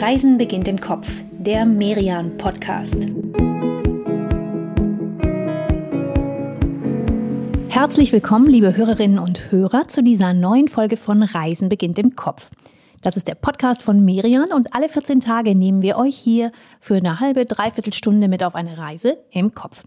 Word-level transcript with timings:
Reisen 0.00 0.38
beginnt 0.38 0.66
im 0.66 0.80
Kopf, 0.80 1.06
der 1.30 1.66
Merian 1.66 2.38
Podcast. 2.38 3.06
Herzlich 7.68 8.10
willkommen, 8.10 8.46
liebe 8.46 8.74
Hörerinnen 8.74 9.18
und 9.18 9.52
Hörer, 9.52 9.88
zu 9.88 10.02
dieser 10.02 10.32
neuen 10.32 10.68
Folge 10.68 10.96
von 10.96 11.22
Reisen 11.22 11.68
beginnt 11.68 11.98
im 11.98 12.12
Kopf. 12.12 12.50
Das 13.02 13.18
ist 13.18 13.28
der 13.28 13.34
Podcast 13.34 13.82
von 13.82 14.02
Merian 14.02 14.54
und 14.54 14.74
alle 14.74 14.88
14 14.88 15.20
Tage 15.20 15.54
nehmen 15.54 15.82
wir 15.82 15.98
euch 15.98 16.16
hier 16.16 16.50
für 16.80 16.94
eine 16.94 17.20
halbe, 17.20 17.44
dreiviertel 17.44 17.92
Stunde 17.92 18.28
mit 18.28 18.42
auf 18.42 18.54
eine 18.54 18.78
Reise 18.78 19.18
im 19.30 19.52
Kopf. 19.52 19.82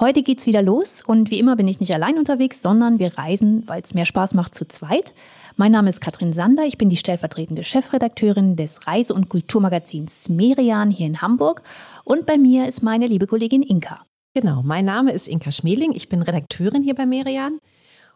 Heute 0.00 0.24
geht's 0.24 0.46
wieder 0.46 0.60
los 0.60 1.04
und 1.06 1.30
wie 1.30 1.38
immer 1.38 1.54
bin 1.54 1.68
ich 1.68 1.78
nicht 1.78 1.94
allein 1.94 2.18
unterwegs, 2.18 2.62
sondern 2.62 2.98
wir 2.98 3.16
reisen, 3.16 3.62
weil 3.68 3.80
es 3.80 3.94
mehr 3.94 4.06
Spaß 4.06 4.34
macht, 4.34 4.56
zu 4.56 4.66
zweit. 4.66 5.12
Mein 5.58 5.72
Name 5.72 5.88
ist 5.88 6.02
Katrin 6.02 6.34
Sander, 6.34 6.64
ich 6.66 6.76
bin 6.76 6.90
die 6.90 6.98
stellvertretende 6.98 7.64
Chefredakteurin 7.64 8.56
des 8.56 8.86
Reise- 8.86 9.14
und 9.14 9.30
Kulturmagazins 9.30 10.28
Merian 10.28 10.90
hier 10.90 11.06
in 11.06 11.22
Hamburg 11.22 11.62
und 12.04 12.26
bei 12.26 12.36
mir 12.36 12.68
ist 12.68 12.82
meine 12.82 13.06
liebe 13.06 13.26
Kollegin 13.26 13.62
Inka. 13.62 14.04
Genau, 14.34 14.62
mein 14.62 14.84
Name 14.84 15.12
ist 15.12 15.26
Inka 15.26 15.50
Schmeling, 15.50 15.92
ich 15.94 16.10
bin 16.10 16.20
Redakteurin 16.20 16.82
hier 16.82 16.94
bei 16.94 17.06
Merian. 17.06 17.58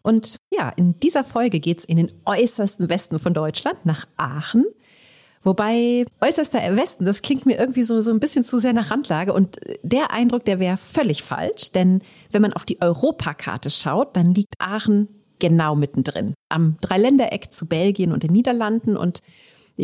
Und 0.03 0.37
ja, 0.51 0.69
in 0.69 1.01
dieser 1.01 1.25
Folge 1.25 1.61
geht 1.61 1.79
es 1.79 1.87
in 1.87 1.97
den 1.97 2.13
äußersten 2.27 2.91
Westen 2.91 3.19
von 3.19 3.33
Deutschland, 3.33 3.87
nach 3.87 4.07
Aachen. 4.19 4.67
Wobei 5.43 6.05
äußerster 6.21 6.59
Westen, 6.77 7.07
das 7.07 7.23
klingt 7.23 7.47
mir 7.47 7.59
irgendwie 7.59 7.85
so, 7.85 8.03
so 8.03 8.11
ein 8.11 8.21
bisschen 8.21 8.45
zu 8.45 8.59
sehr 8.59 8.75
nach 8.75 8.91
Randlage. 8.91 9.33
Und 9.33 9.57
der 9.83 10.11
Eindruck, 10.11 10.45
der 10.45 10.61
wäre 10.61 10.77
völlig 10.77 11.23
falsch. 11.23 11.73
Denn 11.73 12.03
wenn 12.31 12.43
man 12.43 12.53
auf 12.53 12.67
die 12.67 12.83
Europakarte 12.83 13.71
schaut, 13.71 14.15
dann 14.15 14.35
liegt 14.35 14.55
Aachen 14.59 15.20
genau 15.41 15.75
mittendrin. 15.75 16.35
Am 16.49 16.77
Dreiländereck 16.81 17.53
zu 17.53 17.67
Belgien 17.67 18.13
und 18.13 18.23
den 18.23 18.33
Niederlanden 18.33 18.97
und 18.97 19.21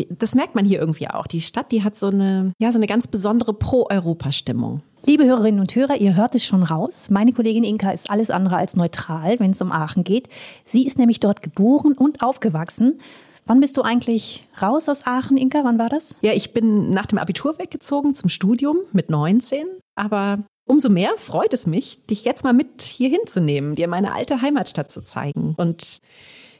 das 0.09 0.35
merkt 0.35 0.55
man 0.55 0.65
hier 0.65 0.79
irgendwie 0.79 1.09
auch. 1.09 1.27
Die 1.27 1.41
Stadt, 1.41 1.71
die 1.71 1.83
hat 1.83 1.97
so 1.97 2.07
eine, 2.07 2.53
ja, 2.59 2.71
so 2.71 2.77
eine 2.77 2.87
ganz 2.87 3.07
besondere 3.07 3.53
Pro-Europa-Stimmung. 3.53 4.81
Liebe 5.05 5.25
Hörerinnen 5.25 5.59
und 5.59 5.75
Hörer, 5.75 5.95
ihr 5.95 6.15
hört 6.15 6.35
es 6.35 6.43
schon 6.43 6.63
raus. 6.63 7.07
Meine 7.09 7.31
Kollegin 7.31 7.63
Inka 7.63 7.91
ist 7.91 8.09
alles 8.09 8.29
andere 8.29 8.57
als 8.57 8.75
neutral, 8.75 9.39
wenn 9.39 9.51
es 9.51 9.61
um 9.61 9.71
Aachen 9.71 10.03
geht. 10.03 10.27
Sie 10.65 10.85
ist 10.85 10.97
nämlich 10.97 11.19
dort 11.19 11.41
geboren 11.41 11.93
und 11.93 12.21
aufgewachsen. 12.21 12.99
Wann 13.45 13.61
bist 13.61 13.77
du 13.77 13.81
eigentlich 13.81 14.45
raus 14.61 14.89
aus 14.89 15.07
Aachen, 15.07 15.37
Inka? 15.37 15.63
Wann 15.63 15.79
war 15.79 15.89
das? 15.89 16.17
Ja, 16.21 16.33
ich 16.33 16.53
bin 16.53 16.89
nach 16.91 17.05
dem 17.05 17.17
Abitur 17.17 17.57
weggezogen 17.57 18.13
zum 18.13 18.29
Studium 18.29 18.77
mit 18.91 19.09
19. 19.09 19.65
Aber 19.95 20.39
Umso 20.67 20.89
mehr 20.89 21.11
freut 21.15 21.53
es 21.53 21.65
mich, 21.65 22.05
dich 22.07 22.25
jetzt 22.25 22.43
mal 22.43 22.53
mit 22.53 22.81
hier 22.81 23.09
hinzunehmen, 23.09 23.75
dir 23.75 23.87
meine 23.87 24.13
alte 24.13 24.41
Heimatstadt 24.41 24.91
zu 24.91 25.01
zeigen. 25.01 25.55
Und 25.55 26.01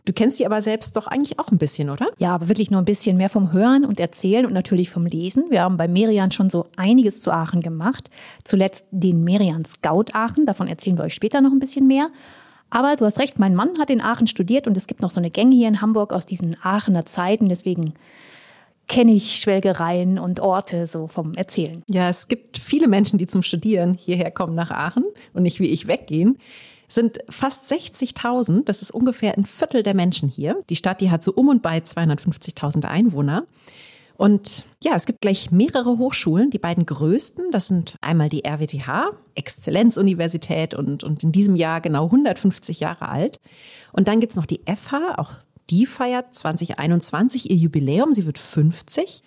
du 0.05 0.13
kennst 0.13 0.37
sie 0.37 0.45
aber 0.45 0.61
selbst 0.61 0.95
doch 0.95 1.07
eigentlich 1.07 1.39
auch 1.39 1.51
ein 1.51 1.57
bisschen, 1.57 1.89
oder? 1.89 2.07
Ja, 2.17 2.33
aber 2.33 2.47
wirklich 2.47 2.71
nur 2.71 2.81
ein 2.81 2.85
bisschen 2.85 3.17
mehr 3.17 3.29
vom 3.29 3.51
Hören 3.51 3.83
und 3.83 3.99
Erzählen 3.99 4.45
und 4.45 4.53
natürlich 4.53 4.89
vom 4.89 5.05
Lesen. 5.05 5.45
Wir 5.49 5.61
haben 5.61 5.75
bei 5.75 5.89
Merian 5.89 6.31
schon 6.31 6.49
so 6.49 6.67
einiges 6.77 7.19
zu 7.19 7.31
Aachen 7.31 7.61
gemacht. 7.61 8.09
Zuletzt 8.45 8.87
den 8.91 9.25
Merian 9.25 9.65
Scout 9.65 10.05
Aachen, 10.13 10.45
davon 10.45 10.69
erzählen 10.69 10.97
wir 10.97 11.03
euch 11.03 11.13
später 11.13 11.41
noch 11.41 11.51
ein 11.51 11.59
bisschen 11.59 11.85
mehr. 11.85 12.09
Aber 12.69 12.95
du 12.95 13.05
hast 13.05 13.19
recht, 13.19 13.39
mein 13.39 13.55
Mann 13.55 13.77
hat 13.79 13.89
in 13.89 14.01
Aachen 14.01 14.27
studiert 14.27 14.67
und 14.67 14.77
es 14.77 14.87
gibt 14.87 15.01
noch 15.01 15.11
so 15.11 15.19
eine 15.19 15.31
Gänge 15.31 15.55
hier 15.55 15.67
in 15.67 15.81
Hamburg 15.81 16.13
aus 16.13 16.25
diesen 16.25 16.55
Aachener 16.61 17.05
Zeiten. 17.05 17.49
Deswegen 17.49 17.93
kenne 18.87 19.11
ich 19.11 19.35
Schwelgereien 19.35 20.17
und 20.17 20.39
Orte 20.39 20.87
so 20.87 21.07
vom 21.07 21.33
Erzählen. 21.33 21.83
Ja, 21.87 22.09
es 22.09 22.27
gibt 22.27 22.57
viele 22.57 22.87
Menschen, 22.87 23.17
die 23.19 23.27
zum 23.27 23.41
Studieren 23.41 23.93
hierher 23.93 24.31
kommen 24.31 24.55
nach 24.55 24.71
Aachen 24.71 25.03
und 25.33 25.43
nicht 25.43 25.59
wie 25.59 25.67
ich 25.67 25.87
weggehen. 25.87 26.37
Es 26.87 26.95
sind 26.95 27.19
fast 27.29 27.71
60.000, 27.71 28.63
das 28.63 28.81
ist 28.81 28.91
ungefähr 28.91 29.37
ein 29.37 29.45
Viertel 29.45 29.83
der 29.83 29.93
Menschen 29.93 30.29
hier. 30.29 30.63
Die 30.69 30.77
Stadt, 30.77 31.01
die 31.01 31.11
hat 31.11 31.21
so 31.21 31.33
um 31.33 31.49
und 31.49 31.61
bei 31.61 31.79
250.000 31.79 32.85
Einwohner. 32.85 33.45
Und 34.15 34.65
ja, 34.83 34.95
es 34.95 35.05
gibt 35.05 35.21
gleich 35.21 35.51
mehrere 35.51 35.99
Hochschulen. 35.99 36.49
Die 36.49 36.57
beiden 36.57 36.85
größten, 36.85 37.51
das 37.51 37.67
sind 37.67 37.97
einmal 38.01 38.29
die 38.29 38.45
RWTH, 38.45 39.11
Exzellenzuniversität 39.35 40.73
und, 40.73 41.03
und 41.03 41.23
in 41.23 41.31
diesem 41.31 41.55
Jahr 41.55 41.81
genau 41.81 42.05
150 42.05 42.79
Jahre 42.79 43.09
alt. 43.09 43.37
Und 43.91 44.07
dann 44.07 44.19
gibt's 44.19 44.35
noch 44.35 44.47
die 44.47 44.61
FH, 44.65 45.15
auch 45.17 45.33
die 45.69 45.85
feiert 45.85 46.33
2021 46.33 47.49
ihr 47.49 47.55
Jubiläum, 47.55 48.13
sie 48.13 48.25
wird 48.25 48.39
50. 48.39 49.23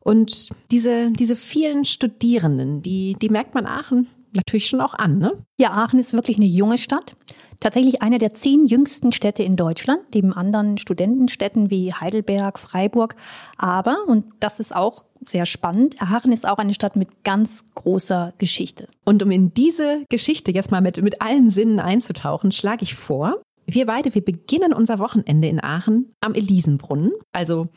Und 0.00 0.48
diese, 0.70 1.10
diese 1.12 1.36
vielen 1.36 1.84
Studierenden, 1.84 2.82
die, 2.82 3.16
die 3.20 3.28
merkt 3.28 3.54
man 3.54 3.66
Aachen 3.66 4.08
natürlich 4.34 4.66
schon 4.66 4.80
auch 4.80 4.94
an, 4.94 5.18
ne? 5.18 5.44
Ja, 5.58 5.72
Aachen 5.72 5.98
ist 5.98 6.12
wirklich 6.12 6.36
eine 6.36 6.46
junge 6.46 6.78
Stadt. 6.78 7.14
Tatsächlich 7.60 8.02
eine 8.02 8.18
der 8.18 8.34
zehn 8.34 8.66
jüngsten 8.66 9.12
Städte 9.12 9.44
in 9.44 9.54
Deutschland, 9.54 10.00
neben 10.14 10.32
anderen 10.32 10.78
Studentenstädten 10.78 11.70
wie 11.70 11.92
Heidelberg, 11.92 12.58
Freiburg. 12.58 13.14
Aber, 13.56 13.98
und 14.08 14.24
das 14.40 14.58
ist 14.58 14.74
auch 14.74 15.04
sehr 15.24 15.46
spannend, 15.46 16.02
Aachen 16.02 16.32
ist 16.32 16.48
auch 16.48 16.58
eine 16.58 16.74
Stadt 16.74 16.96
mit 16.96 17.22
ganz 17.22 17.64
großer 17.76 18.32
Geschichte. 18.38 18.88
Und 19.04 19.22
um 19.22 19.30
in 19.30 19.54
diese 19.54 20.04
Geschichte 20.08 20.50
jetzt 20.50 20.72
mal 20.72 20.80
mit, 20.80 21.00
mit 21.02 21.22
allen 21.22 21.50
Sinnen 21.50 21.78
einzutauchen, 21.78 22.50
schlage 22.50 22.82
ich 22.82 22.96
vor, 22.96 23.40
wir 23.66 23.86
beide, 23.86 24.14
wir 24.14 24.24
beginnen 24.24 24.72
unser 24.72 24.98
Wochenende 24.98 25.48
in 25.48 25.62
Aachen 25.62 26.14
am 26.20 26.34
Elisenbrunnen, 26.34 27.12
also 27.32 27.68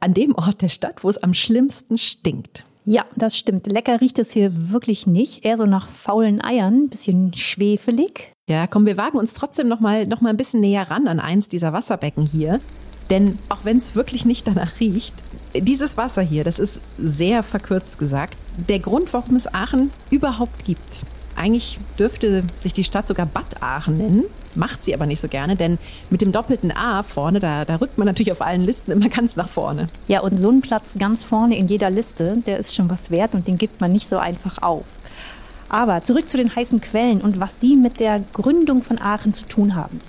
an 0.00 0.14
dem 0.14 0.34
Ort 0.34 0.62
der 0.62 0.68
Stadt, 0.68 1.04
wo 1.04 1.08
es 1.08 1.18
am 1.18 1.34
schlimmsten 1.34 1.98
stinkt. 1.98 2.64
Ja, 2.84 3.04
das 3.16 3.36
stimmt. 3.36 3.66
Lecker 3.66 4.00
riecht 4.00 4.18
es 4.18 4.32
hier 4.32 4.70
wirklich 4.70 5.06
nicht. 5.06 5.44
Eher 5.44 5.58
so 5.58 5.66
nach 5.66 5.88
faulen 5.88 6.42
Eiern, 6.42 6.88
bisschen 6.88 7.34
schwefelig. 7.34 8.32
Ja, 8.48 8.66
komm, 8.66 8.86
wir 8.86 8.96
wagen 8.96 9.18
uns 9.18 9.34
trotzdem 9.34 9.68
noch 9.68 9.80
mal, 9.80 10.06
noch 10.06 10.22
mal 10.22 10.30
ein 10.30 10.38
bisschen 10.38 10.60
näher 10.60 10.90
ran 10.90 11.06
an 11.06 11.20
eins 11.20 11.48
dieser 11.48 11.74
Wasserbecken 11.74 12.24
hier. 12.24 12.60
Denn 13.10 13.38
auch 13.50 13.58
wenn 13.64 13.76
es 13.76 13.94
wirklich 13.94 14.24
nicht 14.24 14.46
danach 14.46 14.80
riecht, 14.80 15.14
dieses 15.54 15.96
Wasser 15.96 16.22
hier, 16.22 16.44
das 16.44 16.58
ist 16.58 16.80
sehr 16.96 17.42
verkürzt 17.42 17.98
gesagt, 17.98 18.36
der 18.68 18.78
Grund, 18.78 19.12
warum 19.12 19.36
es 19.36 19.52
Aachen 19.52 19.90
überhaupt 20.10 20.64
gibt. 20.64 21.02
Eigentlich 21.36 21.78
dürfte 21.98 22.42
sich 22.56 22.72
die 22.72 22.84
Stadt 22.84 23.06
sogar 23.06 23.26
Bad 23.26 23.62
Aachen 23.62 23.98
nennen, 23.98 24.24
macht 24.58 24.84
sie 24.84 24.94
aber 24.94 25.06
nicht 25.06 25.20
so 25.20 25.28
gerne, 25.28 25.56
denn 25.56 25.78
mit 26.10 26.20
dem 26.20 26.32
doppelten 26.32 26.70
A 26.72 27.02
vorne, 27.02 27.40
da, 27.40 27.64
da 27.64 27.76
rückt 27.76 27.96
man 27.96 28.06
natürlich 28.06 28.32
auf 28.32 28.42
allen 28.42 28.62
Listen 28.62 28.90
immer 28.92 29.08
ganz 29.08 29.36
nach 29.36 29.48
vorne. 29.48 29.86
Ja, 30.08 30.20
und 30.20 30.36
so 30.36 30.50
ein 30.50 30.60
Platz 30.60 30.94
ganz 30.98 31.22
vorne 31.22 31.56
in 31.56 31.68
jeder 31.68 31.90
Liste, 31.90 32.38
der 32.46 32.58
ist 32.58 32.74
schon 32.74 32.90
was 32.90 33.10
wert 33.10 33.34
und 33.34 33.46
den 33.46 33.56
gibt 33.56 33.80
man 33.80 33.92
nicht 33.92 34.08
so 34.08 34.18
einfach 34.18 34.62
auf. 34.62 34.84
Aber 35.68 36.02
zurück 36.02 36.28
zu 36.28 36.36
den 36.36 36.54
heißen 36.54 36.80
Quellen 36.80 37.20
und 37.20 37.40
was 37.40 37.60
sie 37.60 37.76
mit 37.76 38.00
der 38.00 38.20
Gründung 38.32 38.82
von 38.82 39.00
Aachen 39.00 39.34
zu 39.34 39.44
tun 39.46 39.74
haben. 39.74 40.00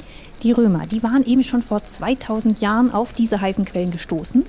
Die 0.44 0.54
Römer, 0.54 0.88
die 0.88 1.04
waren 1.04 1.26
eben 1.26 1.44
schon 1.44 1.62
vor 1.62 1.84
2000 1.84 2.62
Jahren 2.62 2.92
auf 2.92 3.12
diese 3.12 3.42
heißen 3.42 3.66
Quellen 3.66 3.92
gestoßen, 3.92 4.46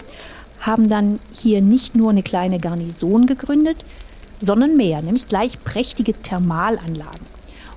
haben 0.61 0.89
dann 0.89 1.19
hier 1.35 1.63
nicht 1.63 1.97
nur 1.97 2.11
eine 2.11 2.23
kleine 2.23 2.61
Garnison 2.61 3.27
gegründet, 3.27 3.79
sondern 4.41 4.77
mehr, 4.77 5.03
nämlich 5.03 5.27
gleich 5.27 5.63
prächtige 5.65 6.13
Thermalanlagen. 6.13 7.30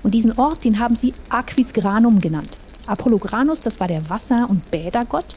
Und 0.04 0.14
diesen 0.14 0.38
Ort, 0.38 0.62
den 0.64 0.78
haben 0.78 0.94
sie 0.94 1.14
Aquisgranum 1.30 2.20
genannt. 2.20 2.58
Apollogranus, 2.86 3.60
das 3.60 3.80
war 3.80 3.88
der 3.88 4.08
Wasser- 4.08 4.46
und 4.48 4.70
Bädergott. 4.70 5.34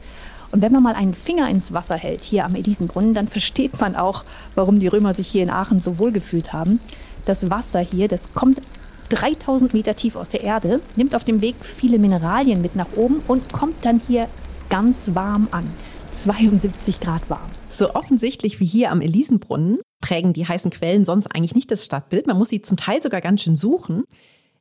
Und 0.52 0.62
wenn 0.62 0.72
man 0.72 0.82
mal 0.82 0.94
einen 0.94 1.14
Finger 1.14 1.48
ins 1.48 1.72
Wasser 1.72 1.96
hält, 1.96 2.22
hier 2.22 2.44
am 2.44 2.54
Elisenbrunnen, 2.54 3.14
dann 3.14 3.28
versteht 3.28 3.80
man 3.80 3.96
auch, 3.96 4.24
warum 4.54 4.78
die 4.78 4.86
Römer 4.86 5.14
sich 5.14 5.28
hier 5.28 5.42
in 5.42 5.50
Aachen 5.50 5.80
so 5.80 5.98
wohl 5.98 6.12
gefühlt 6.12 6.52
haben. 6.52 6.80
Das 7.24 7.50
Wasser 7.50 7.80
hier, 7.80 8.08
das 8.08 8.32
kommt 8.34 8.60
3000 9.08 9.72
Meter 9.72 9.96
tief 9.96 10.16
aus 10.16 10.28
der 10.28 10.42
Erde, 10.42 10.80
nimmt 10.96 11.14
auf 11.14 11.24
dem 11.24 11.40
Weg 11.40 11.56
viele 11.62 11.98
Mineralien 11.98 12.60
mit 12.62 12.76
nach 12.76 12.88
oben 12.94 13.22
und 13.26 13.52
kommt 13.52 13.84
dann 13.84 14.00
hier 14.06 14.28
ganz 14.68 15.10
warm 15.14 15.48
an. 15.50 15.68
72 16.12 17.00
Grad 17.00 17.28
warm. 17.28 17.50
So 17.70 17.94
offensichtlich 17.94 18.60
wie 18.60 18.66
hier 18.66 18.90
am 18.90 19.00
Elisenbrunnen 19.00 19.78
prägen 20.00 20.32
die 20.32 20.46
heißen 20.46 20.70
Quellen 20.70 21.04
sonst 21.04 21.26
eigentlich 21.34 21.54
nicht 21.54 21.70
das 21.70 21.84
Stadtbild. 21.84 22.26
Man 22.26 22.38
muss 22.38 22.48
sie 22.48 22.62
zum 22.62 22.76
Teil 22.76 23.02
sogar 23.02 23.20
ganz 23.20 23.42
schön 23.42 23.56
suchen. 23.56 24.04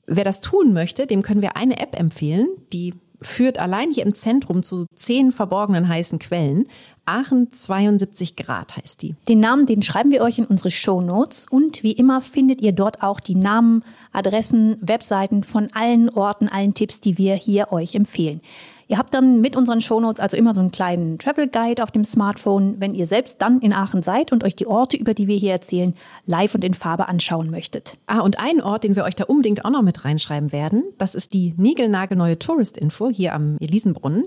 Wer 0.08 0.24
das 0.24 0.42
tun 0.42 0.74
möchte, 0.74 1.06
dem 1.06 1.22
können 1.22 1.42
wir 1.42 1.58
eine 1.58 1.80
App 1.80 2.00
empfehlen, 2.00 2.48
die 2.72 2.94
führt 3.22 3.60
allein 3.60 3.92
hier 3.92 4.06
im 4.06 4.14
Zentrum 4.14 4.64
zu 4.64 4.86
zehn 4.96 5.32
verborgenen 5.32 5.88
heißen 5.88 6.20
Quellen. 6.20 6.68
Aachen 7.06 7.50
72 7.50 8.36
Grad 8.36 8.76
heißt 8.78 9.02
die. 9.02 9.16
Den 9.28 9.40
Namen, 9.40 9.66
den 9.66 9.82
schreiben 9.82 10.12
wir 10.12 10.22
euch 10.22 10.38
in 10.38 10.46
unsere 10.46 10.72
Show 10.72 11.02
Notes 11.02 11.46
und 11.50 11.84
wie 11.84 11.94
immer 11.94 12.22
findet 12.22 12.62
ihr 12.62 12.74
dort 12.74 13.02
auch 13.02 13.20
die 13.20 13.36
Namen, 13.36 13.84
Adressen, 14.12 14.78
Webseiten 14.82 15.44
von 15.44 15.70
allen 15.74 16.10
Orten, 16.10 16.48
allen 16.48 16.74
Tipps, 16.74 17.00
die 17.00 17.18
wir 17.18 17.36
hier 17.36 17.72
euch 17.72 17.96
empfehlen. 17.96 18.42
Ihr 18.90 18.98
habt 18.98 19.14
dann 19.14 19.42
mit 19.42 19.58
unseren 19.58 19.82
Shownotes 19.82 20.22
also 20.22 20.38
immer 20.38 20.54
so 20.54 20.62
einen 20.62 20.72
kleinen 20.72 21.20
Travel 21.20 21.50
Guide 21.50 21.84
auf 21.84 21.92
dem 21.92 22.06
Smartphone, 22.06 22.80
wenn 22.80 22.96
ihr 22.96 23.06
selbst 23.06 23.42
dann 23.42 23.60
in 23.60 23.74
Aachen 23.74 24.02
seid 24.02 24.32
und 24.32 24.46
euch 24.46 24.56
die 24.56 24.66
Orte, 24.66 24.96
über 24.96 25.14
die 25.14 25.28
wir 25.28 25.36
hier 25.36 25.52
erzählen, 25.52 25.94
live 26.26 26.56
und 26.56 26.64
in 26.64 26.74
Farbe 26.74 27.10
anschauen 27.10 27.50
möchtet. 27.50 27.98
Ah, 28.08 28.20
und 28.20 28.40
ein 28.40 28.62
Ort, 28.62 28.86
den 28.86 28.96
wir 28.96 29.04
euch 29.04 29.16
da 29.16 29.26
unbedingt 29.26 29.66
auch 29.66 29.72
noch 29.72 29.82
mit 29.82 30.06
reinschreiben 30.06 30.54
werden, 30.54 30.84
das 30.98 31.16
ist 31.16 31.34
die 31.34 31.54
niegelnagelneue 31.58 32.40
Tourist-Info 32.40 33.10
hier 33.10 33.34
am 33.34 33.58
Elisenbrunnen. 33.60 34.26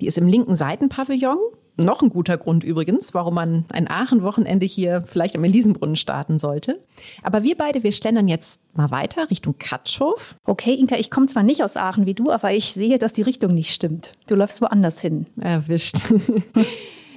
Die 0.00 0.06
ist 0.06 0.18
im 0.18 0.26
linken 0.26 0.56
Seitenpavillon 0.56 1.38
noch 1.84 2.02
ein 2.02 2.10
guter 2.10 2.38
Grund 2.38 2.64
übrigens, 2.64 3.14
warum 3.14 3.34
man 3.34 3.64
ein 3.70 3.88
Aachen-Wochenende 3.88 4.66
hier 4.66 5.04
vielleicht 5.06 5.36
am 5.36 5.44
Elisenbrunnen 5.44 5.96
starten 5.96 6.38
sollte. 6.38 6.80
Aber 7.22 7.42
wir 7.42 7.56
beide, 7.56 7.82
wir 7.82 7.92
schlendern 7.92 8.28
jetzt 8.28 8.60
mal 8.74 8.90
weiter 8.90 9.30
Richtung 9.30 9.56
Katschhof. 9.58 10.36
Okay, 10.44 10.74
Inka, 10.74 10.96
ich 10.96 11.10
komme 11.10 11.26
zwar 11.26 11.42
nicht 11.42 11.62
aus 11.62 11.76
Aachen 11.76 12.06
wie 12.06 12.14
du, 12.14 12.30
aber 12.30 12.52
ich 12.52 12.72
sehe, 12.72 12.98
dass 12.98 13.12
die 13.12 13.22
Richtung 13.22 13.54
nicht 13.54 13.72
stimmt. 13.72 14.12
Du 14.26 14.34
läufst 14.34 14.60
woanders 14.60 15.00
hin. 15.00 15.26
Erwischt. 15.40 15.96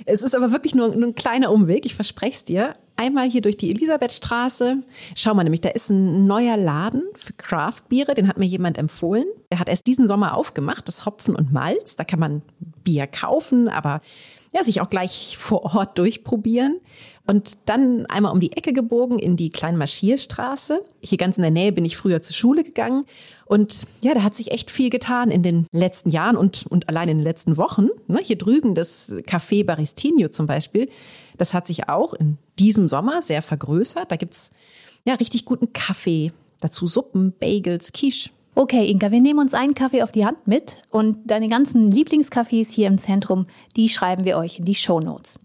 Es 0.05 0.21
ist 0.21 0.35
aber 0.35 0.51
wirklich 0.51 0.75
nur, 0.75 0.95
nur 0.95 1.09
ein 1.09 1.15
kleiner 1.15 1.51
Umweg, 1.51 1.85
ich 1.85 1.95
verspreche 1.95 2.33
es 2.33 2.45
dir. 2.45 2.73
Einmal 2.97 3.29
hier 3.29 3.41
durch 3.41 3.57
die 3.57 3.71
Elisabethstraße. 3.71 4.77
Schau 5.15 5.33
mal 5.33 5.43
nämlich, 5.43 5.61
da 5.61 5.69
ist 5.69 5.89
ein 5.89 6.25
neuer 6.25 6.55
Laden 6.55 7.03
für 7.13 7.33
Craft-Biere, 7.33 8.13
den 8.13 8.27
hat 8.27 8.37
mir 8.37 8.45
jemand 8.45 8.77
empfohlen. 8.77 9.25
Der 9.51 9.59
hat 9.59 9.67
erst 9.67 9.87
diesen 9.87 10.07
Sommer 10.07 10.35
aufgemacht, 10.35 10.87
das 10.87 11.05
Hopfen 11.05 11.35
und 11.35 11.51
Malz. 11.51 11.97
Da 11.97 12.05
kann 12.05 12.19
man 12.19 12.41
Bier 12.83 13.07
kaufen, 13.07 13.67
aber 13.67 14.01
ja, 14.53 14.63
sich 14.63 14.79
auch 14.79 14.89
gleich 14.89 15.37
vor 15.37 15.75
Ort 15.75 15.97
durchprobieren. 15.97 16.79
Und 17.27 17.57
dann 17.65 18.05
einmal 18.05 18.31
um 18.31 18.39
die 18.39 18.51
Ecke 18.51 18.71
gebogen 18.71 19.17
in 19.17 19.35
die 19.35 19.49
Kleinmarschierstraße. 19.49 20.81
Hier 21.01 21.17
ganz 21.17 21.37
in 21.37 21.41
der 21.41 21.51
Nähe 21.51 21.71
bin 21.71 21.83
ich 21.83 21.97
früher 21.97 22.21
zur 22.21 22.35
Schule 22.35 22.63
gegangen. 22.63 23.05
Und 23.45 23.87
ja, 24.01 24.13
da 24.13 24.21
hat 24.21 24.35
sich 24.35 24.51
echt 24.51 24.69
viel 24.69 24.91
getan 24.91 25.31
in 25.31 25.41
den 25.41 25.65
letzten 25.71 26.11
Jahren 26.11 26.37
und, 26.37 26.65
und 26.67 26.87
allein 26.87 27.09
in 27.09 27.17
den 27.17 27.23
letzten 27.23 27.57
Wochen. 27.57 27.87
Ne, 28.07 28.19
hier 28.21 28.37
drüben 28.37 28.75
das 28.75 29.11
Café 29.27 29.65
Baristinho 29.65 30.29
zum 30.29 30.45
Beispiel. 30.45 30.87
Das 31.37 31.53
hat 31.53 31.65
sich 31.65 31.89
auch 31.89 32.13
in 32.13 32.37
diesem 32.59 32.89
Sommer 32.89 33.23
sehr 33.23 33.41
vergrößert. 33.41 34.11
Da 34.11 34.17
gibt's 34.17 34.51
ja 35.03 35.15
richtig 35.15 35.45
guten 35.45 35.73
Kaffee. 35.73 36.31
Dazu 36.59 36.87
Suppen, 36.87 37.33
Bagels, 37.39 37.91
Quiche. 37.91 38.29
Okay, 38.57 38.89
Inka, 38.89 39.11
wir 39.11 39.19
nehmen 39.19 39.39
uns 39.39 39.53
einen 39.53 39.73
Kaffee 39.73 40.01
auf 40.01 40.13
die 40.13 40.25
Hand 40.25 40.47
mit 40.47 40.77
und 40.89 41.17
deine 41.25 41.49
ganzen 41.49 41.91
Lieblingscafés 41.91 42.71
hier 42.71 42.87
im 42.87 42.97
Zentrum, 42.97 43.47
die 43.75 43.89
schreiben 43.89 44.23
wir 44.23 44.37
euch 44.37 44.59
in 44.59 44.65
die 44.65 44.75
Show 44.75 45.01
Notes. 45.01 45.39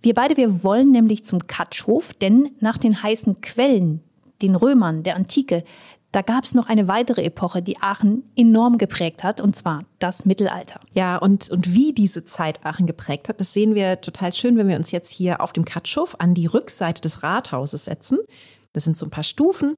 Wir 0.00 0.14
beide, 0.14 0.36
wir 0.36 0.62
wollen 0.62 0.90
nämlich 0.90 1.24
zum 1.24 1.46
Katschhof, 1.46 2.12
denn 2.14 2.50
nach 2.60 2.78
den 2.78 3.02
heißen 3.02 3.40
Quellen, 3.40 4.00
den 4.40 4.56
Römern 4.56 5.02
der 5.02 5.16
Antike, 5.16 5.64
da 6.12 6.20
gab 6.20 6.44
es 6.44 6.54
noch 6.54 6.68
eine 6.68 6.88
weitere 6.88 7.22
Epoche, 7.22 7.62
die 7.62 7.78
Aachen 7.78 8.22
enorm 8.36 8.76
geprägt 8.76 9.24
hat, 9.24 9.40
und 9.40 9.56
zwar 9.56 9.84
das 9.98 10.26
Mittelalter. 10.26 10.78
Ja, 10.92 11.16
und, 11.16 11.50
und 11.50 11.72
wie 11.72 11.94
diese 11.94 12.26
Zeit 12.26 12.66
Aachen 12.66 12.86
geprägt 12.86 13.30
hat, 13.30 13.40
das 13.40 13.54
sehen 13.54 13.74
wir 13.74 14.02
total 14.02 14.34
schön, 14.34 14.58
wenn 14.58 14.68
wir 14.68 14.76
uns 14.76 14.90
jetzt 14.90 15.10
hier 15.10 15.40
auf 15.40 15.54
dem 15.54 15.64
Katschhof 15.64 16.16
an 16.18 16.34
die 16.34 16.46
Rückseite 16.46 17.00
des 17.00 17.22
Rathauses 17.22 17.86
setzen. 17.86 18.18
Das 18.74 18.84
sind 18.84 18.98
so 18.98 19.06
ein 19.06 19.10
paar 19.10 19.24
Stufen. 19.24 19.74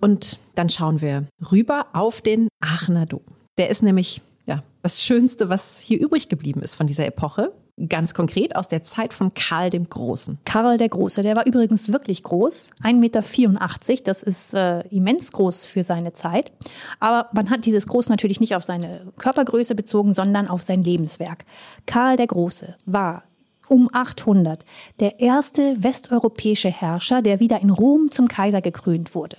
Und 0.00 0.38
dann 0.54 0.70
schauen 0.70 1.02
wir 1.02 1.26
rüber 1.52 1.86
auf 1.92 2.22
den 2.22 2.48
Aachener 2.60 3.06
Dom. 3.06 3.22
Der 3.58 3.68
ist 3.68 3.82
nämlich 3.82 4.22
ja, 4.46 4.62
das 4.82 5.02
Schönste, 5.02 5.48
was 5.48 5.80
hier 5.80 6.00
übrig 6.00 6.28
geblieben 6.28 6.60
ist 6.60 6.74
von 6.74 6.86
dieser 6.86 7.06
Epoche. 7.06 7.52
Ganz 7.88 8.14
konkret 8.14 8.54
aus 8.54 8.68
der 8.68 8.84
Zeit 8.84 9.12
von 9.12 9.34
Karl 9.34 9.68
dem 9.68 9.88
Großen. 9.88 10.38
Karl 10.44 10.78
der 10.78 10.88
Große, 10.88 11.22
der 11.22 11.34
war 11.34 11.44
übrigens 11.44 11.90
wirklich 11.92 12.22
groß, 12.22 12.70
1,84 12.84 12.94
Meter, 13.00 14.02
das 14.04 14.22
ist 14.22 14.54
äh, 14.54 14.80
immens 14.88 15.32
groß 15.32 15.66
für 15.66 15.82
seine 15.82 16.12
Zeit. 16.12 16.52
Aber 17.00 17.28
man 17.32 17.50
hat 17.50 17.66
dieses 17.66 17.88
Groß 17.88 18.10
natürlich 18.10 18.38
nicht 18.38 18.54
auf 18.54 18.62
seine 18.62 19.12
Körpergröße 19.18 19.74
bezogen, 19.74 20.14
sondern 20.14 20.46
auf 20.46 20.62
sein 20.62 20.84
Lebenswerk. 20.84 21.44
Karl 21.84 22.16
der 22.16 22.28
Große 22.28 22.76
war 22.86 23.24
um 23.68 23.90
800 23.92 24.64
der 25.00 25.18
erste 25.18 25.82
westeuropäische 25.82 26.70
Herrscher, 26.70 27.22
der 27.22 27.40
wieder 27.40 27.60
in 27.60 27.70
Rom 27.70 28.08
zum 28.10 28.28
Kaiser 28.28 28.60
gekrönt 28.60 29.16
wurde. 29.16 29.36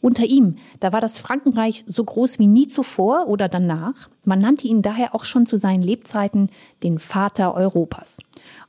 Unter 0.00 0.24
ihm, 0.24 0.56
da 0.80 0.92
war 0.92 1.00
das 1.00 1.18
Frankenreich 1.18 1.84
so 1.86 2.04
groß 2.04 2.38
wie 2.38 2.46
nie 2.46 2.68
zuvor 2.68 3.26
oder 3.28 3.48
danach. 3.48 4.08
Man 4.24 4.40
nannte 4.40 4.68
ihn 4.68 4.82
daher 4.82 5.14
auch 5.14 5.24
schon 5.24 5.46
zu 5.46 5.58
seinen 5.58 5.82
Lebzeiten 5.82 6.50
den 6.82 6.98
Vater 6.98 7.54
Europas. 7.54 8.18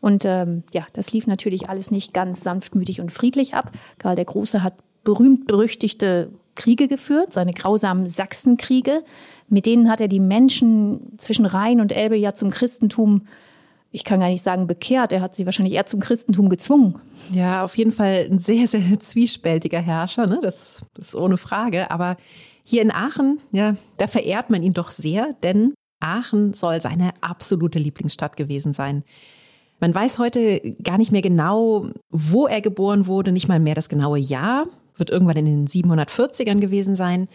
Und 0.01 0.25
ähm, 0.25 0.63
ja, 0.73 0.85
das 0.93 1.11
lief 1.11 1.27
natürlich 1.27 1.69
alles 1.69 1.91
nicht 1.91 2.13
ganz 2.13 2.41
sanftmütig 2.41 3.01
und 3.01 3.11
friedlich 3.11 3.53
ab. 3.53 3.71
Karl 3.97 4.15
der 4.15 4.25
Große 4.25 4.63
hat 4.63 4.73
berühmt-berüchtigte 5.03 6.31
Kriege 6.55 6.87
geführt, 6.87 7.33
seine 7.33 7.53
grausamen 7.53 8.07
Sachsenkriege. 8.07 9.03
Mit 9.47 9.65
denen 9.65 9.89
hat 9.89 10.01
er 10.01 10.07
die 10.07 10.19
Menschen 10.19 11.17
zwischen 11.17 11.45
Rhein 11.45 11.79
und 11.79 11.91
Elbe 11.91 12.17
ja 12.17 12.33
zum 12.33 12.49
Christentum 12.49 13.23
ich 13.91 14.03
kann 14.03 14.19
gar 14.19 14.29
nicht 14.29 14.43
sagen 14.43 14.67
bekehrt, 14.67 15.11
er 15.11 15.21
hat 15.21 15.35
sie 15.35 15.45
wahrscheinlich 15.45 15.73
eher 15.73 15.85
zum 15.85 15.99
Christentum 15.99 16.49
gezwungen. 16.49 16.99
Ja, 17.31 17.63
auf 17.63 17.75
jeden 17.77 17.91
Fall 17.91 18.27
ein 18.29 18.37
sehr, 18.37 18.67
sehr 18.67 18.99
zwiespältiger 18.99 19.79
Herrscher, 19.79 20.27
ne? 20.27 20.39
das, 20.41 20.85
das 20.93 21.09
ist 21.09 21.15
ohne 21.15 21.37
Frage. 21.37 21.89
Aber 21.89 22.17
hier 22.63 22.81
in 22.81 22.91
Aachen, 22.91 23.39
ja, 23.51 23.75
da 23.97 24.07
verehrt 24.07 24.49
man 24.49 24.61
ihn 24.61 24.73
doch 24.73 24.89
sehr, 24.89 25.33
denn 25.41 25.73
Aachen 25.99 26.53
soll 26.53 26.81
seine 26.81 27.11
absolute 27.21 27.79
Lieblingsstadt 27.79 28.37
gewesen 28.37 28.73
sein. 28.73 29.03
Man 29.79 29.95
weiß 29.95 30.19
heute 30.19 30.75
gar 30.83 30.97
nicht 30.97 31.11
mehr 31.11 31.21
genau, 31.21 31.87
wo 32.09 32.47
er 32.47 32.61
geboren 32.61 33.07
wurde, 33.07 33.31
nicht 33.31 33.47
mal 33.47 33.59
mehr 33.59 33.75
das 33.75 33.89
genaue 33.89 34.19
Jahr, 34.19 34.67
wird 34.95 35.09
irgendwann 35.09 35.37
in 35.37 35.45
den 35.45 35.67
740ern 35.67 36.59
gewesen 36.59 36.95
sein. 36.95 37.27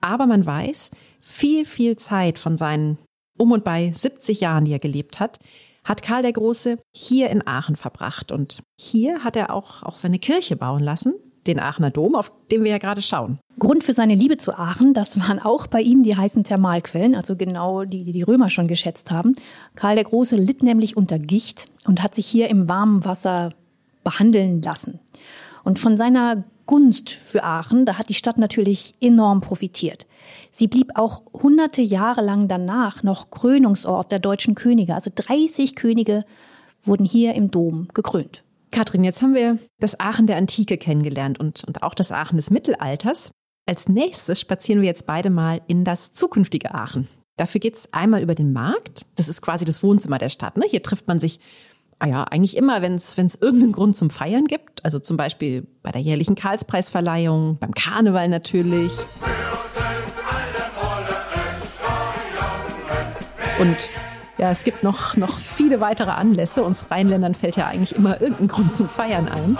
Aber 0.00 0.26
man 0.26 0.44
weiß, 0.44 0.90
viel, 1.20 1.64
viel 1.64 1.96
Zeit 1.96 2.38
von 2.38 2.56
seinen 2.56 2.98
um 3.38 3.52
und 3.52 3.64
bei 3.64 3.92
70 3.92 4.40
Jahren, 4.40 4.64
die 4.64 4.72
er 4.72 4.78
gelebt 4.78 5.20
hat, 5.20 5.38
hat 5.84 6.02
Karl 6.02 6.22
der 6.22 6.32
Große 6.32 6.78
hier 6.92 7.30
in 7.30 7.46
Aachen 7.46 7.76
verbracht. 7.76 8.32
Und 8.32 8.62
hier 8.78 9.24
hat 9.24 9.36
er 9.36 9.52
auch, 9.52 9.82
auch 9.82 9.96
seine 9.96 10.18
Kirche 10.18 10.56
bauen 10.56 10.82
lassen, 10.82 11.14
den 11.46 11.58
Aachener 11.58 11.90
Dom, 11.90 12.14
auf 12.14 12.32
den 12.50 12.62
wir 12.64 12.70
ja 12.70 12.78
gerade 12.78 13.02
schauen. 13.02 13.38
Grund 13.58 13.84
für 13.84 13.94
seine 13.94 14.14
Liebe 14.14 14.36
zu 14.36 14.52
Aachen, 14.56 14.94
das 14.94 15.18
waren 15.18 15.38
auch 15.38 15.66
bei 15.66 15.80
ihm 15.80 16.02
die 16.02 16.16
heißen 16.16 16.44
Thermalquellen, 16.44 17.14
also 17.14 17.36
genau 17.36 17.84
die, 17.84 18.04
die 18.04 18.12
die 18.12 18.22
Römer 18.22 18.50
schon 18.50 18.68
geschätzt 18.68 19.10
haben. 19.10 19.34
Karl 19.74 19.96
der 19.96 20.04
Große 20.04 20.36
litt 20.36 20.62
nämlich 20.62 20.96
unter 20.96 21.18
Gicht 21.18 21.66
und 21.86 22.02
hat 22.02 22.14
sich 22.14 22.26
hier 22.26 22.48
im 22.48 22.68
warmen 22.68 23.04
Wasser 23.04 23.50
behandeln 24.04 24.62
lassen. 24.62 25.00
Und 25.64 25.78
von 25.78 25.96
seiner 25.96 26.44
Gunst 26.72 27.10
für 27.10 27.44
Aachen, 27.44 27.84
da 27.84 27.98
hat 27.98 28.08
die 28.08 28.14
Stadt 28.14 28.38
natürlich 28.38 28.94
enorm 28.98 29.42
profitiert. 29.42 30.06
Sie 30.50 30.68
blieb 30.68 30.92
auch 30.94 31.20
hunderte 31.34 31.82
Jahre 31.82 32.22
lang 32.22 32.48
danach 32.48 33.02
noch 33.02 33.30
Krönungsort 33.30 34.10
der 34.10 34.20
deutschen 34.20 34.54
Könige. 34.54 34.94
Also 34.94 35.10
30 35.14 35.76
Könige 35.76 36.24
wurden 36.82 37.04
hier 37.04 37.34
im 37.34 37.50
Dom 37.50 37.88
gekrönt. 37.92 38.42
Katrin, 38.70 39.04
jetzt 39.04 39.20
haben 39.20 39.34
wir 39.34 39.58
das 39.80 40.00
Aachen 40.00 40.26
der 40.26 40.38
Antike 40.38 40.78
kennengelernt 40.78 41.38
und, 41.38 41.62
und 41.64 41.82
auch 41.82 41.92
das 41.92 42.10
Aachen 42.10 42.38
des 42.38 42.48
Mittelalters. 42.48 43.32
Als 43.68 43.90
nächstes 43.90 44.40
spazieren 44.40 44.80
wir 44.80 44.88
jetzt 44.88 45.06
beide 45.06 45.28
mal 45.28 45.60
in 45.66 45.84
das 45.84 46.14
zukünftige 46.14 46.72
Aachen. 46.72 47.06
Dafür 47.36 47.60
geht 47.60 47.74
es 47.74 47.92
einmal 47.92 48.22
über 48.22 48.34
den 48.34 48.54
Markt. 48.54 49.04
Das 49.16 49.28
ist 49.28 49.42
quasi 49.42 49.66
das 49.66 49.82
Wohnzimmer 49.82 50.16
der 50.16 50.30
Stadt. 50.30 50.56
Ne? 50.56 50.64
Hier 50.66 50.82
trifft 50.82 51.06
man 51.06 51.18
sich 51.18 51.38
ja, 52.06 52.24
eigentlich 52.24 52.56
immer, 52.56 52.82
wenn 52.82 52.94
es 52.94 53.16
irgendeinen 53.16 53.72
Grund 53.72 53.96
zum 53.96 54.10
Feiern 54.10 54.46
gibt. 54.46 54.84
Also 54.84 54.98
zum 54.98 55.16
Beispiel 55.16 55.66
bei 55.82 55.92
der 55.92 56.00
jährlichen 56.00 56.34
Karlspreisverleihung, 56.34 57.58
beim 57.58 57.72
Karneval 57.72 58.28
natürlich. 58.28 58.92
Und 63.60 63.76
ja, 64.38 64.50
es 64.50 64.64
gibt 64.64 64.82
noch, 64.82 65.16
noch 65.16 65.38
viele 65.38 65.80
weitere 65.80 66.10
Anlässe. 66.10 66.64
Uns 66.64 66.90
Rheinländern 66.90 67.34
fällt 67.34 67.56
ja 67.56 67.68
eigentlich 67.68 67.94
immer 67.94 68.20
irgendein 68.20 68.48
Grund 68.48 68.72
zum 68.72 68.88
Feiern 68.88 69.28
ein. 69.28 69.56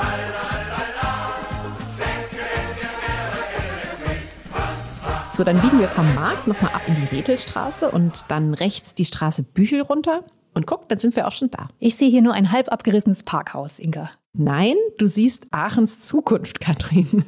So, 5.32 5.44
dann 5.44 5.60
biegen 5.60 5.78
wir 5.78 5.88
vom 5.88 6.12
Markt 6.14 6.46
nochmal 6.46 6.72
ab 6.72 6.82
in 6.86 6.94
die 6.94 7.16
Rethelstraße 7.16 7.90
und 7.90 8.24
dann 8.28 8.52
rechts 8.52 8.94
die 8.94 9.04
Straße 9.04 9.42
Büchel 9.44 9.80
runter. 9.80 10.24
Und 10.54 10.66
guck, 10.66 10.88
dann 10.88 10.98
sind 10.98 11.16
wir 11.16 11.26
auch 11.26 11.32
schon 11.32 11.50
da. 11.50 11.68
Ich 11.78 11.96
sehe 11.96 12.10
hier 12.10 12.22
nur 12.22 12.34
ein 12.34 12.52
halb 12.52 12.70
abgerissenes 12.70 13.22
Parkhaus, 13.22 13.78
Inga. 13.78 14.10
Nein, 14.34 14.76
du 14.98 15.06
siehst 15.06 15.46
Aachens 15.50 16.00
Zukunft, 16.00 16.60
Katrin. 16.60 17.24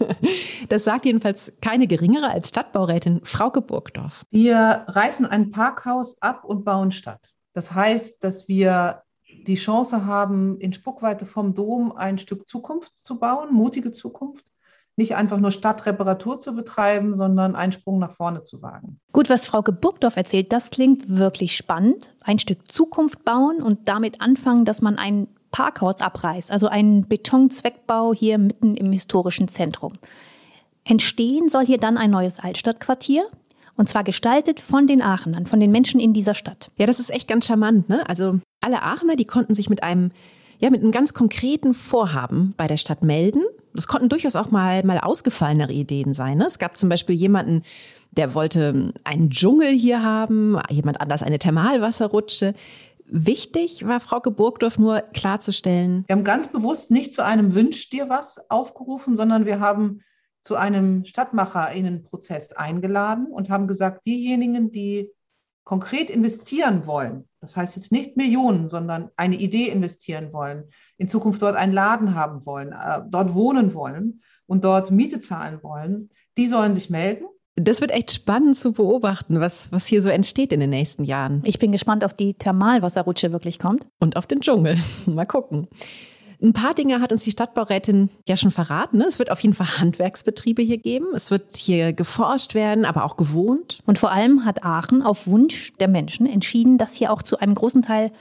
Das 0.68 0.84
sagt 0.84 1.04
jedenfalls 1.04 1.52
keine 1.60 1.86
geringere 1.86 2.28
als 2.28 2.48
Stadtbaurätin 2.48 3.20
Frauke 3.24 3.60
Burgdorf. 3.60 4.24
Wir 4.30 4.84
reißen 4.88 5.26
ein 5.26 5.50
Parkhaus 5.50 6.20
ab 6.22 6.44
und 6.44 6.64
bauen 6.64 6.92
Stadt. 6.92 7.34
Das 7.52 7.74
heißt, 7.74 8.24
dass 8.24 8.48
wir 8.48 9.02
die 9.46 9.56
Chance 9.56 10.06
haben, 10.06 10.58
in 10.60 10.72
Spuckweite 10.72 11.26
vom 11.26 11.54
Dom 11.54 11.92
ein 11.92 12.18
Stück 12.18 12.48
Zukunft 12.48 12.92
zu 12.96 13.18
bauen, 13.18 13.52
mutige 13.52 13.92
Zukunft 13.92 14.46
nicht 14.96 15.16
einfach 15.16 15.38
nur 15.38 15.50
Stadtreparatur 15.50 16.38
zu 16.38 16.54
betreiben, 16.54 17.14
sondern 17.14 17.56
einen 17.56 17.72
Sprung 17.72 17.98
nach 17.98 18.12
vorne 18.12 18.44
zu 18.44 18.62
wagen. 18.62 19.00
Gut, 19.12 19.28
was 19.28 19.46
Frau 19.46 19.62
Burgdorf 19.62 20.16
erzählt, 20.16 20.52
das 20.52 20.70
klingt 20.70 21.08
wirklich 21.08 21.56
spannend. 21.56 22.14
Ein 22.20 22.38
Stück 22.38 22.70
Zukunft 22.70 23.24
bauen 23.24 23.62
und 23.62 23.88
damit 23.88 24.20
anfangen, 24.20 24.64
dass 24.64 24.82
man 24.82 24.96
ein 24.96 25.28
Parkhaus 25.50 26.00
abreißt, 26.00 26.50
also 26.50 26.66
einen 26.66 27.06
Betonzweckbau 27.08 28.12
hier 28.12 28.38
mitten 28.38 28.76
im 28.76 28.90
historischen 28.92 29.48
Zentrum. 29.48 29.92
Entstehen 30.84 31.48
soll 31.48 31.64
hier 31.64 31.78
dann 31.78 31.96
ein 31.96 32.10
neues 32.10 32.38
Altstadtquartier, 32.38 33.26
und 33.76 33.88
zwar 33.88 34.04
gestaltet 34.04 34.60
von 34.60 34.86
den 34.86 35.02
Aachenern, 35.02 35.46
von 35.46 35.58
den 35.58 35.70
Menschen 35.70 35.98
in 35.98 36.12
dieser 36.12 36.34
Stadt. 36.34 36.70
Ja, 36.76 36.86
das 36.86 37.00
ist 37.00 37.10
echt 37.10 37.26
ganz 37.28 37.46
charmant, 37.46 37.88
ne? 37.88 38.08
Also 38.08 38.38
alle 38.60 38.82
Aachener, 38.82 39.16
die 39.16 39.24
konnten 39.24 39.54
sich 39.54 39.68
mit 39.68 39.82
einem 39.82 40.10
ja, 40.58 40.70
mit 40.70 40.82
einem 40.82 40.92
ganz 40.92 41.14
konkreten 41.14 41.74
Vorhaben 41.74 42.54
bei 42.56 42.66
der 42.66 42.76
Stadt 42.76 43.02
melden. 43.02 43.42
Das 43.74 43.88
konnten 43.88 44.08
durchaus 44.08 44.36
auch 44.36 44.50
mal, 44.50 44.84
mal 44.84 44.98
ausgefallenere 44.98 45.72
Ideen 45.72 46.14
sein. 46.14 46.38
Ne? 46.38 46.46
Es 46.46 46.58
gab 46.58 46.76
zum 46.76 46.88
Beispiel 46.88 47.16
jemanden, 47.16 47.62
der 48.12 48.34
wollte 48.34 48.92
einen 49.02 49.30
Dschungel 49.30 49.72
hier 49.72 50.02
haben, 50.02 50.56
jemand 50.70 51.00
anders 51.00 51.24
eine 51.24 51.40
Thermalwasserrutsche. 51.40 52.54
Wichtig 53.06 53.86
war 53.86 54.00
Frau 54.00 54.20
Burgdorf 54.20 54.78
nur 54.78 55.00
klarzustellen. 55.00 56.04
Wir 56.06 56.16
haben 56.16 56.24
ganz 56.24 56.46
bewusst 56.46 56.90
nicht 56.90 57.12
zu 57.12 57.24
einem 57.24 57.54
Wünsch 57.54 57.90
dir 57.90 58.08
was 58.08 58.38
aufgerufen, 58.48 59.16
sondern 59.16 59.44
wir 59.44 59.60
haben 59.60 60.00
zu 60.40 60.56
einem 60.56 61.04
Stadtmacherinnenprozess 61.04 62.52
eingeladen 62.52 63.26
und 63.26 63.50
haben 63.50 63.66
gesagt, 63.66 64.06
diejenigen, 64.06 64.70
die 64.70 65.10
konkret 65.64 66.10
investieren 66.10 66.86
wollen, 66.86 67.28
das 67.44 67.56
heißt 67.56 67.76
jetzt 67.76 67.92
nicht 67.92 68.16
Millionen, 68.16 68.68
sondern 68.68 69.10
eine 69.16 69.36
Idee 69.36 69.68
investieren 69.68 70.32
wollen, 70.32 70.64
in 70.96 71.08
Zukunft 71.08 71.42
dort 71.42 71.56
einen 71.56 71.72
Laden 71.72 72.14
haben 72.14 72.44
wollen, 72.46 72.72
äh, 72.72 73.00
dort 73.08 73.34
wohnen 73.34 73.74
wollen 73.74 74.22
und 74.46 74.64
dort 74.64 74.90
Miete 74.90 75.20
zahlen 75.20 75.62
wollen, 75.62 76.10
die 76.36 76.46
sollen 76.46 76.74
sich 76.74 76.90
melden. 76.90 77.26
Das 77.56 77.80
wird 77.80 77.92
echt 77.92 78.10
spannend 78.10 78.56
zu 78.56 78.72
beobachten, 78.72 79.40
was, 79.40 79.70
was 79.70 79.86
hier 79.86 80.02
so 80.02 80.08
entsteht 80.08 80.52
in 80.52 80.58
den 80.58 80.70
nächsten 80.70 81.04
Jahren. 81.04 81.42
Ich 81.44 81.60
bin 81.60 81.70
gespannt 81.70 82.04
auf 82.04 82.14
die 82.14 82.34
Thermalwasserrutsche 82.34 83.32
wirklich 83.32 83.60
kommt. 83.60 83.86
Und 84.00 84.16
auf 84.16 84.26
den 84.26 84.40
Dschungel. 84.40 84.76
Mal 85.06 85.26
gucken. 85.26 85.68
Ein 86.42 86.52
paar 86.52 86.74
Dinge 86.74 87.00
hat 87.00 87.12
uns 87.12 87.24
die 87.24 87.30
Stadtbaurätin 87.30 88.10
ja 88.28 88.36
schon 88.36 88.50
verraten. 88.50 88.98
Ne? 88.98 89.06
Es 89.06 89.18
wird 89.18 89.30
auf 89.30 89.40
jeden 89.40 89.54
Fall 89.54 89.78
Handwerksbetriebe 89.78 90.62
hier 90.62 90.78
geben. 90.78 91.06
Es 91.14 91.30
wird 91.30 91.56
hier 91.56 91.92
geforscht 91.92 92.54
werden, 92.54 92.84
aber 92.84 93.04
auch 93.04 93.16
gewohnt. 93.16 93.80
Und 93.86 93.98
vor 93.98 94.10
allem 94.10 94.44
hat 94.44 94.64
Aachen 94.64 95.02
auf 95.02 95.26
Wunsch 95.26 95.72
der 95.80 95.88
Menschen 95.88 96.26
entschieden, 96.26 96.78
dass 96.78 96.94
hier 96.94 97.12
auch 97.12 97.22
zu 97.22 97.38
einem 97.38 97.54
großen 97.54 97.82
Teil 97.82 98.12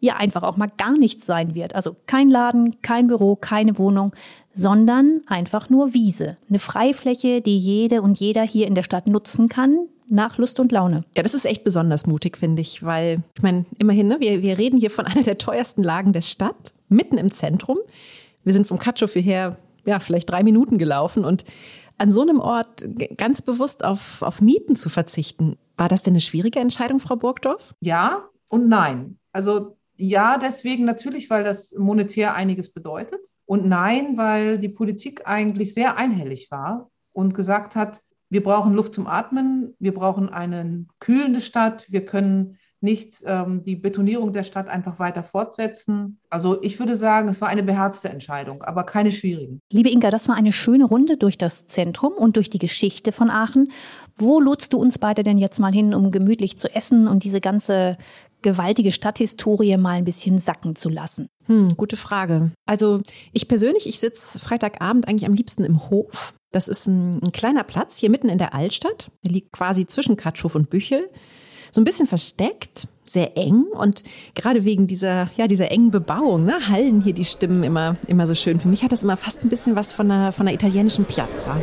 ja 0.00 0.16
einfach 0.16 0.42
auch 0.42 0.56
mal 0.56 0.70
gar 0.76 0.96
nichts 0.96 1.26
sein 1.26 1.54
wird. 1.54 1.74
Also 1.74 1.96
kein 2.06 2.30
Laden, 2.30 2.80
kein 2.82 3.06
Büro, 3.06 3.36
keine 3.36 3.78
Wohnung, 3.78 4.12
sondern 4.52 5.22
einfach 5.26 5.70
nur 5.70 5.94
Wiese. 5.94 6.36
Eine 6.48 6.58
Freifläche, 6.58 7.40
die 7.40 7.58
jede 7.58 8.02
und 8.02 8.20
jeder 8.20 8.42
hier 8.42 8.66
in 8.66 8.74
der 8.74 8.82
Stadt 8.82 9.06
nutzen 9.06 9.48
kann, 9.48 9.88
nach 10.08 10.38
Lust 10.38 10.60
und 10.60 10.70
Laune. 10.70 11.04
Ja, 11.16 11.22
das 11.22 11.34
ist 11.34 11.46
echt 11.46 11.64
besonders 11.64 12.06
mutig, 12.06 12.36
finde 12.36 12.62
ich, 12.62 12.82
weil, 12.82 13.22
ich 13.36 13.42
meine, 13.42 13.64
immerhin, 13.78 14.08
ne, 14.08 14.18
wir, 14.20 14.42
wir 14.42 14.58
reden 14.58 14.78
hier 14.78 14.90
von 14.90 15.06
einer 15.06 15.22
der 15.22 15.38
teuersten 15.38 15.82
Lagen 15.82 16.12
der 16.12 16.20
Stadt, 16.20 16.74
mitten 16.94 17.18
im 17.18 17.30
Zentrum. 17.30 17.78
Wir 18.42 18.52
sind 18.52 18.66
vom 18.66 18.78
Katschow 18.78 19.12
hierher, 19.12 19.58
ja, 19.86 20.00
vielleicht 20.00 20.30
drei 20.30 20.42
Minuten 20.42 20.78
gelaufen 20.78 21.24
und 21.24 21.44
an 21.98 22.10
so 22.10 22.22
einem 22.22 22.40
Ort 22.40 22.84
ganz 23.16 23.42
bewusst 23.42 23.84
auf, 23.84 24.22
auf 24.22 24.40
Mieten 24.40 24.76
zu 24.76 24.88
verzichten. 24.88 25.56
War 25.76 25.88
das 25.88 26.02
denn 26.02 26.12
eine 26.12 26.20
schwierige 26.20 26.60
Entscheidung, 26.60 27.00
Frau 27.00 27.16
Burgdorf? 27.16 27.74
Ja 27.80 28.24
und 28.48 28.68
nein. 28.68 29.18
Also 29.32 29.76
ja, 29.96 30.38
deswegen 30.38 30.84
natürlich, 30.84 31.30
weil 31.30 31.44
das 31.44 31.74
monetär 31.78 32.34
einiges 32.34 32.72
bedeutet. 32.72 33.26
Und 33.46 33.66
nein, 33.66 34.16
weil 34.16 34.58
die 34.58 34.68
Politik 34.68 35.22
eigentlich 35.24 35.72
sehr 35.72 35.96
einhellig 35.96 36.50
war 36.50 36.90
und 37.12 37.34
gesagt 37.34 37.76
hat, 37.76 38.00
wir 38.28 38.42
brauchen 38.42 38.74
Luft 38.74 38.94
zum 38.94 39.06
Atmen, 39.06 39.74
wir 39.78 39.94
brauchen 39.94 40.28
eine 40.28 40.86
kühlende 40.98 41.40
Stadt, 41.40 41.86
wir 41.90 42.04
können 42.04 42.58
nicht 42.84 43.24
ähm, 43.26 43.64
die 43.64 43.74
Betonierung 43.74 44.32
der 44.32 44.44
Stadt 44.44 44.68
einfach 44.68 45.00
weiter 45.00 45.24
fortsetzen. 45.24 46.20
Also 46.30 46.62
ich 46.62 46.78
würde 46.78 46.94
sagen, 46.94 47.28
es 47.28 47.40
war 47.40 47.48
eine 47.48 47.64
beherzte 47.64 48.10
Entscheidung, 48.10 48.62
aber 48.62 48.84
keine 48.84 49.10
schwierige. 49.10 49.58
Liebe 49.72 49.90
Inga, 49.90 50.10
das 50.10 50.28
war 50.28 50.36
eine 50.36 50.52
schöne 50.52 50.84
Runde 50.84 51.16
durch 51.16 51.38
das 51.38 51.66
Zentrum 51.66 52.12
und 52.12 52.36
durch 52.36 52.50
die 52.50 52.58
Geschichte 52.58 53.10
von 53.10 53.30
Aachen. 53.30 53.72
Wo 54.16 54.38
lotst 54.38 54.72
du 54.72 54.78
uns 54.78 54.98
beide 54.98 55.24
denn 55.24 55.38
jetzt 55.38 55.58
mal 55.58 55.72
hin, 55.72 55.94
um 55.94 56.12
gemütlich 56.12 56.56
zu 56.56 56.72
essen 56.72 57.08
und 57.08 57.24
diese 57.24 57.40
ganze 57.40 57.96
gewaltige 58.42 58.92
Stadthistorie 58.92 59.76
mal 59.78 59.94
ein 59.94 60.04
bisschen 60.04 60.38
sacken 60.38 60.76
zu 60.76 60.90
lassen? 60.90 61.28
Hm, 61.46 61.70
gute 61.76 61.96
Frage. 61.96 62.52
Also 62.66 63.00
ich 63.32 63.48
persönlich, 63.48 63.88
ich 63.88 63.98
sitze 63.98 64.38
Freitagabend 64.38 65.08
eigentlich 65.08 65.26
am 65.26 65.34
liebsten 65.34 65.64
im 65.64 65.90
Hof. 65.90 66.34
Das 66.52 66.68
ist 66.68 66.86
ein, 66.86 67.20
ein 67.22 67.32
kleiner 67.32 67.64
Platz 67.64 67.96
hier 67.96 68.10
mitten 68.10 68.28
in 68.28 68.38
der 68.38 68.54
Altstadt. 68.54 69.10
Der 69.24 69.32
liegt 69.32 69.52
quasi 69.52 69.86
zwischen 69.86 70.16
Katschow 70.16 70.54
und 70.54 70.70
Büchel. 70.70 71.08
So 71.74 71.80
ein 71.80 71.84
bisschen 71.84 72.06
versteckt, 72.06 72.86
sehr 73.02 73.36
eng 73.36 73.64
und 73.64 74.04
gerade 74.36 74.64
wegen 74.64 74.86
dieser, 74.86 75.28
ja, 75.36 75.48
dieser 75.48 75.72
engen 75.72 75.90
Bebauung, 75.90 76.44
ne, 76.44 76.68
hallen 76.68 77.00
hier 77.00 77.14
die 77.14 77.24
Stimmen 77.24 77.64
immer, 77.64 77.96
immer 78.06 78.28
so 78.28 78.36
schön. 78.36 78.60
Für 78.60 78.68
mich 78.68 78.84
hat 78.84 78.92
das 78.92 79.02
immer 79.02 79.16
fast 79.16 79.42
ein 79.42 79.48
bisschen 79.48 79.74
was 79.74 79.90
von 79.90 80.08
einer, 80.08 80.30
von 80.30 80.46
einer 80.46 80.54
italienischen 80.54 81.04
Piazza. 81.04 81.56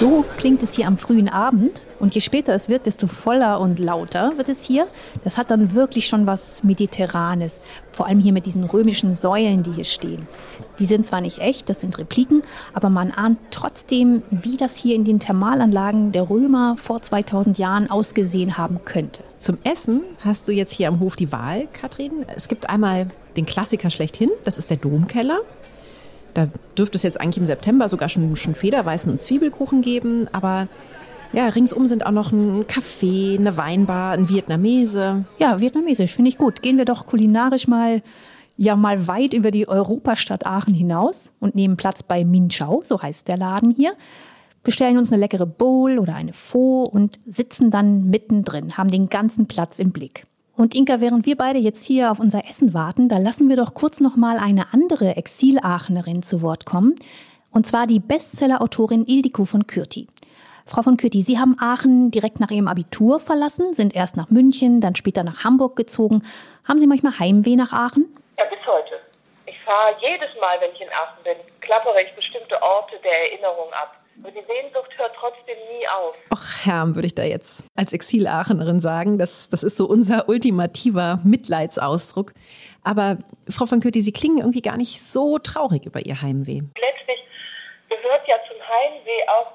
So 0.00 0.24
klingt 0.38 0.62
es 0.62 0.72
hier 0.72 0.86
am 0.86 0.96
frühen 0.96 1.28
Abend. 1.28 1.82
Und 1.98 2.14
je 2.14 2.22
später 2.22 2.54
es 2.54 2.70
wird, 2.70 2.86
desto 2.86 3.06
voller 3.06 3.60
und 3.60 3.78
lauter 3.78 4.32
wird 4.38 4.48
es 4.48 4.64
hier. 4.64 4.88
Das 5.24 5.36
hat 5.36 5.50
dann 5.50 5.74
wirklich 5.74 6.06
schon 6.06 6.26
was 6.26 6.64
Mediterranes. 6.64 7.60
Vor 7.92 8.06
allem 8.06 8.18
hier 8.18 8.32
mit 8.32 8.46
diesen 8.46 8.64
römischen 8.64 9.14
Säulen, 9.14 9.62
die 9.62 9.72
hier 9.72 9.84
stehen. 9.84 10.26
Die 10.78 10.86
sind 10.86 11.04
zwar 11.04 11.20
nicht 11.20 11.36
echt, 11.40 11.68
das 11.68 11.80
sind 11.80 11.98
Repliken, 11.98 12.42
aber 12.72 12.88
man 12.88 13.10
ahnt 13.10 13.36
trotzdem, 13.50 14.22
wie 14.30 14.56
das 14.56 14.74
hier 14.74 14.94
in 14.94 15.04
den 15.04 15.20
Thermalanlagen 15.20 16.12
der 16.12 16.30
Römer 16.30 16.76
vor 16.78 17.02
2000 17.02 17.58
Jahren 17.58 17.90
ausgesehen 17.90 18.56
haben 18.56 18.80
könnte. 18.86 19.22
Zum 19.38 19.58
Essen 19.64 20.00
hast 20.24 20.48
du 20.48 20.52
jetzt 20.52 20.72
hier 20.72 20.88
am 20.88 21.00
Hof 21.00 21.14
die 21.14 21.30
Wahl, 21.30 21.68
Katrin. 21.74 22.24
Es 22.34 22.48
gibt 22.48 22.70
einmal 22.70 23.08
den 23.36 23.44
Klassiker 23.44 23.90
schlechthin, 23.90 24.30
das 24.44 24.56
ist 24.56 24.70
der 24.70 24.78
Domkeller. 24.78 25.40
Da 26.34 26.48
dürfte 26.76 26.96
es 26.96 27.02
jetzt 27.02 27.20
eigentlich 27.20 27.38
im 27.38 27.46
September 27.46 27.88
sogar 27.88 28.08
schon, 28.08 28.36
schon 28.36 28.54
Federweißen 28.54 29.10
und 29.10 29.20
Zwiebelkuchen 29.20 29.82
geben, 29.82 30.28
aber 30.32 30.68
ja, 31.32 31.46
ringsum 31.46 31.86
sind 31.86 32.04
auch 32.06 32.10
noch 32.10 32.32
ein 32.32 32.64
Café, 32.64 33.38
eine 33.38 33.56
Weinbar, 33.56 34.12
ein 34.12 34.28
Vietnamese. 34.28 35.24
Ja, 35.38 35.60
vietnamesisch 35.60 36.14
finde 36.14 36.28
ich 36.28 36.38
gut. 36.38 36.60
Gehen 36.60 36.76
wir 36.76 36.84
doch 36.84 37.06
kulinarisch 37.06 37.68
mal 37.68 38.02
ja 38.60 38.76
mal 38.76 39.08
weit 39.08 39.32
über 39.32 39.50
die 39.50 39.68
Europastadt 39.68 40.44
Aachen 40.44 40.74
hinaus 40.74 41.32
und 41.40 41.54
nehmen 41.54 41.78
Platz 41.78 42.02
bei 42.02 42.26
Min 42.26 42.50
Chao, 42.50 42.82
so 42.84 43.00
heißt 43.00 43.26
der 43.26 43.38
Laden 43.38 43.70
hier. 43.70 43.94
Bestellen 44.62 44.98
uns 44.98 45.10
eine 45.10 45.20
leckere 45.20 45.46
Bowl 45.46 45.98
oder 45.98 46.14
eine 46.14 46.34
Pho 46.34 46.82
und 46.82 47.18
sitzen 47.24 47.70
dann 47.70 48.10
mittendrin, 48.10 48.76
haben 48.76 48.90
den 48.90 49.08
ganzen 49.08 49.46
Platz 49.46 49.78
im 49.78 49.92
Blick. 49.92 50.26
Und 50.56 50.74
Inka, 50.74 51.00
während 51.00 51.26
wir 51.26 51.36
beide 51.36 51.58
jetzt 51.58 51.84
hier 51.84 52.10
auf 52.10 52.20
unser 52.20 52.46
Essen 52.46 52.74
warten, 52.74 53.08
da 53.08 53.18
lassen 53.18 53.48
wir 53.48 53.56
doch 53.56 53.74
kurz 53.74 54.00
noch 54.00 54.16
mal 54.16 54.38
eine 54.38 54.72
andere 54.72 55.16
Exil-Aachenerin 55.16 56.22
zu 56.22 56.42
Wort 56.42 56.66
kommen. 56.66 56.96
Und 57.50 57.66
zwar 57.66 57.86
die 57.86 58.00
Bestseller-Autorin 58.00 59.06
Ildiko 59.06 59.44
von 59.44 59.66
Kürti. 59.66 60.06
Frau 60.66 60.82
von 60.82 60.96
Kürti, 60.96 61.22
Sie 61.22 61.38
haben 61.38 61.56
Aachen 61.58 62.10
direkt 62.10 62.38
nach 62.38 62.50
Ihrem 62.50 62.68
Abitur 62.68 63.18
verlassen, 63.18 63.74
sind 63.74 63.94
erst 63.94 64.16
nach 64.16 64.30
München, 64.30 64.80
dann 64.80 64.94
später 64.94 65.24
nach 65.24 65.42
Hamburg 65.42 65.74
gezogen. 65.74 66.22
Haben 66.68 66.78
Sie 66.78 66.86
manchmal 66.86 67.18
Heimweh 67.18 67.56
nach 67.56 67.72
Aachen? 67.72 68.06
Ja, 68.38 68.44
bis 68.44 68.64
heute. 68.66 69.00
Ich 69.46 69.58
fahre 69.64 69.96
jedes 70.00 70.28
Mal, 70.40 70.60
wenn 70.60 70.70
ich 70.72 70.80
in 70.80 70.88
Aachen 70.88 71.24
bin, 71.24 71.36
klappere 71.60 72.02
ich 72.02 72.14
bestimmte 72.14 72.60
Orte 72.62 72.96
der 73.02 73.32
Erinnerung 73.32 73.72
ab. 73.72 73.99
Und 74.22 74.34
die 74.34 74.42
Sehnsucht 74.42 74.90
hört 74.98 75.12
trotzdem 75.18 75.56
nie 75.70 75.86
auf. 75.88 76.14
Ach, 76.30 76.66
Herr, 76.66 76.94
würde 76.94 77.06
ich 77.06 77.14
da 77.14 77.22
jetzt 77.22 77.64
als 77.74 77.92
Exil-Aachenerin 77.92 78.78
sagen. 78.80 79.18
Das, 79.18 79.48
das 79.48 79.62
ist 79.62 79.76
so 79.76 79.86
unser 79.86 80.28
ultimativer 80.28 81.20
Mitleidsausdruck. 81.24 82.32
Aber 82.82 83.18
Frau 83.48 83.66
von 83.66 83.80
Köthi, 83.80 84.02
Sie 84.02 84.12
klingen 84.12 84.38
irgendwie 84.38 84.62
gar 84.62 84.76
nicht 84.76 85.00
so 85.00 85.38
traurig 85.38 85.86
über 85.86 86.04
Ihr 86.04 86.20
Heimweh. 86.20 86.62
Letztlich 86.78 87.24
gehört 87.88 88.28
ja 88.28 88.36
zum 88.48 88.58
Heimweh 88.60 89.28
auch 89.28 89.52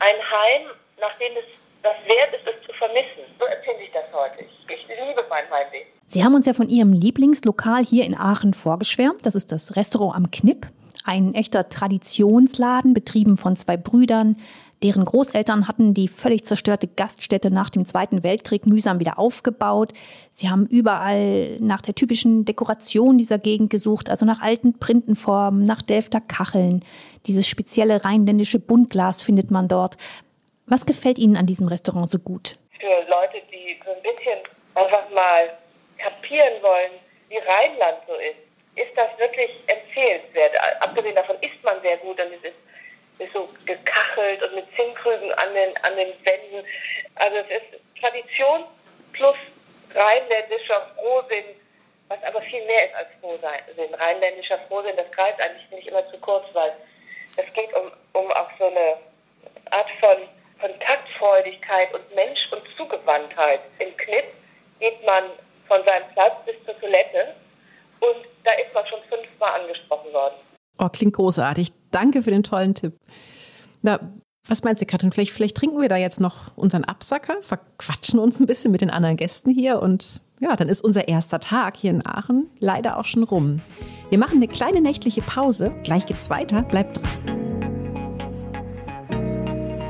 ein 0.00 0.16
Heim, 0.16 0.70
nachdem 1.00 1.32
es 1.36 1.44
das 1.82 1.94
wert 2.06 2.34
ist, 2.34 2.46
es 2.46 2.66
zu 2.66 2.72
vermissen. 2.74 3.24
So 3.38 3.46
empfinde 3.46 3.84
ich 3.84 3.92
das 3.92 4.12
heute. 4.12 4.44
Ich, 4.44 4.74
ich 4.74 4.88
liebe 4.88 5.24
mein 5.28 5.48
Heimweh. 5.50 5.84
Sie 6.06 6.24
haben 6.24 6.34
uns 6.34 6.46
ja 6.46 6.52
von 6.52 6.68
Ihrem 6.68 6.92
Lieblingslokal 6.92 7.84
hier 7.84 8.04
in 8.04 8.16
Aachen 8.16 8.54
vorgeschwärmt. 8.54 9.24
Das 9.24 9.34
ist 9.34 9.52
das 9.52 9.76
Restaurant 9.76 10.16
am 10.16 10.30
Knipp. 10.30 10.66
Ein 11.04 11.34
echter 11.34 11.68
Traditionsladen, 11.68 12.94
betrieben 12.94 13.36
von 13.36 13.56
zwei 13.56 13.76
Brüdern. 13.76 14.36
Deren 14.82 15.04
Großeltern 15.04 15.68
hatten 15.68 15.92
die 15.92 16.08
völlig 16.08 16.44
zerstörte 16.44 16.88
Gaststätte 16.88 17.50
nach 17.50 17.68
dem 17.68 17.84
Zweiten 17.84 18.22
Weltkrieg 18.22 18.66
mühsam 18.66 18.98
wieder 18.98 19.18
aufgebaut. 19.18 19.92
Sie 20.32 20.48
haben 20.48 20.66
überall 20.66 21.58
nach 21.60 21.82
der 21.82 21.94
typischen 21.94 22.46
Dekoration 22.46 23.18
dieser 23.18 23.38
Gegend 23.38 23.68
gesucht, 23.68 24.08
also 24.08 24.24
nach 24.24 24.40
alten 24.40 24.78
Printenformen, 24.78 25.64
nach 25.64 25.82
Delfter 25.82 26.22
Kacheln. 26.22 26.82
Dieses 27.26 27.46
spezielle 27.46 28.04
rheinländische 28.04 28.58
Buntglas 28.58 29.20
findet 29.20 29.50
man 29.50 29.68
dort. 29.68 29.98
Was 30.66 30.86
gefällt 30.86 31.18
Ihnen 31.18 31.36
an 31.36 31.46
diesem 31.46 31.68
Restaurant 31.68 32.08
so 32.08 32.18
gut? 32.18 32.56
Für 32.78 33.10
Leute, 33.10 33.42
die 33.52 33.78
so 33.84 33.90
ein 33.90 34.02
bisschen 34.02 34.38
einfach 34.74 35.10
mal 35.14 35.50
kapieren 35.98 36.62
wollen, 36.62 36.92
wie 37.28 37.36
Rheinland 37.36 37.98
so 38.06 38.14
ist 38.14 38.49
ist 38.80 38.96
das 38.96 39.16
wirklich 39.18 39.50
empfehlenswert. 39.66 40.54
Abgesehen 40.80 41.14
davon 41.14 41.36
isst 41.40 41.62
man 41.62 41.80
sehr 41.82 41.96
gut 41.98 42.18
und 42.20 42.32
es 42.32 42.44
ist, 42.44 42.56
ist 43.18 43.32
so 43.32 43.48
gekachelt 43.66 44.42
und 44.42 44.54
mit 44.54 44.64
Zinnkrügen 44.76 45.32
an 45.34 45.54
den, 45.54 45.76
an 45.82 45.96
den 45.96 46.12
Wänden. 46.24 46.66
Also 47.16 47.36
es 47.36 47.50
ist 47.50 48.00
Tradition 48.00 48.64
plus 49.12 49.36
rheinländischer 49.94 50.90
Frohsinn, 50.96 51.44
was 52.08 52.22
aber 52.24 52.40
viel 52.42 52.64
mehr 52.64 52.86
ist 52.86 52.94
als 52.94 53.08
Frohsinn. 53.20 53.94
Rheinländischer 53.94 54.58
Frohsinn, 54.68 54.96
das 54.96 55.10
greift 55.12 55.40
eigentlich 55.40 55.70
nicht 55.70 55.88
immer 55.88 56.08
zu 56.10 56.18
kurz, 56.18 56.46
weil 56.54 56.72
es 57.36 57.52
geht 57.52 57.72
um, 57.74 57.92
um 58.14 58.30
auch 58.32 58.50
so 58.58 58.66
eine 58.66 58.96
Art 59.70 59.90
von 60.00 60.16
Kontaktfreudigkeit 60.60 61.92
und 61.94 62.14
Mensch- 62.14 62.50
und 62.52 62.62
Zugewandtheit. 62.76 63.60
Im 63.78 63.96
Knipp 63.96 64.24
geht 64.78 65.04
man 65.04 65.24
von 65.68 65.84
seinem 65.84 66.08
Platz 66.14 66.34
bis 66.46 66.56
zur 66.64 66.78
Toilette 66.80 67.34
und 68.00 68.16
da 68.44 68.52
ist 68.64 68.74
man 68.74 68.84
schon 68.86 69.00
fünfmal 69.08 69.60
angesprochen 69.60 70.12
worden. 70.12 70.34
Oh, 70.78 70.88
klingt 70.88 71.14
großartig. 71.14 71.68
Danke 71.90 72.22
für 72.22 72.30
den 72.30 72.42
tollen 72.42 72.74
Tipp. 72.74 72.94
Na, 73.82 74.00
was 74.48 74.64
meinst 74.64 74.80
du, 74.80 74.86
Katrin? 74.86 75.12
Vielleicht, 75.12 75.32
vielleicht 75.32 75.56
trinken 75.56 75.80
wir 75.80 75.88
da 75.88 75.96
jetzt 75.96 76.20
noch 76.20 76.56
unseren 76.56 76.84
Absacker, 76.84 77.42
verquatschen 77.42 78.18
uns 78.18 78.40
ein 78.40 78.46
bisschen 78.46 78.72
mit 78.72 78.80
den 78.80 78.90
anderen 78.90 79.16
Gästen 79.16 79.50
hier 79.50 79.80
und 79.80 80.20
ja, 80.40 80.56
dann 80.56 80.70
ist 80.70 80.82
unser 80.82 81.06
erster 81.06 81.38
Tag 81.38 81.76
hier 81.76 81.90
in 81.90 82.06
Aachen 82.06 82.48
leider 82.58 82.98
auch 82.98 83.04
schon 83.04 83.24
rum. 83.24 83.60
Wir 84.08 84.18
machen 84.18 84.36
eine 84.36 84.48
kleine 84.48 84.80
nächtliche 84.80 85.20
Pause. 85.20 85.72
Gleich 85.84 86.06
geht's 86.06 86.30
weiter. 86.30 86.62
Bleibt 86.62 86.96
dran. 86.96 87.40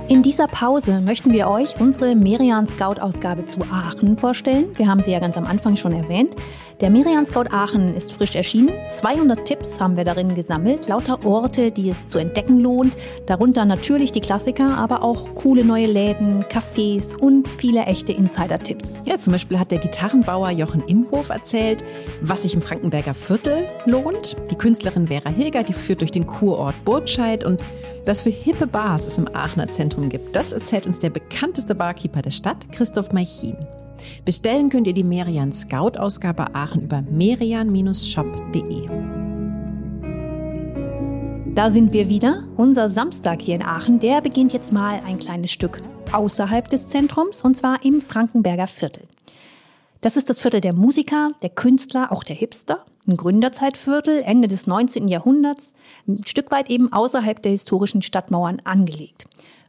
In 0.08 0.22
dieser 0.22 0.48
Pause 0.48 1.00
möchten 1.00 1.32
wir 1.32 1.46
euch 1.46 1.80
unsere 1.80 2.16
Merian 2.16 2.66
Scout 2.66 3.00
Ausgabe 3.00 3.44
zu 3.44 3.60
Aachen 3.70 4.18
vorstellen. 4.18 4.76
Wir 4.76 4.88
haben 4.88 5.04
sie 5.04 5.12
ja 5.12 5.20
ganz 5.20 5.36
am 5.36 5.46
Anfang 5.46 5.76
schon 5.76 5.92
erwähnt. 5.92 6.34
Der 6.80 6.88
Merian 6.88 7.26
Scout 7.26 7.50
Aachen 7.50 7.94
ist 7.94 8.10
frisch 8.10 8.34
erschienen. 8.34 8.70
200 8.88 9.44
Tipps 9.44 9.78
haben 9.80 9.98
wir 9.98 10.04
darin 10.04 10.34
gesammelt, 10.34 10.88
lauter 10.88 11.26
Orte, 11.26 11.70
die 11.70 11.90
es 11.90 12.08
zu 12.08 12.18
entdecken 12.18 12.58
lohnt. 12.58 12.96
Darunter 13.26 13.66
natürlich 13.66 14.12
die 14.12 14.22
Klassiker, 14.22 14.78
aber 14.78 15.02
auch 15.02 15.34
coole 15.34 15.62
neue 15.62 15.86
Läden, 15.86 16.42
Cafés 16.44 17.14
und 17.14 17.48
viele 17.48 17.82
echte 17.82 18.12
Insider-Tipps. 18.12 19.02
Ja, 19.04 19.18
zum 19.18 19.34
Beispiel 19.34 19.58
hat 19.58 19.70
der 19.70 19.78
Gitarrenbauer 19.78 20.52
Jochen 20.52 20.82
Imhof 20.86 21.28
erzählt, 21.28 21.84
was 22.22 22.44
sich 22.44 22.54
im 22.54 22.62
Frankenberger 22.62 23.12
Viertel 23.12 23.66
lohnt. 23.84 24.38
Die 24.50 24.56
Künstlerin 24.56 25.08
Vera 25.08 25.28
Hilger, 25.28 25.64
die 25.64 25.74
führt 25.74 26.00
durch 26.00 26.12
den 26.12 26.26
Kurort 26.26 26.82
Burtscheid 26.86 27.44
und 27.44 27.62
was 28.06 28.22
für 28.22 28.30
hippe 28.30 28.66
Bars 28.66 29.06
es 29.06 29.18
im 29.18 29.28
Aachener 29.28 29.68
Zentrum 29.68 30.08
gibt, 30.08 30.34
das 30.34 30.54
erzählt 30.54 30.86
uns 30.86 30.98
der 30.98 31.10
bekannteste 31.10 31.74
Barkeeper 31.74 32.22
der 32.22 32.30
Stadt, 32.30 32.72
Christoph 32.72 33.12
Meichin. 33.12 33.58
Bestellen 34.24 34.68
könnt 34.68 34.86
ihr 34.86 34.92
die 34.92 35.04
Merian 35.04 35.52
Scout 35.52 35.98
Ausgabe 35.98 36.54
Aachen 36.54 36.82
über 36.82 37.02
merian-shop.de. 37.02 38.88
Da 41.54 41.70
sind 41.70 41.92
wir 41.92 42.08
wieder. 42.08 42.44
Unser 42.56 42.88
Samstag 42.88 43.42
hier 43.42 43.56
in 43.56 43.64
Aachen, 43.64 43.98
der 43.98 44.20
beginnt 44.20 44.52
jetzt 44.52 44.72
mal 44.72 45.00
ein 45.04 45.18
kleines 45.18 45.50
Stück 45.50 45.82
außerhalb 46.12 46.68
des 46.68 46.88
Zentrums 46.88 47.42
und 47.42 47.56
zwar 47.56 47.84
im 47.84 48.00
Frankenberger 48.00 48.66
Viertel. 48.66 49.02
Das 50.00 50.16
ist 50.16 50.30
das 50.30 50.40
Viertel 50.40 50.60
der 50.60 50.74
Musiker, 50.74 51.32
der 51.42 51.50
Künstler, 51.50 52.12
auch 52.12 52.24
der 52.24 52.36
Hipster. 52.36 52.84
Ein 53.06 53.16
Gründerzeitviertel, 53.16 54.22
Ende 54.22 54.48
des 54.48 54.66
19. 54.66 55.08
Jahrhunderts, 55.08 55.74
ein 56.06 56.20
Stück 56.24 56.50
weit 56.50 56.70
eben 56.70 56.92
außerhalb 56.92 57.42
der 57.42 57.52
historischen 57.52 58.00
Stadtmauern 58.00 58.62
angelegt. 58.64 59.26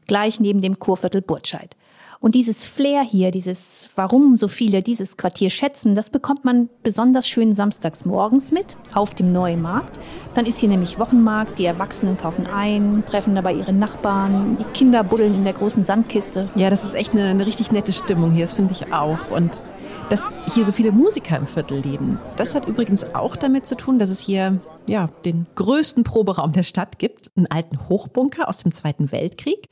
Gleich 0.08 0.40
neben 0.40 0.62
dem 0.62 0.80
Kurviertel 0.80 1.22
Burtscheid. 1.22 1.76
Und 2.22 2.36
dieses 2.36 2.66
Flair 2.66 3.02
hier, 3.02 3.32
dieses, 3.32 3.90
warum 3.96 4.38
so 4.38 4.48
viele 4.48 4.84
dieses 4.84 5.18
Quartier 5.18 5.50
schätzen, 5.50 5.96
das 5.96 6.12
bekommt 6.12 6.46
man 6.46 6.70
besonders 6.84 7.28
schön 7.28 7.52
samstags 7.52 8.06
morgens 8.06 8.52
mit 8.52 8.78
auf 8.94 9.16
dem 9.16 9.34
neuen 9.34 9.60
Markt. 9.60 9.98
Dann 10.36 10.46
ist 10.46 10.60
hier 10.60 10.70
nämlich 10.70 11.00
Wochenmarkt, 11.00 11.58
die 11.58 11.66
Erwachsenen 11.66 12.20
kaufen 12.20 12.46
ein, 12.46 13.04
treffen 13.10 13.34
dabei 13.34 13.54
ihre 13.54 13.74
Nachbarn, 13.74 14.56
die 14.60 14.66
Kinder 14.66 15.04
buddeln 15.04 15.34
in 15.34 15.44
der 15.44 15.54
großen 15.54 15.84
Sandkiste. 15.84 16.48
Ja, 16.54 16.70
das 16.70 16.84
ist 16.84 16.94
echt 16.94 17.14
eine, 17.14 17.24
eine 17.24 17.48
richtig 17.48 17.72
nette 17.72 17.92
Stimmung 17.92 18.32
hier, 18.32 18.44
das 18.44 18.54
finde 18.54 18.74
ich 18.74 18.94
auch. 18.94 19.32
Und 19.32 19.64
dass 20.10 20.38
hier 20.54 20.64
so 20.64 20.72
viele 20.72 20.92
Musiker 20.92 21.38
im 21.38 21.48
Viertel 21.48 21.80
leben, 21.80 22.20
das 22.36 22.54
hat 22.54 22.68
übrigens 22.68 23.16
auch 23.16 23.36
damit 23.36 23.66
zu 23.66 23.76
tun, 23.76 23.98
dass 23.98 24.12
es 24.12 24.20
hier 24.20 24.60
ja, 24.86 25.10
den 25.26 25.48
größten 25.56 26.04
Proberaum 26.04 26.52
der 26.52 26.64
Stadt 26.64 27.00
gibt, 27.00 27.32
einen 27.36 27.48
alten 27.48 27.90
Hochbunker 27.90 28.48
aus 28.48 28.60
dem 28.60 28.72
Zweiten 28.72 29.12
Weltkrieg. 29.12 29.68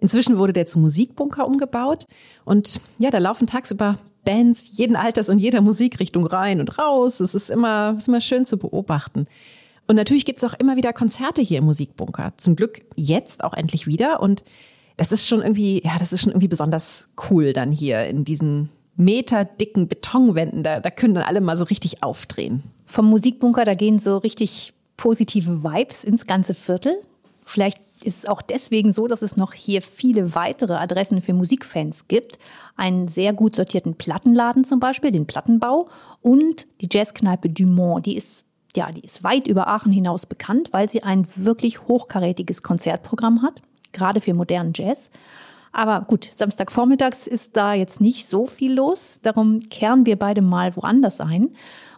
Inzwischen 0.00 0.38
wurde 0.38 0.52
der 0.52 0.66
zum 0.66 0.82
Musikbunker 0.82 1.46
umgebaut 1.46 2.06
und 2.44 2.80
ja, 2.98 3.10
da 3.10 3.18
laufen 3.18 3.46
tagsüber 3.46 3.98
Bands 4.24 4.76
jeden 4.76 4.96
Alters 4.96 5.28
und 5.28 5.38
jeder 5.38 5.60
Musikrichtung 5.60 6.26
rein 6.26 6.60
und 6.60 6.78
raus. 6.78 7.20
Es 7.20 7.34
ist 7.34 7.50
immer, 7.50 7.94
ist 7.96 8.08
immer 8.08 8.20
schön 8.20 8.44
zu 8.44 8.58
beobachten. 8.58 9.26
Und 9.86 9.96
natürlich 9.96 10.24
gibt 10.24 10.38
es 10.38 10.44
auch 10.44 10.54
immer 10.54 10.76
wieder 10.76 10.92
Konzerte 10.92 11.42
hier 11.42 11.58
im 11.58 11.64
Musikbunker. 11.64 12.32
Zum 12.36 12.54
Glück 12.54 12.82
jetzt 12.96 13.42
auch 13.42 13.54
endlich 13.54 13.86
wieder. 13.86 14.20
Und 14.20 14.44
das 14.96 15.10
ist 15.10 15.26
schon 15.26 15.42
irgendwie, 15.42 15.82
ja, 15.84 15.98
das 15.98 16.12
ist 16.12 16.22
schon 16.22 16.30
irgendwie 16.30 16.48
besonders 16.48 17.08
cool 17.30 17.52
dann 17.52 17.72
hier 17.72 18.04
in 18.04 18.24
diesen 18.24 18.68
meterdicken 18.96 19.88
Betonwänden. 19.88 20.62
Da, 20.62 20.80
da 20.80 20.90
können 20.90 21.14
dann 21.14 21.24
alle 21.24 21.40
mal 21.40 21.56
so 21.56 21.64
richtig 21.64 22.02
aufdrehen. 22.02 22.62
Vom 22.86 23.06
Musikbunker, 23.06 23.64
da 23.64 23.74
gehen 23.74 23.98
so 23.98 24.18
richtig 24.18 24.74
positive 24.96 25.64
Vibes 25.64 26.04
ins 26.04 26.26
ganze 26.26 26.54
Viertel. 26.54 26.94
Vielleicht 27.44 27.80
ist 28.02 28.18
es 28.18 28.26
auch 28.26 28.42
deswegen 28.42 28.92
so, 28.92 29.06
dass 29.06 29.22
es 29.22 29.36
noch 29.36 29.52
hier 29.52 29.82
viele 29.82 30.34
weitere 30.34 30.74
Adressen 30.74 31.20
für 31.20 31.34
Musikfans 31.34 32.08
gibt. 32.08 32.38
Einen 32.76 33.06
sehr 33.06 33.32
gut 33.32 33.56
sortierten 33.56 33.94
Plattenladen 33.96 34.64
zum 34.64 34.80
Beispiel, 34.80 35.10
den 35.10 35.26
Plattenbau 35.26 35.88
und 36.22 36.66
die 36.80 36.88
Jazzkneipe 36.90 37.50
Dumont. 37.50 38.06
Die 38.06 38.16
ist 38.16 38.44
ja, 38.76 38.90
die 38.92 39.00
ist 39.00 39.24
weit 39.24 39.46
über 39.46 39.68
Aachen 39.68 39.92
hinaus 39.92 40.26
bekannt, 40.26 40.68
weil 40.72 40.88
sie 40.88 41.02
ein 41.02 41.26
wirklich 41.34 41.88
hochkarätiges 41.88 42.62
Konzertprogramm 42.62 43.42
hat, 43.42 43.62
gerade 43.92 44.20
für 44.20 44.34
modernen 44.34 44.72
Jazz. 44.74 45.10
Aber 45.72 46.02
gut, 46.02 46.28
Samstagvormittags 46.32 47.26
ist 47.26 47.56
da 47.56 47.74
jetzt 47.74 48.00
nicht 48.00 48.26
so 48.26 48.46
viel 48.46 48.74
los. 48.74 49.20
Darum 49.22 49.60
kehren 49.60 50.04
wir 50.06 50.16
beide 50.16 50.42
mal 50.42 50.74
woanders 50.76 51.20
ein. 51.20 51.50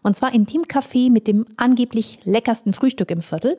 Und 0.02 0.16
zwar 0.16 0.34
in 0.34 0.44
dem 0.44 0.62
Café 0.62 1.10
mit 1.10 1.26
dem 1.26 1.46
angeblich 1.56 2.18
leckersten 2.24 2.74
Frühstück 2.74 3.10
im 3.10 3.22
Viertel. 3.22 3.56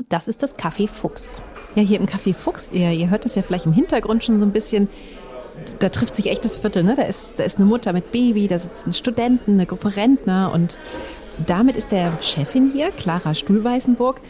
Und 0.00 0.10
das 0.10 0.28
ist 0.28 0.42
das 0.42 0.56
Café 0.56 0.88
Fuchs. 0.88 1.42
Ja, 1.74 1.82
hier 1.82 2.00
im 2.00 2.06
Café 2.06 2.32
Fuchs, 2.32 2.70
ihr, 2.72 2.90
ihr 2.90 3.10
hört 3.10 3.26
das 3.26 3.34
ja 3.34 3.42
vielleicht 3.42 3.66
im 3.66 3.74
Hintergrund 3.74 4.24
schon 4.24 4.38
so 4.38 4.46
ein 4.46 4.50
bisschen. 4.50 4.88
Da 5.78 5.90
trifft 5.90 6.16
sich 6.16 6.30
echt 6.30 6.42
das 6.42 6.56
Viertel, 6.56 6.84
ne? 6.84 6.96
Da 6.96 7.02
ist, 7.02 7.34
da 7.36 7.44
ist 7.44 7.58
eine 7.58 7.66
Mutter 7.66 7.92
mit 7.92 8.10
Baby, 8.10 8.48
da 8.48 8.58
sitzen 8.58 8.94
Studenten, 8.94 9.52
eine 9.52 9.66
Gruppe 9.66 9.94
Rentner 9.96 10.52
und 10.54 10.80
damit 11.46 11.76
ist 11.76 11.92
der 11.92 12.16
Chefin 12.22 12.70
hier, 12.72 12.92
Clara 12.92 13.34
Stuhlweißenburg, 13.34 14.22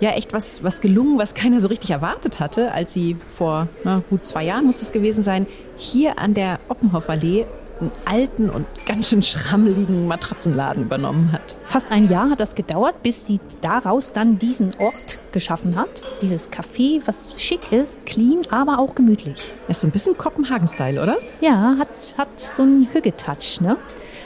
ja 0.00 0.12
echt 0.12 0.32
was, 0.32 0.64
was 0.64 0.80
gelungen, 0.80 1.18
was 1.18 1.34
keiner 1.34 1.60
so 1.60 1.68
richtig 1.68 1.90
erwartet 1.90 2.40
hatte, 2.40 2.72
als 2.72 2.94
sie 2.94 3.18
vor 3.28 3.68
na, 3.84 4.02
gut 4.08 4.24
zwei 4.24 4.44
Jahren 4.44 4.64
muss 4.64 4.80
es 4.80 4.90
gewesen 4.90 5.22
sein, 5.22 5.46
hier 5.76 6.18
an 6.18 6.32
der 6.32 6.60
Oppenhofallee 6.70 7.44
einen 7.80 7.92
alten 8.04 8.50
und 8.50 8.66
ganz 8.86 9.08
schön 9.08 9.22
schrammeligen 9.22 10.06
Matratzenladen 10.06 10.84
übernommen 10.84 11.32
hat. 11.32 11.56
Fast 11.64 11.90
ein 11.90 12.08
Jahr 12.08 12.30
hat 12.30 12.40
das 12.40 12.54
gedauert, 12.54 13.02
bis 13.02 13.26
sie 13.26 13.40
daraus 13.60 14.12
dann 14.12 14.38
diesen 14.38 14.72
Ort 14.78 15.18
geschaffen 15.32 15.76
hat. 15.76 16.02
Dieses 16.22 16.50
Café, 16.50 17.00
was 17.06 17.40
schick 17.40 17.72
ist, 17.72 18.06
clean, 18.06 18.42
aber 18.50 18.78
auch 18.78 18.94
gemütlich. 18.94 19.42
Ist 19.68 19.80
so 19.80 19.88
ein 19.88 19.92
bisschen 19.92 20.16
Kopenhagen-Style, 20.16 21.02
oder? 21.02 21.16
Ja, 21.40 21.76
hat, 21.78 21.88
hat 22.18 22.40
so 22.40 22.62
einen 22.62 22.88
Hügge-Touch, 22.92 23.60
ne? 23.60 23.76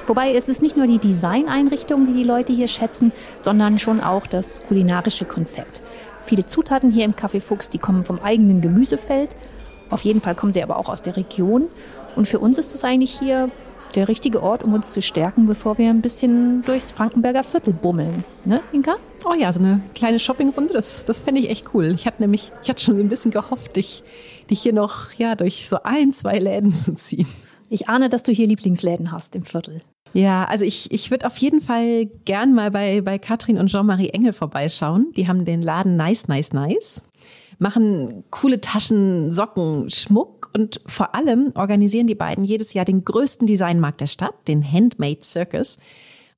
Wobei 0.07 0.35
es 0.35 0.49
ist 0.51 0.61
nicht 0.61 0.77
nur 0.77 0.87
die 0.87 0.99
Designeinrichtung, 0.99 2.07
die 2.07 2.13
die 2.13 2.25
Leute 2.25 2.53
hier 2.53 2.69
schätzen, 2.69 3.13
sondern 3.41 3.79
schon 3.79 4.03
auch 4.03 4.27
das 4.27 4.63
kulinarische 4.69 5.25
Konzept. 5.25 5.81
Viele 6.27 6.45
Zutaten 6.45 6.91
hier 6.91 7.05
im 7.05 7.15
Café 7.15 7.41
Fuchs, 7.41 7.71
die 7.71 7.79
kommen 7.79 8.05
vom 8.05 8.19
eigenen 8.19 8.61
Gemüsefeld. 8.61 9.35
Auf 9.91 10.03
jeden 10.03 10.21
Fall 10.21 10.35
kommen 10.35 10.53
sie 10.53 10.63
aber 10.63 10.79
auch 10.79 10.89
aus 10.89 11.03
der 11.03 11.17
Region. 11.17 11.69
Und 12.17 12.29
für 12.29 12.39
uns 12.39 12.59
ist 12.59 12.75
es 12.75 12.85
eigentlich 12.85 13.19
hier 13.19 13.51
der 13.95 14.09
richtige 14.09 14.43
Ort, 14.43 14.65
um 14.65 14.75
uns 14.75 14.93
zu 14.93 15.03
stärken, 15.03 15.47
bevor 15.47 15.79
wir 15.79 15.89
ein 15.89 16.01
bisschen 16.01 16.63
durchs 16.63 16.91
Frankenberger 16.91 17.45
Viertel 17.45 17.73
bummeln. 17.73 18.25
Ne, 18.45 18.61
Inka? 18.73 18.97
Oh 19.25 19.35
ja, 19.35 19.53
so 19.53 19.61
eine 19.61 19.81
kleine 19.95 20.19
Shoppingrunde, 20.19 20.75
das, 20.75 21.05
das 21.05 21.21
fände 21.21 21.41
ich 21.41 21.51
echt 21.51 21.75
cool. 21.75 21.93
Ich 21.95 22.07
hatte 22.07 22.23
nämlich, 22.23 22.51
ich 22.63 22.69
hatte 22.69 22.83
schon 22.83 22.99
ein 22.99 23.09
bisschen 23.09 23.31
gehofft, 23.31 23.77
dich, 23.77 24.03
dich 24.51 24.61
hier 24.63 24.73
noch 24.73 25.13
ja, 25.13 25.37
durch 25.37 25.69
so 25.69 25.79
ein, 25.85 26.13
zwei 26.13 26.39
Läden 26.39 26.73
zu 26.73 26.95
ziehen. 26.95 27.29
Ich 27.69 27.89
ahne, 27.89 28.09
dass 28.09 28.23
du 28.23 28.33
hier 28.33 28.47
Lieblingsläden 28.47 29.13
hast 29.13 29.35
im 29.37 29.45
Viertel. 29.45 29.81
Ja, 30.13 30.45
also 30.45 30.65
ich, 30.65 30.93
ich 30.93 31.11
würde 31.11 31.27
auf 31.27 31.37
jeden 31.39 31.61
Fall 31.61 32.07
gern 32.25 32.55
mal 32.55 32.71
bei, 32.71 33.01
bei 33.01 33.19
Katrin 33.19 33.59
und 33.59 33.67
Jean-Marie 33.67 34.11
Engel 34.11 34.33
vorbeischauen. 34.33 35.13
Die 35.17 35.27
haben 35.27 35.45
den 35.45 35.61
Laden 35.61 35.97
Nice, 35.97 36.29
Nice, 36.29 36.53
Nice, 36.53 37.03
machen 37.59 38.25
coole 38.31 38.61
Taschen, 38.61 39.33
Socken, 39.33 39.91
Schmuck 39.91 40.51
und 40.55 40.81
vor 40.87 41.15
allem 41.15 41.53
organisieren 41.55 42.07
die 42.07 42.15
beiden 42.15 42.45
jedes 42.45 42.75
Jahr 42.75 42.85
den 42.85 43.05
größten 43.05 43.47
Designmarkt 43.47 44.01
der 44.01 44.07
Stadt, 44.07 44.35
den 44.49 44.63
Handmade 44.63 45.23
Circus. 45.23 45.79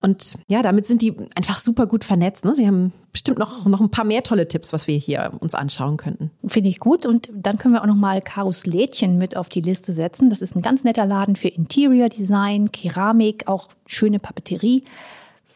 Und 0.03 0.35
ja, 0.47 0.63
damit 0.63 0.87
sind 0.87 1.03
die 1.03 1.15
einfach 1.35 1.57
super 1.57 1.87
gut 1.87 2.05
vernetzt. 2.05 2.45
Ne? 2.45 2.55
Sie 2.55 2.67
haben 2.67 2.93
bestimmt 3.13 3.39
noch, 3.39 3.67
noch 3.67 3.81
ein 3.81 3.91
paar 3.91 4.05
mehr 4.05 4.23
tolle 4.23 4.47
Tipps, 4.47 4.73
was 4.73 4.87
wir 4.87 4.97
hier 4.97 5.33
uns 5.41 5.55
anschauen 5.55 5.97
könnten. 5.97 6.31
Finde 6.47 6.69
ich 6.69 6.81
gut. 6.81 7.07
Und 7.07 7.31
dann 7.35 7.59
können 7.59 7.75
wir 7.75 7.83
auch 7.83 7.87
noch 7.87 7.97
mal 7.97 8.21
Karos 8.21 8.67
Lädchen 8.67 9.17
mit 9.19 9.37
auf 9.37 9.49
die 9.49 9.63
Liste 9.63 9.93
setzen. 9.93 10.31
Das 10.31 10.43
ist 10.43 10.55
ein 10.55 10.63
ganz 10.63 10.85
netter 10.85 11.07
Laden 11.07 11.35
für 11.35 11.49
Interior 11.49 12.09
Design, 12.09 12.71
Keramik, 12.73 13.49
auch 13.49 13.69
schöne 13.87 14.19
Papeterie. 14.19 14.85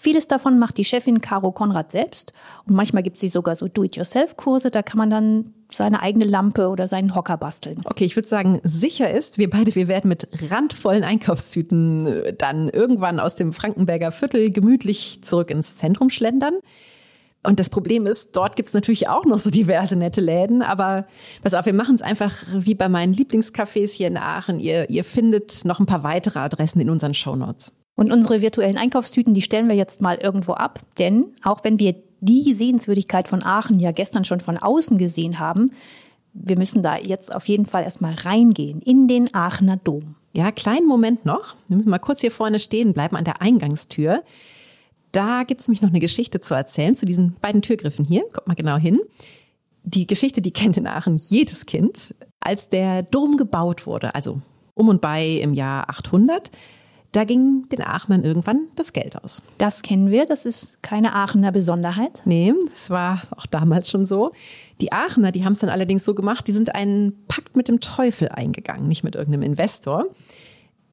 Vieles 0.03 0.27
davon 0.29 0.59
macht 0.59 0.79
die 0.79 0.85
Chefin 0.87 1.21
Caro 1.21 1.53
Konrad 1.53 1.91
selbst. 1.91 2.33
Und 2.67 2.75
manchmal 2.75 3.03
gibt 3.03 3.19
sie 3.19 3.29
sogar 3.29 3.55
so 3.55 3.69
Do-it-yourself-Kurse. 3.69 4.71
Da 4.71 4.81
kann 4.81 4.97
man 4.97 5.11
dann 5.11 5.53
seine 5.71 6.01
eigene 6.01 6.25
Lampe 6.25 6.69
oder 6.69 6.89
seinen 6.89 7.15
Hocker 7.15 7.37
basteln. 7.37 7.83
Okay, 7.85 8.07
ich 8.07 8.17
würde 8.17 8.27
sagen, 8.27 8.63
sicher 8.65 9.11
ist, 9.11 9.37
wir 9.37 9.51
beide, 9.51 9.75
wir 9.75 9.89
werden 9.89 10.09
mit 10.09 10.27
randvollen 10.51 11.05
Einkaufstüten 11.05 12.07
äh, 12.07 12.33
dann 12.33 12.71
irgendwann 12.71 13.21
aus 13.21 13.35
dem 13.35 13.53
Frankenberger 13.53 14.11
Viertel 14.11 14.51
gemütlich 14.51 15.21
zurück 15.21 15.51
ins 15.51 15.77
Zentrum 15.77 16.09
schlendern. 16.09 16.55
Und 17.43 17.61
das 17.61 17.69
Problem 17.69 18.07
ist, 18.07 18.35
dort 18.35 18.57
gibt's 18.57 18.73
natürlich 18.73 19.11
auch 19.11 19.27
noch 19.27 19.39
so 19.39 19.51
diverse 19.51 19.97
nette 19.97 20.23
Läden, 20.23 20.63
aber 20.63 21.07
pass 21.43 21.53
auf, 21.53 21.67
wir 21.67 21.75
machen 21.75 21.97
es 21.97 22.01
einfach 22.01 22.35
wie 22.55 22.75
bei 22.75 22.89
meinen 22.89 23.13
Lieblingscafés 23.13 23.93
hier 23.93 24.09
in 24.09 24.17
Aachen. 24.17 24.61
Ihr, 24.61 24.89
ihr 24.89 25.05
findet 25.05 25.67
noch 25.67 25.79
ein 25.79 25.85
paar 25.87 26.05
weitere 26.05 26.39
Adressen 26.39 26.81
in 26.81 26.89
unseren 26.89 27.13
Shownotes. 27.13 27.75
Und 28.01 28.11
unsere 28.11 28.41
virtuellen 28.41 28.79
Einkaufstüten, 28.79 29.35
die 29.35 29.43
stellen 29.43 29.69
wir 29.69 29.77
jetzt 29.77 30.01
mal 30.01 30.17
irgendwo 30.17 30.55
ab. 30.55 30.81
Denn 30.99 31.35
auch 31.45 31.65
wenn 31.65 31.79
wir 31.79 31.95
die 32.23 32.55
Sehenswürdigkeit 32.55 33.29
von 33.29 33.43
Aachen 33.43 33.79
ja 33.79 33.93
gestern 33.93 34.25
schon 34.25 34.41
von 34.41 34.57
außen 34.57 34.97
gesehen 34.97 35.39
haben, 35.39 35.73
wir 36.33 36.57
müssen 36.57 36.83
da 36.83 36.97
jetzt 36.97 37.31
auf 37.35 37.47
jeden 37.47 37.67
Fall 37.67 37.83
erstmal 37.83 38.15
reingehen 38.15 38.81
in 38.81 39.07
den 39.07 39.35
Aachener 39.35 39.77
Dom. 39.77 40.15
Ja, 40.33 40.51
kleinen 40.51 40.87
Moment 40.87 41.27
noch. 41.27 41.57
Wir 41.69 41.77
müssen 41.77 41.91
mal 41.91 41.99
kurz 41.99 42.23
hier 42.23 42.31
vorne 42.31 42.59
stehen 42.59 42.95
bleiben 42.95 43.17
an 43.17 43.25
der 43.25 43.43
Eingangstür. 43.43 44.23
Da 45.13 45.43
gibt 45.43 45.61
es 45.61 45.69
nämlich 45.69 45.83
noch 45.83 45.91
eine 45.91 46.01
Geschichte 46.01 46.41
zu 46.41 46.55
erzählen 46.55 46.97
zu 46.97 47.05
diesen 47.05 47.35
beiden 47.43 47.61
Türgriffen 47.61 48.07
hier. 48.07 48.23
Kommt 48.33 48.47
mal 48.47 48.55
genau 48.55 48.79
hin. 48.79 48.99
Die 49.83 50.07
Geschichte, 50.07 50.41
die 50.41 50.53
kennt 50.53 50.79
in 50.79 50.87
Aachen 50.87 51.19
jedes 51.19 51.67
Kind. 51.67 52.15
Als 52.41 52.71
der 52.71 53.03
Dom 53.03 53.37
gebaut 53.37 53.87
wurde, 53.87 54.15
also 54.15 54.41
um 54.73 54.89
und 54.89 55.03
bei 55.03 55.27
im 55.27 55.53
Jahr 55.53 55.91
800, 55.91 56.51
da 57.13 57.25
ging 57.25 57.69
den 57.71 57.83
Aachenern 57.83 58.23
irgendwann 58.23 58.69
das 58.77 58.93
Geld 58.93 59.23
aus. 59.23 59.43
Das 59.59 59.83
kennen 59.83 60.11
wir, 60.11 60.27
das 60.27 60.45
ist 60.45 60.83
keine 60.83 61.15
Aachener 61.15 61.51
Besonderheit. 61.51 62.23
Nee, 62.25 62.55
das 62.71 62.91
war 62.91 63.23
auch 63.37 63.47
damals 63.47 63.91
schon 63.91 64.07
so. 64.07 64.33
Die 64.81 64.93
Aachener, 64.93 65.33
die 65.33 65.45
haben 65.45 65.53
es 65.53 65.59
dann 65.59 65.71
allerdings 65.71 66.05
so 66.05 66.15
gemacht, 66.15 66.47
die 66.47 66.53
sind 66.53 66.75
einen 66.75 67.27
Pakt 67.27 67.57
mit 67.57 67.69
dem 67.69 67.81
Teufel 67.81 68.29
eingegangen, 68.29 68.87
nicht 68.87 69.03
mit 69.03 69.17
irgendeinem 69.17 69.43
Investor. 69.43 70.07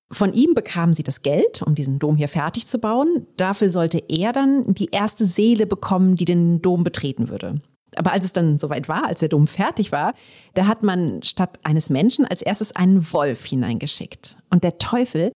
Von 0.10 0.34
ihm 0.34 0.54
bekamen 0.54 0.94
sie 0.94 1.04
das 1.04 1.22
Geld, 1.22 1.62
um 1.62 1.76
diesen 1.76 2.00
Dom 2.00 2.16
hier 2.16 2.30
fertig 2.30 2.66
zu 2.66 2.80
bauen. 2.80 3.28
Dafür 3.36 3.70
sollte 3.70 4.02
er 4.08 4.32
dann 4.32 4.74
die 4.74 4.90
erste 4.92 5.26
Seele 5.26 5.68
bekommen, 5.68 6.16
die 6.16 6.26
den 6.26 6.62
Dom 6.62 6.84
betreten 6.84 7.30
würde. 7.30 7.62
Aber 7.96 8.12
als 8.12 8.26
es 8.26 8.34
dann 8.34 8.58
soweit 8.58 8.90
war, 8.90 9.06
als 9.06 9.22
der 9.22 9.30
Dom 9.30 9.48
fertig 9.48 9.92
war, 9.92 10.14
da 10.54 10.68
hat 10.68 10.84
man 10.84 11.24
statt 11.24 11.60
eines 11.64 11.90
Menschen 11.90 12.26
als 12.26 12.42
erstes 12.42 12.76
einen 12.76 13.12
Wolf 13.12 13.46
hineingeschickt. 13.46 14.38
Und 14.50 14.64
der 14.64 14.78
Teufel, 14.78 15.32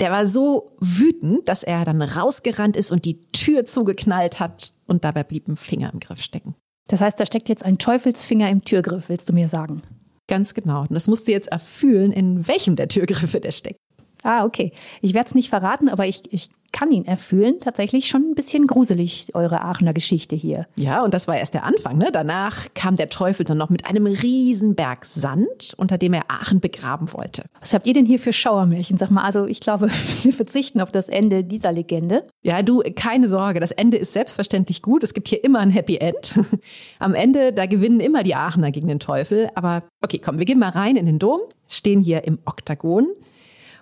der 0.00 0.10
war 0.10 0.26
so 0.26 0.76
wütend, 0.80 1.48
dass 1.48 1.62
er 1.62 1.84
dann 1.84 2.02
rausgerannt 2.02 2.76
ist 2.76 2.92
und 2.92 3.04
die 3.04 3.30
Tür 3.32 3.64
zugeknallt 3.64 4.40
hat 4.40 4.72
und 4.86 5.04
dabei 5.04 5.24
blieb 5.24 5.48
ein 5.48 5.56
Finger 5.56 5.92
im 5.92 6.00
Griff 6.00 6.20
stecken. 6.20 6.54
Das 6.88 7.00
heißt, 7.00 7.18
da 7.20 7.26
steckt 7.26 7.48
jetzt 7.48 7.64
ein 7.64 7.78
Teufelsfinger 7.78 8.48
im 8.48 8.64
Türgriff, 8.64 9.08
willst 9.08 9.28
du 9.28 9.32
mir 9.32 9.48
sagen? 9.48 9.82
Ganz 10.26 10.54
genau. 10.54 10.82
Und 10.82 10.92
das 10.92 11.06
musst 11.06 11.26
du 11.28 11.32
jetzt 11.32 11.48
erfühlen, 11.48 12.12
in 12.12 12.46
welchem 12.46 12.76
der 12.76 12.88
Türgriffe 12.88 13.40
der 13.40 13.52
steckt. 13.52 13.78
Ah, 14.22 14.44
okay. 14.44 14.72
Ich 15.00 15.14
werde 15.14 15.28
es 15.28 15.34
nicht 15.34 15.48
verraten, 15.48 15.88
aber 15.88 16.06
ich, 16.06 16.32
ich 16.32 16.50
kann 16.72 16.90
ihn 16.90 17.04
erfüllen. 17.04 17.60
Tatsächlich 17.60 18.08
schon 18.08 18.30
ein 18.30 18.34
bisschen 18.34 18.66
gruselig, 18.66 19.34
eure 19.34 19.62
Aachener 19.62 19.94
Geschichte 19.94 20.36
hier. 20.36 20.66
Ja, 20.78 21.02
und 21.02 21.14
das 21.14 21.26
war 21.26 21.36
erst 21.36 21.54
der 21.54 21.64
Anfang. 21.64 21.98
Ne? 21.98 22.10
Danach 22.12 22.66
kam 22.74 22.96
der 22.96 23.08
Teufel 23.08 23.44
dann 23.44 23.58
noch 23.58 23.70
mit 23.70 23.86
einem 23.86 24.06
Riesenberg 24.06 25.04
Sand, 25.04 25.74
unter 25.76 25.98
dem 25.98 26.12
er 26.12 26.24
Aachen 26.28 26.60
begraben 26.60 27.12
wollte. 27.12 27.44
Was 27.60 27.72
habt 27.72 27.86
ihr 27.86 27.94
denn 27.94 28.06
hier 28.06 28.18
für 28.18 28.32
Schauermärchen? 28.32 28.96
Sag 28.96 29.10
mal, 29.10 29.22
also 29.22 29.46
ich 29.46 29.60
glaube, 29.60 29.88
wir 30.22 30.32
verzichten 30.32 30.80
auf 30.80 30.92
das 30.92 31.08
Ende 31.08 31.44
dieser 31.44 31.72
Legende. 31.72 32.26
Ja, 32.42 32.62
du, 32.62 32.82
keine 32.94 33.28
Sorge. 33.28 33.60
Das 33.60 33.72
Ende 33.72 33.96
ist 33.96 34.12
selbstverständlich 34.12 34.82
gut. 34.82 35.02
Es 35.04 35.14
gibt 35.14 35.28
hier 35.28 35.42
immer 35.42 35.60
ein 35.60 35.70
Happy 35.70 35.96
End. 35.96 36.38
Am 36.98 37.14
Ende, 37.14 37.52
da 37.52 37.66
gewinnen 37.66 38.00
immer 38.00 38.22
die 38.22 38.34
Aachener 38.34 38.70
gegen 38.70 38.88
den 38.88 39.00
Teufel. 39.00 39.48
Aber 39.54 39.84
okay, 40.02 40.18
komm, 40.18 40.38
wir 40.38 40.44
gehen 40.44 40.58
mal 40.58 40.70
rein 40.70 40.96
in 40.96 41.06
den 41.06 41.18
Dom, 41.18 41.40
stehen 41.66 42.00
hier 42.00 42.24
im 42.24 42.38
Oktagon. 42.44 43.08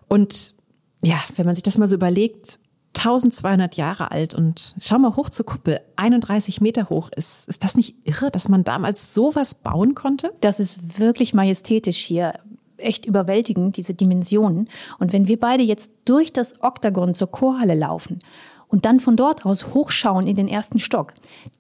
Und 0.09 0.55
ja, 1.03 1.20
wenn 1.37 1.46
man 1.46 1.55
sich 1.55 1.62
das 1.62 1.79
mal 1.79 1.88
so 1.88 1.96
überlegt, 1.96 2.59
1200 3.07 3.77
Jahre 3.77 4.11
alt 4.11 4.35
und 4.35 4.75
schau 4.81 4.99
mal 4.99 5.14
hoch 5.14 5.31
zur 5.31 5.47
Kuppel, 5.47 5.81
31 5.95 6.61
Meter 6.61 6.90
hoch. 6.90 7.09
Ist, 7.14 7.49
ist 7.49 7.62
das 7.62 7.77
nicht 7.77 7.97
irre, 8.05 8.33
dass 8.33 8.49
man 8.49 8.64
damals 8.64 9.14
sowas 9.14 9.55
bauen 9.55 9.95
konnte? 9.95 10.33
Das 10.40 10.59
ist 10.59 10.99
wirklich 10.99 11.33
majestätisch 11.33 11.99
hier. 11.99 12.35
Echt 12.79 13.07
überwältigend, 13.07 13.77
diese 13.77 13.95
Dimensionen. 13.95 14.69
Und 14.99 15.12
wenn 15.12 15.29
wir 15.29 15.38
beide 15.38 15.62
jetzt 15.62 15.92
durch 16.05 16.33
das 16.33 16.61
Oktagon 16.62 17.14
zur 17.14 17.31
Chorhalle 17.31 17.75
laufen 17.75 18.19
und 18.66 18.85
dann 18.85 18.99
von 18.99 19.16
dort 19.16 19.47
aus 19.47 19.73
hochschauen 19.73 20.27
in 20.27 20.37
den 20.37 20.49
ersten 20.49 20.81
Stock, 20.81 21.14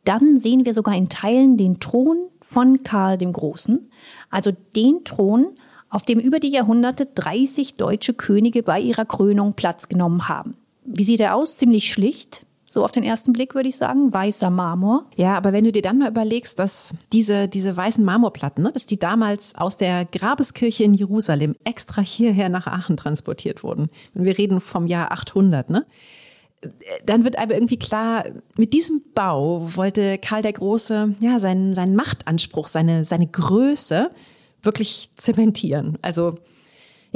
dann 0.04 0.40
sehen 0.40 0.66
wir 0.66 0.74
sogar 0.74 0.96
in 0.96 1.08
Teilen 1.08 1.56
den 1.56 1.78
Thron 1.78 2.26
von 2.42 2.82
Karl 2.82 3.18
dem 3.18 3.32
Großen. 3.32 3.88
Also 4.30 4.50
den 4.74 5.04
Thron, 5.04 5.56
auf 5.90 6.02
dem 6.02 6.18
über 6.18 6.40
die 6.40 6.50
Jahrhunderte 6.50 7.06
30 7.06 7.76
deutsche 7.76 8.14
Könige 8.14 8.64
bei 8.64 8.80
ihrer 8.80 9.04
Krönung 9.04 9.54
Platz 9.54 9.88
genommen 9.88 10.28
haben. 10.28 10.56
Wie 10.86 11.04
sieht 11.04 11.20
er 11.20 11.34
aus? 11.34 11.58
Ziemlich 11.58 11.90
schlicht. 11.92 12.46
So 12.68 12.84
auf 12.84 12.92
den 12.92 13.04
ersten 13.04 13.32
Blick 13.32 13.54
würde 13.54 13.68
ich 13.68 13.76
sagen, 13.76 14.12
weißer 14.12 14.50
Marmor. 14.50 15.06
Ja, 15.16 15.36
aber 15.36 15.52
wenn 15.54 15.64
du 15.64 15.72
dir 15.72 15.82
dann 15.82 15.98
mal 15.98 16.10
überlegst, 16.10 16.58
dass 16.58 16.94
diese, 17.12 17.48
diese 17.48 17.74
weißen 17.74 18.04
Marmorplatten, 18.04 18.62
ne, 18.62 18.70
dass 18.70 18.84
die 18.84 18.98
damals 18.98 19.54
aus 19.54 19.78
der 19.78 20.04
Grabeskirche 20.04 20.84
in 20.84 20.92
Jerusalem 20.92 21.56
extra 21.64 22.02
hierher 22.02 22.48
nach 22.48 22.66
Aachen 22.66 22.98
transportiert 22.98 23.62
wurden. 23.62 23.88
Und 24.14 24.24
wir 24.24 24.36
reden 24.36 24.60
vom 24.60 24.86
Jahr 24.86 25.10
800, 25.10 25.70
ne? 25.70 25.86
Dann 27.04 27.24
wird 27.24 27.38
aber 27.38 27.54
irgendwie 27.54 27.78
klar, 27.78 28.24
mit 28.56 28.72
diesem 28.72 29.02
Bau 29.14 29.74
wollte 29.76 30.18
Karl 30.18 30.42
der 30.42 30.54
Große 30.54 31.14
ja 31.20 31.38
seinen, 31.38 31.74
seinen 31.74 31.94
Machtanspruch, 31.94 32.66
seine, 32.66 33.04
seine 33.04 33.26
Größe 33.26 34.10
wirklich 34.62 35.10
zementieren. 35.14 35.96
Also 36.02 36.34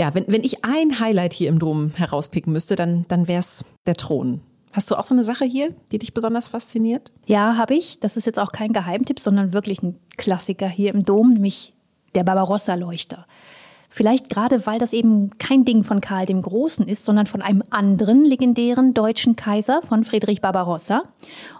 ja, 0.00 0.14
wenn, 0.14 0.24
wenn 0.28 0.42
ich 0.42 0.64
ein 0.64 0.98
Highlight 0.98 1.34
hier 1.34 1.50
im 1.50 1.58
Dom 1.58 1.92
herauspicken 1.94 2.54
müsste, 2.54 2.74
dann, 2.74 3.04
dann 3.08 3.28
wäre 3.28 3.40
es 3.40 3.66
der 3.86 3.96
Thron. 3.96 4.40
Hast 4.72 4.90
du 4.90 4.94
auch 4.94 5.04
so 5.04 5.14
eine 5.14 5.24
Sache 5.24 5.44
hier, 5.44 5.74
die 5.92 5.98
dich 5.98 6.14
besonders 6.14 6.46
fasziniert? 6.46 7.12
Ja, 7.26 7.58
habe 7.58 7.74
ich. 7.74 8.00
Das 8.00 8.16
ist 8.16 8.24
jetzt 8.24 8.40
auch 8.40 8.50
kein 8.50 8.72
Geheimtipp, 8.72 9.20
sondern 9.20 9.52
wirklich 9.52 9.82
ein 9.82 9.98
Klassiker 10.16 10.68
hier 10.68 10.94
im 10.94 11.02
Dom, 11.02 11.34
nämlich 11.34 11.74
der 12.14 12.24
Barbarossa-Leuchter. 12.24 13.26
Vielleicht 13.92 14.30
gerade, 14.30 14.66
weil 14.66 14.78
das 14.78 14.92
eben 14.92 15.30
kein 15.38 15.64
Ding 15.64 15.82
von 15.82 16.00
Karl 16.00 16.24
dem 16.24 16.42
Großen 16.42 16.86
ist, 16.86 17.04
sondern 17.04 17.26
von 17.26 17.42
einem 17.42 17.64
anderen 17.70 18.24
legendären 18.24 18.94
deutschen 18.94 19.34
Kaiser, 19.34 19.82
von 19.82 20.04
Friedrich 20.04 20.40
Barbarossa. 20.40 21.02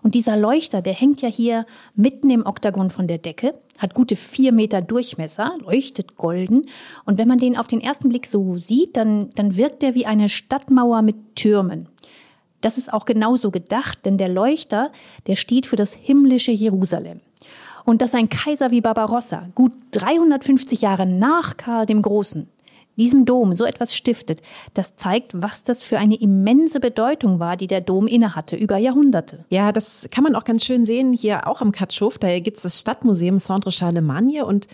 Und 0.04 0.14
dieser 0.14 0.36
Leuchter, 0.36 0.80
der 0.80 0.92
hängt 0.92 1.22
ja 1.22 1.28
hier 1.28 1.66
mitten 1.96 2.30
im 2.30 2.46
Oktagon 2.46 2.90
von 2.90 3.08
der 3.08 3.18
Decke, 3.18 3.54
hat 3.78 3.94
gute 3.94 4.14
vier 4.14 4.52
Meter 4.52 4.80
Durchmesser, 4.80 5.58
leuchtet 5.60 6.14
golden. 6.14 6.68
Und 7.04 7.18
wenn 7.18 7.26
man 7.26 7.38
den 7.38 7.56
auf 7.56 7.66
den 7.66 7.80
ersten 7.80 8.10
Blick 8.10 8.28
so 8.28 8.56
sieht, 8.58 8.96
dann, 8.96 9.30
dann 9.34 9.56
wirkt 9.56 9.82
er 9.82 9.96
wie 9.96 10.06
eine 10.06 10.28
Stadtmauer 10.28 11.02
mit 11.02 11.34
Türmen. 11.34 11.88
Das 12.60 12.78
ist 12.78 12.92
auch 12.92 13.06
genauso 13.06 13.50
gedacht, 13.50 14.04
denn 14.04 14.18
der 14.18 14.28
Leuchter, 14.28 14.92
der 15.26 15.34
steht 15.34 15.66
für 15.66 15.76
das 15.76 15.94
himmlische 15.94 16.52
Jerusalem. 16.52 17.22
Und 17.90 18.02
dass 18.02 18.14
ein 18.14 18.28
Kaiser 18.28 18.70
wie 18.70 18.80
Barbarossa, 18.80 19.48
gut 19.56 19.72
350 19.90 20.80
Jahre 20.80 21.06
nach 21.06 21.56
Karl 21.56 21.86
dem 21.86 22.02
Großen, 22.02 22.46
diesem 22.96 23.24
Dom 23.24 23.52
so 23.52 23.64
etwas 23.64 23.96
stiftet, 23.96 24.42
das 24.74 24.94
zeigt, 24.94 25.32
was 25.42 25.64
das 25.64 25.82
für 25.82 25.98
eine 25.98 26.14
immense 26.14 26.78
Bedeutung 26.78 27.40
war, 27.40 27.56
die 27.56 27.66
der 27.66 27.80
Dom 27.80 28.06
innehatte 28.06 28.54
über 28.54 28.76
Jahrhunderte. 28.76 29.44
Ja, 29.48 29.72
das 29.72 30.06
kann 30.12 30.22
man 30.22 30.36
auch 30.36 30.44
ganz 30.44 30.64
schön 30.64 30.84
sehen 30.84 31.12
hier 31.12 31.48
auch 31.48 31.60
am 31.60 31.72
Katschhof. 31.72 32.16
Da 32.16 32.38
gibt 32.38 32.58
es 32.58 32.62
das 32.62 32.78
Stadtmuseum 32.78 33.38
Centre 33.38 33.72
Charlemagne 33.72 34.46
und 34.46 34.68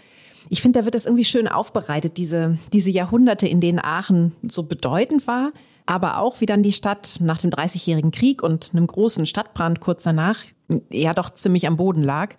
ich 0.51 0.61
finde, 0.61 0.81
da 0.81 0.85
wird 0.85 0.95
das 0.95 1.07
irgendwie 1.07 1.25
schön 1.25 1.49
aufbereitet, 1.49 2.19
diese, 2.19 2.59
diese 2.75 2.91
Jahrhunderte, 2.91 3.49
in 3.49 3.63
denen 3.63 3.79
Aachen 3.79 4.33
so 4.47 4.65
bedeutend 4.65 5.27
war, 5.27 5.53
aber 5.87 6.19
auch 6.19 6.43
wie 6.43 6.47
dann 6.47 6.63
die 6.63 6.71
Stadt 6.71 7.17
nach 7.21 7.39
dem 7.39 7.51
Dreißigjährigen 7.51 8.11
Krieg 8.11 8.43
und 8.43 8.73
einem 8.75 8.87
großen 8.87 9.25
Stadtbrand 9.25 9.81
kurz 9.81 10.03
danach 10.03 10.45
ja 10.93 11.15
doch 11.15 11.31
ziemlich 11.31 11.67
am 11.67 11.79
Boden 11.79 12.03
lag. 12.03 12.35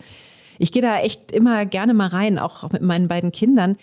Ich 0.60 0.72
gehe 0.72 0.82
da 0.82 1.00
echt 1.00 1.32
immer 1.32 1.66
gerne 1.66 1.94
mal 1.94 2.08
rein, 2.08 2.40
auch 2.40 2.70
mit 2.72 2.82
meinen 2.82 3.08
beiden 3.08 3.32
Kindern. 3.32 3.76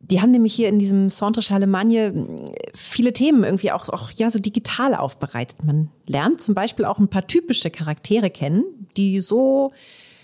Die 0.00 0.20
haben 0.20 0.32
nämlich 0.32 0.52
hier 0.52 0.68
in 0.68 0.80
diesem 0.80 1.10
Centre 1.10 1.42
Charlemagne 1.42 2.06
äh, 2.06 2.70
viele 2.74 3.12
Themen 3.12 3.44
irgendwie 3.44 3.70
auch, 3.70 3.88
auch 3.88 4.10
ja 4.10 4.30
so 4.30 4.40
digital 4.40 4.94
aufbereitet. 4.94 5.64
Man 5.64 5.90
lernt 6.06 6.40
zum 6.40 6.54
Beispiel 6.54 6.84
auch 6.84 6.98
ein 6.98 7.08
paar 7.08 7.26
typische 7.26 7.70
Charaktere 7.70 8.30
kennen, 8.30 8.64
die 8.96 9.20
so 9.20 9.72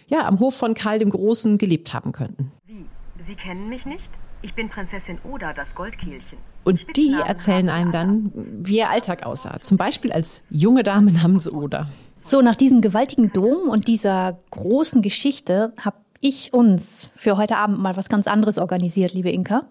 ja 0.08 0.26
am 0.26 0.40
Hof 0.40 0.56
von 0.56 0.74
Karl 0.74 0.98
dem 0.98 1.10
Großen 1.10 1.58
gelebt 1.58 1.92
haben 1.92 2.12
könnten. 2.12 2.50
Wie? 2.66 2.86
Sie 3.20 3.34
kennen 3.34 3.68
mich 3.68 3.86
nicht? 3.86 4.10
Ich 4.42 4.54
bin 4.54 4.68
Prinzessin 4.68 5.18
Oda, 5.24 5.52
das 5.52 5.74
Goldkehlchen. 5.74 6.38
Und 6.64 6.96
die 6.96 7.14
erzählen 7.26 7.68
einem 7.68 7.92
dann, 7.92 8.32
wie 8.34 8.78
ihr 8.78 8.90
Alltag 8.90 9.24
aussah. 9.24 9.58
Zum 9.60 9.78
Beispiel 9.78 10.12
als 10.12 10.42
junge 10.50 10.82
Dame 10.82 11.12
namens 11.12 11.50
Oda. 11.50 11.88
So, 12.28 12.42
nach 12.42 12.56
diesem 12.56 12.82
gewaltigen 12.82 13.32
Dom 13.32 13.70
und 13.70 13.88
dieser 13.88 14.38
großen 14.50 15.00
Geschichte 15.00 15.72
habe 15.82 15.96
ich 16.20 16.52
uns 16.52 17.08
für 17.16 17.38
heute 17.38 17.56
Abend 17.56 17.78
mal 17.78 17.96
was 17.96 18.10
ganz 18.10 18.26
anderes 18.26 18.58
organisiert, 18.58 19.14
liebe 19.14 19.30
Inka. 19.30 19.62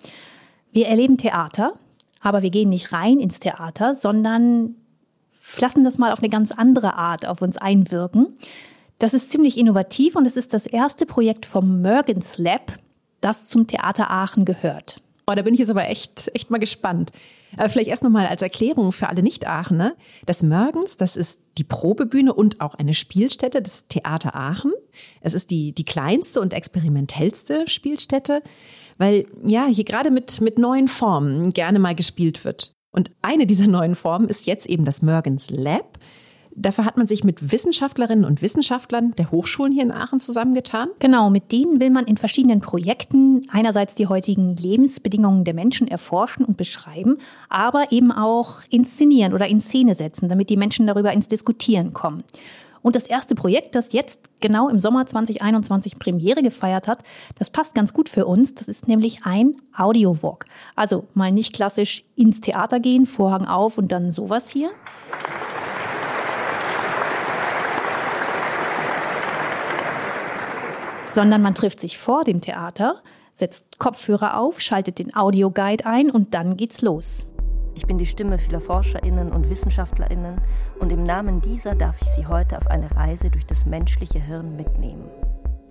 Wir 0.71 0.87
erleben 0.87 1.19
Theater, 1.19 1.73
aber 2.19 2.41
wir 2.41 2.49
gehen 2.49 2.69
nicht 2.69 2.91
rein 2.93 3.19
ins 3.19 3.39
Theater, 3.39 3.93
sondern 3.93 4.73
lassen 5.59 5.83
das 5.83 5.99
mal 5.99 6.11
auf 6.11 6.17
eine 6.17 6.29
ganz 6.29 6.51
andere 6.51 6.95
Art 6.95 7.27
auf 7.27 7.43
uns 7.43 7.57
einwirken. 7.57 8.29
Das 8.97 9.13
ist 9.13 9.29
ziemlich 9.29 9.55
innovativ 9.55 10.15
und 10.15 10.25
es 10.25 10.35
ist 10.35 10.51
das 10.51 10.65
erste 10.65 11.05
Projekt 11.05 11.45
vom 11.45 11.83
Mergens 11.83 12.39
Lab, 12.39 12.73
das 13.21 13.49
zum 13.49 13.67
Theater 13.67 14.09
Aachen 14.09 14.45
gehört. 14.45 14.99
Oh, 15.27 15.35
da 15.35 15.43
bin 15.43 15.53
ich 15.53 15.59
jetzt 15.59 15.69
aber 15.69 15.87
echt, 15.89 16.31
echt 16.33 16.49
mal 16.49 16.57
gespannt. 16.57 17.11
Aber 17.55 17.69
vielleicht 17.69 17.89
erst 17.89 18.03
nochmal 18.03 18.27
als 18.27 18.41
Erklärung 18.41 18.91
für 18.91 19.07
alle 19.07 19.23
Nicht-Aachener. 19.23 19.95
Das 20.25 20.43
Mörgens, 20.43 20.97
das 20.97 21.15
ist 21.15 21.39
die 21.57 21.63
Probebühne 21.63 22.33
und 22.33 22.61
auch 22.61 22.75
eine 22.75 22.93
Spielstätte 22.93 23.61
des 23.61 23.87
Theater 23.87 24.35
Aachen. 24.35 24.73
Es 25.21 25.33
ist 25.33 25.49
die, 25.49 25.73
die 25.73 25.85
kleinste 25.85 26.41
und 26.41 26.53
experimentellste 26.53 27.67
Spielstätte, 27.67 28.43
weil 28.97 29.25
ja, 29.43 29.67
hier 29.67 29.85
gerade 29.85 30.11
mit, 30.11 30.41
mit 30.41 30.57
neuen 30.57 30.87
Formen 30.87 31.51
gerne 31.51 31.79
mal 31.79 31.95
gespielt 31.95 32.43
wird. 32.43 32.73
Und 32.91 33.11
eine 33.21 33.45
dieser 33.45 33.67
neuen 33.67 33.95
Formen 33.95 34.27
ist 34.27 34.45
jetzt 34.47 34.67
eben 34.67 34.85
das 34.85 35.01
Mörgens 35.01 35.49
Lab. 35.49 35.97
Dafür 36.59 36.85
hat 36.85 36.97
man 36.97 37.05
sich 37.05 37.23
mit 37.23 37.51
Wissenschaftlerinnen 37.51 38.25
und 38.25 38.41
Wissenschaftlern 38.41 39.11
der 39.11 39.29
Hochschulen 39.29 39.71
hier 39.71 39.83
in 39.83 39.91
Aachen 39.91 40.19
zusammengetan. 40.19 40.89
Genau, 40.97 41.29
mit 41.29 41.51
denen 41.51 41.79
will 41.79 41.91
man 41.91 42.05
in 42.05 42.17
verschiedenen 42.17 42.61
Projekten 42.61 43.43
einerseits 43.51 43.93
die 43.93 44.07
heutigen 44.07 44.55
Lebensbedingungen 44.55 45.43
der 45.43 45.53
Menschen 45.53 45.87
erforschen 45.87 46.43
und 46.43 46.57
beschreiben, 46.57 47.19
aber 47.47 47.91
eben 47.91 48.11
auch 48.11 48.61
inszenieren 48.71 49.35
oder 49.35 49.47
in 49.47 49.61
Szene 49.61 49.93
setzen, 49.93 50.29
damit 50.29 50.49
die 50.49 50.57
Menschen 50.57 50.87
darüber 50.87 51.13
ins 51.13 51.27
Diskutieren 51.27 51.93
kommen. 51.93 52.23
Und 52.81 52.95
das 52.95 53.05
erste 53.05 53.35
Projekt, 53.35 53.75
das 53.75 53.93
jetzt 53.93 54.29
genau 54.39 54.67
im 54.67 54.79
Sommer 54.79 55.05
2021 55.05 55.99
Premiere 55.99 56.41
gefeiert 56.41 56.87
hat, 56.87 57.03
das 57.37 57.51
passt 57.51 57.75
ganz 57.75 57.93
gut 57.93 58.09
für 58.09 58.25
uns. 58.25 58.55
Das 58.55 58.67
ist 58.67 58.87
nämlich 58.87 59.25
ein 59.25 59.57
Audiowalk. 59.75 60.45
Also 60.75 61.05
mal 61.13 61.31
nicht 61.31 61.53
klassisch 61.53 62.01
ins 62.15 62.41
Theater 62.41 62.79
gehen, 62.79 63.05
Vorhang 63.05 63.45
auf 63.45 63.77
und 63.77 63.91
dann 63.91 64.09
sowas 64.09 64.49
hier. 64.49 64.71
Sondern 71.17 71.41
man 71.41 71.55
trifft 71.55 71.79
sich 71.79 71.97
vor 71.97 72.23
dem 72.25 72.41
Theater, 72.41 73.01
setzt 73.33 73.79
Kopfhörer 73.79 74.39
auf, 74.39 74.61
schaltet 74.61 74.99
den 74.99 75.15
Audioguide 75.15 75.83
ein 75.83 76.11
und 76.11 76.35
dann 76.35 76.57
geht's 76.57 76.83
los. 76.83 77.25
Ich 77.73 77.87
bin 77.87 77.97
die 77.97 78.05
Stimme 78.05 78.37
vieler 78.37 78.61
Forscherinnen 78.61 79.31
und 79.31 79.49
Wissenschaftlerinnen 79.49 80.39
und 80.79 80.91
im 80.91 81.01
Namen 81.01 81.41
dieser 81.41 81.73
darf 81.73 81.99
ich 82.03 82.07
Sie 82.09 82.27
heute 82.27 82.55
auf 82.55 82.67
eine 82.67 82.95
Reise 82.95 83.31
durch 83.31 83.47
das 83.47 83.65
menschliche 83.65 84.19
Hirn 84.19 84.55
mitnehmen. 84.55 85.09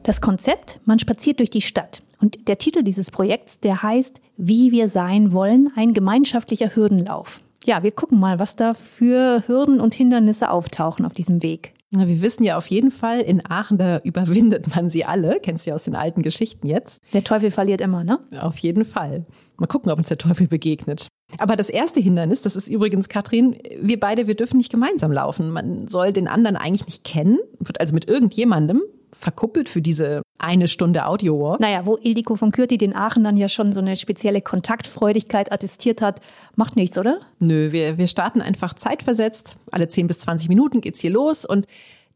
Das 0.02 0.20
Konzept, 0.20 0.80
man 0.84 0.98
spaziert 0.98 1.38
durch 1.38 1.50
die 1.50 1.62
Stadt. 1.62 2.02
Und 2.20 2.48
der 2.48 2.58
Titel 2.58 2.82
dieses 2.82 3.12
Projekts, 3.12 3.60
der 3.60 3.84
heißt 3.84 4.20
Wie 4.36 4.72
wir 4.72 4.88
sein 4.88 5.32
wollen, 5.32 5.70
ein 5.76 5.94
gemeinschaftlicher 5.94 6.74
Hürdenlauf. 6.74 7.40
Ja, 7.64 7.84
wir 7.84 7.92
gucken 7.92 8.18
mal, 8.18 8.40
was 8.40 8.56
da 8.56 8.74
für 8.74 9.44
Hürden 9.46 9.78
und 9.78 9.94
Hindernisse 9.94 10.50
auftauchen 10.50 11.06
auf 11.06 11.14
diesem 11.14 11.44
Weg. 11.44 11.75
Na, 11.92 12.08
wir 12.08 12.20
wissen 12.20 12.42
ja 12.42 12.56
auf 12.58 12.66
jeden 12.66 12.90
Fall, 12.90 13.20
in 13.20 13.46
Aachen, 13.48 13.78
da 13.78 13.98
überwindet 13.98 14.74
man 14.74 14.90
sie 14.90 15.04
alle. 15.04 15.38
Kennst 15.40 15.66
du 15.66 15.70
ja 15.70 15.74
aus 15.76 15.84
den 15.84 15.94
alten 15.94 16.22
Geschichten 16.22 16.66
jetzt. 16.66 17.00
Der 17.12 17.22
Teufel 17.22 17.50
verliert 17.50 17.80
immer, 17.80 18.02
ne? 18.02 18.18
Auf 18.40 18.58
jeden 18.58 18.84
Fall. 18.84 19.24
Mal 19.56 19.66
gucken, 19.66 19.92
ob 19.92 19.98
uns 19.98 20.08
der 20.08 20.18
Teufel 20.18 20.48
begegnet. 20.48 21.08
Aber 21.38 21.54
das 21.56 21.70
erste 21.70 22.00
Hindernis, 22.00 22.42
das 22.42 22.56
ist 22.56 22.68
übrigens, 22.68 23.08
Katrin, 23.08 23.56
wir 23.80 24.00
beide, 24.00 24.26
wir 24.26 24.34
dürfen 24.34 24.56
nicht 24.56 24.70
gemeinsam 24.70 25.12
laufen. 25.12 25.50
Man 25.50 25.86
soll 25.86 26.12
den 26.12 26.28
anderen 26.28 26.56
eigentlich 26.56 26.86
nicht 26.86 27.04
kennen, 27.04 27.38
wird 27.58 27.80
also 27.80 27.94
mit 27.94 28.08
irgendjemandem 28.08 28.82
verkuppelt 29.12 29.68
für 29.68 29.80
diese 29.80 30.22
eine 30.38 30.68
Stunde 30.68 31.06
Audio-Walk. 31.06 31.60
Naja, 31.60 31.86
wo 31.86 31.96
Ildiko 31.96 32.34
von 32.34 32.52
Kürti 32.52 32.78
den 32.78 32.94
Aachenern 32.94 33.36
ja 33.36 33.48
schon 33.48 33.72
so 33.72 33.80
eine 33.80 33.96
spezielle 33.96 34.40
Kontaktfreudigkeit 34.40 35.52
attestiert 35.52 36.02
hat, 36.02 36.20
macht 36.54 36.76
nichts, 36.76 36.98
oder? 36.98 37.20
Nö, 37.38 37.72
wir, 37.72 37.98
wir 37.98 38.06
starten 38.06 38.42
einfach 38.42 38.74
zeitversetzt. 38.74 39.56
Alle 39.70 39.88
10 39.88 40.06
bis 40.06 40.18
20 40.20 40.48
Minuten 40.48 40.80
geht's 40.80 41.00
hier 41.00 41.10
los 41.10 41.44
und 41.44 41.66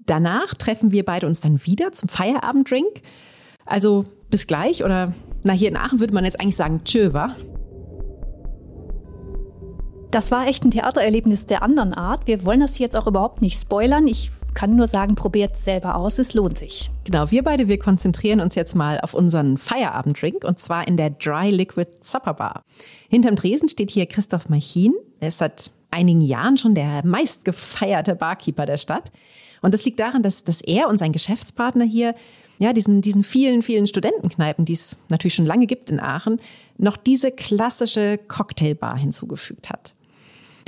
danach 0.06 0.54
treffen 0.54 0.92
wir 0.92 1.04
beide 1.04 1.26
uns 1.26 1.40
dann 1.40 1.64
wieder 1.64 1.92
zum 1.92 2.08
Feierabenddrink. 2.08 3.02
Also 3.64 4.06
bis 4.30 4.46
gleich 4.46 4.84
oder 4.84 5.12
na, 5.42 5.52
hier 5.52 5.68
in 5.68 5.76
Aachen 5.76 6.00
würde 6.00 6.14
man 6.14 6.24
jetzt 6.24 6.40
eigentlich 6.40 6.56
sagen, 6.56 6.82
tschö, 6.84 7.12
wa? 7.12 7.34
Das 10.10 10.32
war 10.32 10.46
echt 10.48 10.64
ein 10.64 10.72
Theatererlebnis 10.72 11.46
der 11.46 11.62
anderen 11.62 11.94
Art. 11.94 12.26
Wir 12.26 12.44
wollen 12.44 12.60
das 12.60 12.78
jetzt 12.78 12.96
auch 12.96 13.06
überhaupt 13.06 13.42
nicht 13.42 13.58
spoilern. 13.58 14.08
Ich 14.08 14.32
kann 14.54 14.76
nur 14.76 14.86
sagen, 14.86 15.14
probiert 15.14 15.56
es 15.56 15.64
selber 15.64 15.96
aus, 15.96 16.18
es 16.18 16.34
lohnt 16.34 16.58
sich. 16.58 16.90
Genau, 17.04 17.30
wir 17.30 17.42
beide, 17.42 17.68
wir 17.68 17.78
konzentrieren 17.78 18.40
uns 18.40 18.54
jetzt 18.54 18.74
mal 18.74 19.00
auf 19.00 19.14
unseren 19.14 19.56
Feierabenddrink 19.56 20.44
und 20.44 20.58
zwar 20.58 20.86
in 20.86 20.96
der 20.96 21.10
Dry 21.10 21.50
Liquid 21.50 21.90
Supper 22.00 22.34
Bar. 22.34 22.62
Hinterm 23.08 23.36
Dresen 23.36 23.68
steht 23.68 23.90
hier 23.90 24.06
Christoph 24.06 24.48
Machin. 24.48 24.94
Er 25.20 25.28
ist 25.28 25.38
seit 25.38 25.70
einigen 25.90 26.20
Jahren 26.20 26.56
schon 26.56 26.74
der 26.74 27.04
meistgefeierte 27.04 28.14
Barkeeper 28.14 28.66
der 28.66 28.78
Stadt. 28.78 29.10
Und 29.62 29.74
das 29.74 29.84
liegt 29.84 30.00
daran, 30.00 30.22
dass, 30.22 30.44
dass 30.44 30.60
er 30.60 30.88
und 30.88 30.98
sein 30.98 31.12
Geschäftspartner 31.12 31.84
hier, 31.84 32.14
ja, 32.58 32.72
diesen, 32.72 33.02
diesen 33.02 33.24
vielen, 33.24 33.62
vielen 33.62 33.86
Studentenkneipen, 33.86 34.64
die 34.64 34.72
es 34.72 34.98
natürlich 35.08 35.34
schon 35.34 35.46
lange 35.46 35.66
gibt 35.66 35.90
in 35.90 36.00
Aachen, 36.00 36.40
noch 36.78 36.96
diese 36.96 37.30
klassische 37.30 38.18
Cocktailbar 38.18 38.96
hinzugefügt 38.96 39.70
hat. 39.70 39.94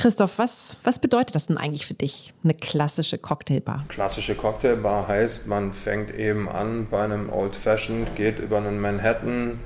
Christoph, 0.03 0.39
was, 0.39 0.79
was 0.83 0.99
bedeutet 0.99 1.37
das 1.37 1.47
denn 1.47 1.57
eigentlich 1.57 1.87
für 1.87 1.95
dich, 1.95 2.35
eine 2.43 2.55
klassische 2.55 3.19
Cocktailbar? 3.19 3.85
Klassische 3.87 4.35
Cocktailbar 4.35 5.07
heißt, 5.07 5.47
man 5.47 5.73
fängt 5.73 6.13
eben 6.13 6.49
an 6.49 6.89
bei 6.91 7.05
einem 7.05 7.33
Old 7.33 7.55
Fashioned, 7.55 8.17
geht 8.17 8.41
über 8.41 8.57
einen 8.57 8.81
Manhattan 8.81 9.61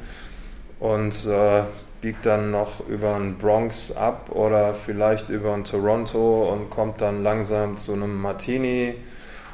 und 0.78 1.24
äh, 1.24 1.62
biegt 2.02 2.26
dann 2.26 2.50
noch 2.50 2.86
über 2.86 3.14
einen 3.14 3.38
Bronx 3.38 3.92
ab 3.92 4.28
oder 4.28 4.74
vielleicht 4.74 5.30
über 5.30 5.54
einen 5.54 5.64
Toronto 5.64 6.52
und 6.52 6.68
kommt 6.68 7.00
dann 7.00 7.22
langsam 7.22 7.78
zu 7.78 7.94
einem 7.94 8.20
Martini 8.20 8.94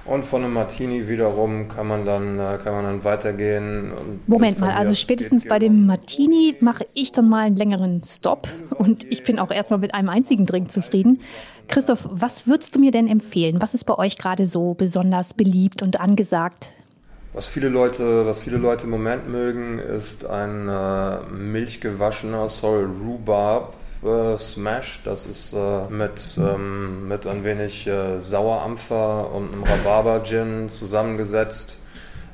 und 0.05 0.25
von 0.25 0.43
einem 0.43 0.53
Martini 0.53 1.09
wiederum 1.09 1.69
kann 1.69 1.87
man 1.87 2.05
dann, 2.05 2.38
äh, 2.38 2.59
kann 2.62 2.73
man 2.75 2.85
dann 2.85 3.05
weitergehen. 3.05 3.93
Moment 4.27 4.59
mal, 4.59 4.71
also 4.71 4.95
spätestens 4.95 5.47
bei 5.47 5.59
dem 5.59 5.87
Martini 5.87 6.57
mache 6.61 6.87
ich 6.95 7.12
dann 7.12 7.29
mal 7.29 7.45
einen 7.45 7.57
längeren 7.57 8.03
Stop 8.03 8.49
und 8.77 9.05
ich 9.11 9.23
bin 9.23 9.38
auch 9.38 9.51
erstmal 9.51 9.79
mit 9.79 9.95
einem 9.95 10.09
einzigen 10.09 10.47
Drink 10.47 10.71
zufrieden. 10.71 11.21
Christoph, 11.69 12.09
was 12.11 12.47
würdest 12.47 12.75
du 12.75 12.81
mir 12.81 12.91
denn 12.91 13.07
empfehlen? 13.07 13.61
Was 13.61 13.75
ist 13.75 13.85
bei 13.85 13.97
euch 13.97 14.19
gerade 14.19 14.47
so 14.47 14.75
besonders 14.75 15.35
beliebt 15.35 15.83
und 15.83 16.01
angesagt? 16.01 16.73
Was 17.33 17.47
viele 17.47 17.69
Leute, 17.69 18.27
was 18.27 18.41
viele 18.43 18.59
Leute 18.59 18.85
im 18.85 18.91
Moment 18.91 19.29
mögen, 19.29 19.79
ist 19.79 20.27
ein 20.27 20.69
äh, 20.69 21.21
milchgewaschener 21.33 22.49
Sorrel 22.49 22.87
Rhubarb 22.87 23.75
äh, 24.03 24.37
Smash. 24.37 25.03
Das 25.05 25.27
ist 25.27 25.53
äh, 25.53 25.88
mit, 25.88 26.38
ähm, 26.38 27.09
mit 27.09 27.27
ein 27.27 27.45
wenig 27.45 27.87
äh, 27.87 28.19
Sauerampfer 28.19 29.33
und 29.33 29.53
einem 29.53 29.65
Rhabarber-Gin 29.65 30.69
zusammengesetzt. 30.69 31.79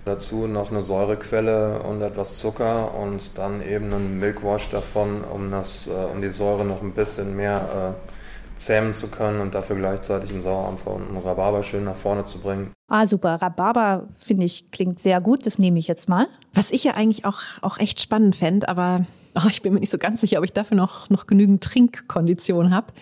Dazu 0.05 0.47
noch 0.47 0.71
eine 0.71 0.81
Säurequelle 0.81 1.81
und 1.81 2.01
etwas 2.01 2.39
Zucker 2.39 2.95
und 2.95 3.37
dann 3.37 3.63
eben 3.63 3.93
einen 3.93 4.19
Milkwash 4.19 4.71
davon, 4.71 5.23
um, 5.23 5.51
das, 5.51 5.87
äh, 5.87 5.91
um 5.91 6.23
die 6.23 6.31
Säure 6.31 6.65
noch 6.65 6.83
ein 6.83 6.93
bisschen 6.93 7.37
mehr 7.37 7.95
äh, 7.95 8.59
zähmen 8.59 8.95
zu 8.95 9.09
können 9.09 9.41
und 9.41 9.55
dafür 9.55 9.77
gleichzeitig 9.77 10.31
einen 10.31 10.41
Sauerampfer 10.41 10.93
und 10.93 11.09
einen 11.09 11.19
Rhabarber 11.19 11.63
schön 11.63 11.85
nach 11.85 11.95
vorne 11.95 12.25
zu 12.25 12.39
bringen. 12.39 12.73
Ah, 12.89 13.07
super. 13.07 13.41
Rhabarber, 13.41 14.09
finde 14.17 14.47
ich, 14.47 14.71
klingt 14.71 14.99
sehr 14.99 15.21
gut. 15.21 15.47
Das 15.47 15.59
nehme 15.59 15.79
ich 15.79 15.87
jetzt 15.87 16.09
mal. 16.09 16.27
Was 16.55 16.71
ich 16.71 16.85
ja 16.85 16.95
eigentlich 16.95 17.25
auch, 17.25 17.41
auch 17.61 17.79
echt 17.79 18.01
spannend 18.01 18.35
fände, 18.35 18.69
aber 18.69 19.01
oh, 19.45 19.49
ich 19.51 19.63
bin 19.63 19.75
mir 19.75 19.81
nicht 19.81 19.91
so 19.91 19.99
ganz 19.99 20.21
sicher, 20.21 20.39
ob 20.39 20.45
ich 20.45 20.53
dafür 20.53 20.77
noch, 20.77 21.11
noch 21.11 21.27
genügend 21.27 21.63
Trinkkondition 21.63 22.71
habe. 22.73 22.93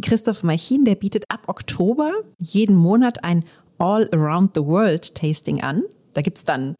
Christoph 0.00 0.42
Machin, 0.42 0.84
der 0.84 0.94
bietet 0.94 1.24
ab 1.28 1.42
Oktober 1.46 2.12
jeden 2.38 2.76
Monat 2.76 3.24
ein 3.24 3.44
All 3.78 4.08
Around 4.12 4.52
the 4.54 4.64
World 4.64 5.14
Tasting 5.14 5.62
an. 5.62 5.82
Da 6.14 6.22
gibt's 6.22 6.44
dann 6.44 6.76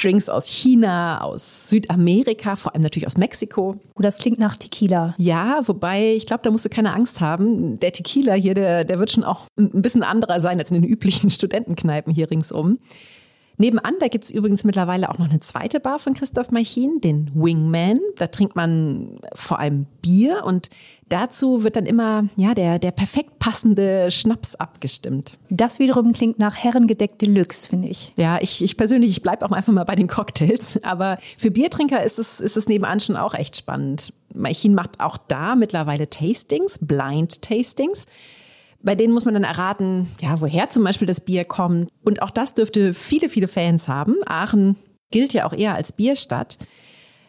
Drinks 0.00 0.28
aus 0.28 0.48
China, 0.48 1.20
aus 1.20 1.68
Südamerika, 1.68 2.54
vor 2.56 2.72
allem 2.72 2.82
natürlich 2.82 3.06
aus 3.06 3.16
Mexiko. 3.16 3.76
Oh, 3.94 4.02
das 4.02 4.18
klingt 4.18 4.38
nach 4.38 4.56
Tequila. 4.56 5.14
Ja, 5.18 5.60
wobei, 5.66 6.14
ich 6.14 6.26
glaube, 6.26 6.42
da 6.44 6.50
musst 6.50 6.64
du 6.64 6.68
keine 6.68 6.94
Angst 6.94 7.20
haben. 7.20 7.80
Der 7.80 7.92
Tequila 7.92 8.34
hier, 8.34 8.54
der, 8.54 8.84
der 8.84 8.98
wird 8.98 9.10
schon 9.10 9.24
auch 9.24 9.46
ein 9.58 9.82
bisschen 9.82 10.04
anderer 10.04 10.38
sein 10.40 10.58
als 10.58 10.70
in 10.70 10.80
den 10.80 10.88
üblichen 10.90 11.30
Studentenkneipen 11.30 12.14
hier 12.14 12.30
ringsum. 12.30 12.78
Nebenan, 13.58 13.94
da 13.98 14.06
gibt's 14.06 14.30
übrigens 14.30 14.62
mittlerweile 14.62 15.10
auch 15.10 15.18
noch 15.18 15.28
eine 15.28 15.40
zweite 15.40 15.80
Bar 15.80 15.98
von 15.98 16.14
Christoph 16.14 16.52
Machin, 16.52 17.00
den 17.00 17.30
Wingman. 17.34 17.98
Da 18.16 18.28
trinkt 18.28 18.54
man 18.54 19.18
vor 19.34 19.58
allem 19.58 19.86
Bier 20.00 20.44
und 20.44 20.70
dazu 21.08 21.64
wird 21.64 21.74
dann 21.74 21.86
immer 21.86 22.28
ja, 22.36 22.54
der, 22.54 22.78
der 22.78 22.92
perfekt 22.92 23.40
passende 23.40 24.12
Schnaps 24.12 24.54
abgestimmt. 24.54 25.38
Das 25.50 25.80
wiederum 25.80 26.12
klingt 26.12 26.38
nach 26.38 26.56
Herrengedeck 26.56 27.18
Deluxe, 27.18 27.66
finde 27.66 27.88
ich. 27.88 28.12
Ja, 28.16 28.38
ich, 28.40 28.62
ich 28.62 28.76
persönlich, 28.76 29.10
ich 29.10 29.22
bleibe 29.22 29.44
auch 29.44 29.50
einfach 29.50 29.72
mal 29.72 29.84
bei 29.84 29.96
den 29.96 30.06
Cocktails. 30.06 30.80
Aber 30.84 31.18
für 31.36 31.50
Biertrinker 31.50 32.02
ist 32.02 32.18
es, 32.18 32.38
ist 32.38 32.56
es 32.56 32.68
nebenan 32.68 33.00
schon 33.00 33.16
auch 33.16 33.34
echt 33.34 33.56
spannend. 33.56 34.12
Machin 34.34 34.74
macht 34.74 35.00
auch 35.00 35.16
da 35.16 35.56
mittlerweile 35.56 36.08
Tastings, 36.08 36.78
Blind 36.80 37.42
Tastings. 37.42 38.06
Bei 38.82 38.94
denen 38.94 39.12
muss 39.12 39.24
man 39.24 39.34
dann 39.34 39.44
erraten, 39.44 40.08
ja, 40.20 40.40
woher 40.40 40.68
zum 40.68 40.84
Beispiel 40.84 41.06
das 41.06 41.20
Bier 41.20 41.44
kommt. 41.44 41.90
Und 42.04 42.22
auch 42.22 42.30
das 42.30 42.54
dürfte 42.54 42.94
viele, 42.94 43.28
viele 43.28 43.48
Fans 43.48 43.88
haben. 43.88 44.16
Aachen 44.26 44.76
gilt 45.10 45.32
ja 45.32 45.46
auch 45.46 45.52
eher 45.52 45.74
als 45.74 45.92
Bierstadt. 45.92 46.58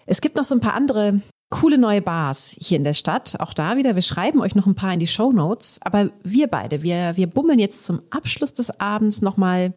Es 0.06 0.22
gibt 0.22 0.36
noch 0.36 0.44
so 0.44 0.56
ein 0.56 0.62
paar 0.62 0.74
andere 0.74 1.22
coole 1.50 1.80
neue 1.80 2.02
Bars 2.02 2.56
hier 2.60 2.78
in 2.78 2.84
der 2.84 2.94
Stadt. 2.94 3.40
Auch 3.40 3.54
da 3.54 3.76
wieder, 3.76 3.96
wir 3.96 4.04
schreiben 4.04 4.42
euch 4.42 4.56
noch 4.56 4.68
ein 4.68 4.76
paar 4.76 4.94
in 4.94 5.00
die 5.00 5.08
Show 5.08 5.32
Notes. 5.32 5.80
Aber 5.84 6.12
wir 6.24 6.48
beide, 6.48 6.84
wir, 6.84 7.18
wir 7.18 7.28
bummeln 7.28 7.60
jetzt 7.60 7.86
zum 7.86 8.02
Abschluss 8.12 8.54
des 8.54 8.80
Abends 8.80 9.22
nochmal 9.22 9.74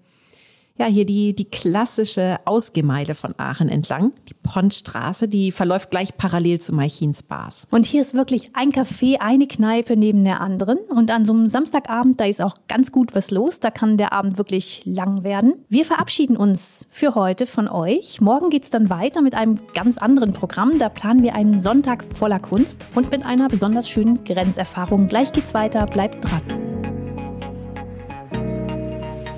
ja, 0.78 0.86
hier 0.86 1.04
die, 1.04 1.34
die 1.34 1.44
klassische 1.44 2.38
Ausgemeile 2.44 3.14
von 3.14 3.34
Aachen 3.38 3.68
entlang. 3.68 4.12
Die 4.28 4.34
Pontstraße, 4.34 5.28
die 5.28 5.52
verläuft 5.52 5.90
gleich 5.90 6.16
parallel 6.16 6.60
zu 6.60 6.74
Maichins 6.74 7.22
Bars. 7.22 7.68
Und 7.70 7.84
hier 7.84 8.00
ist 8.00 8.14
wirklich 8.14 8.50
ein 8.54 8.72
Café, 8.72 9.18
eine 9.20 9.46
Kneipe 9.46 9.96
neben 9.96 10.24
der 10.24 10.40
anderen. 10.40 10.78
Und 10.78 11.10
an 11.10 11.24
so 11.24 11.32
einem 11.32 11.48
Samstagabend, 11.48 12.20
da 12.20 12.24
ist 12.24 12.40
auch 12.40 12.56
ganz 12.68 12.90
gut 12.90 13.14
was 13.14 13.30
los. 13.30 13.60
Da 13.60 13.70
kann 13.70 13.96
der 13.96 14.12
Abend 14.12 14.38
wirklich 14.38 14.82
lang 14.84 15.24
werden. 15.24 15.54
Wir 15.68 15.84
verabschieden 15.84 16.36
uns 16.36 16.86
für 16.90 17.14
heute 17.14 17.46
von 17.46 17.68
euch. 17.68 18.20
Morgen 18.20 18.50
geht's 18.50 18.70
dann 18.70 18.90
weiter 18.90 19.20
mit 19.20 19.34
einem 19.34 19.60
ganz 19.74 19.98
anderen 19.98 20.32
Programm. 20.32 20.78
Da 20.78 20.88
planen 20.88 21.22
wir 21.22 21.34
einen 21.34 21.60
Sonntag 21.60 22.04
voller 22.14 22.40
Kunst 22.40 22.86
und 22.94 23.10
mit 23.10 23.26
einer 23.26 23.48
besonders 23.48 23.88
schönen 23.88 24.24
Grenzerfahrung. 24.24 25.08
Gleich 25.08 25.32
geht's 25.32 25.54
weiter. 25.54 25.86
Bleibt 25.86 26.24
dran. 26.24 26.81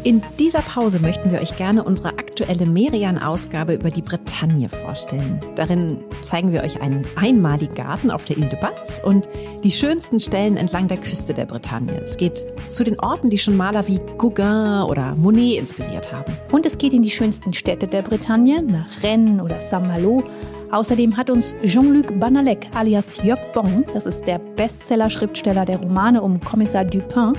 In 0.05 0.23
dieser 0.39 0.61
Pause 0.61 1.01
möchten 1.01 1.33
wir 1.33 1.41
euch 1.41 1.57
gerne 1.57 1.83
unsere 1.83 2.11
aktuelle 2.11 2.67
Merian-Ausgabe 2.67 3.73
über 3.73 3.89
die 3.89 4.03
Bretagne 4.03 4.69
vorstellen. 4.69 5.41
Darin 5.55 5.97
zeigen 6.21 6.53
wir 6.53 6.63
euch 6.63 6.83
einen 6.83 7.07
einmaligen 7.17 7.75
Garten 7.75 8.11
auf 8.11 8.27
der 8.27 8.37
Ile 8.37 8.49
de 8.49 8.61
Batz 8.61 9.01
und 9.03 9.27
die 9.63 9.71
schönsten 9.71 10.21
Stellen 10.21 10.59
entlang 10.59 10.89
der 10.89 10.99
Küste 10.99 11.33
der 11.33 11.47
Bretagne. 11.47 12.03
Es 12.03 12.19
geht 12.19 12.45
zu 12.71 12.85
den 12.85 13.01
Orten, 13.01 13.31
die 13.31 13.39
schon 13.39 13.57
Maler 13.57 13.89
wie 13.89 13.99
Gauguin 14.19 14.83
oder 14.91 15.15
Monet 15.17 15.59
inspiriert 15.59 16.13
haben. 16.13 16.31
Und 16.53 16.67
es 16.67 16.77
geht 16.77 16.93
in 16.93 17.01
die 17.01 17.11
schönsten 17.11 17.55
Städte 17.55 17.87
der 17.87 18.03
Bretagne, 18.03 18.63
nach 18.63 19.03
Rennes 19.03 19.41
oder 19.41 19.59
Saint-Malo. 19.59 20.23
Außerdem 20.71 21.17
hat 21.17 21.31
uns 21.31 21.55
Jean-Luc 21.65 22.21
Banalek 22.21 22.69
alias 22.75 23.23
Jörg 23.23 23.41
Bon, 23.55 23.87
das 23.95 24.05
ist 24.05 24.27
der 24.27 24.39
Bestseller-Schriftsteller 24.39 25.65
der 25.65 25.79
Romane 25.79 26.21
um 26.21 26.39
Kommissar 26.41 26.85
Dupin, 26.85 27.33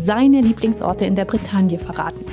seine 0.00 0.40
Lieblingsorte 0.40 1.04
in 1.04 1.14
der 1.14 1.26
Bretagne 1.26 1.78
verraten. 1.78 2.24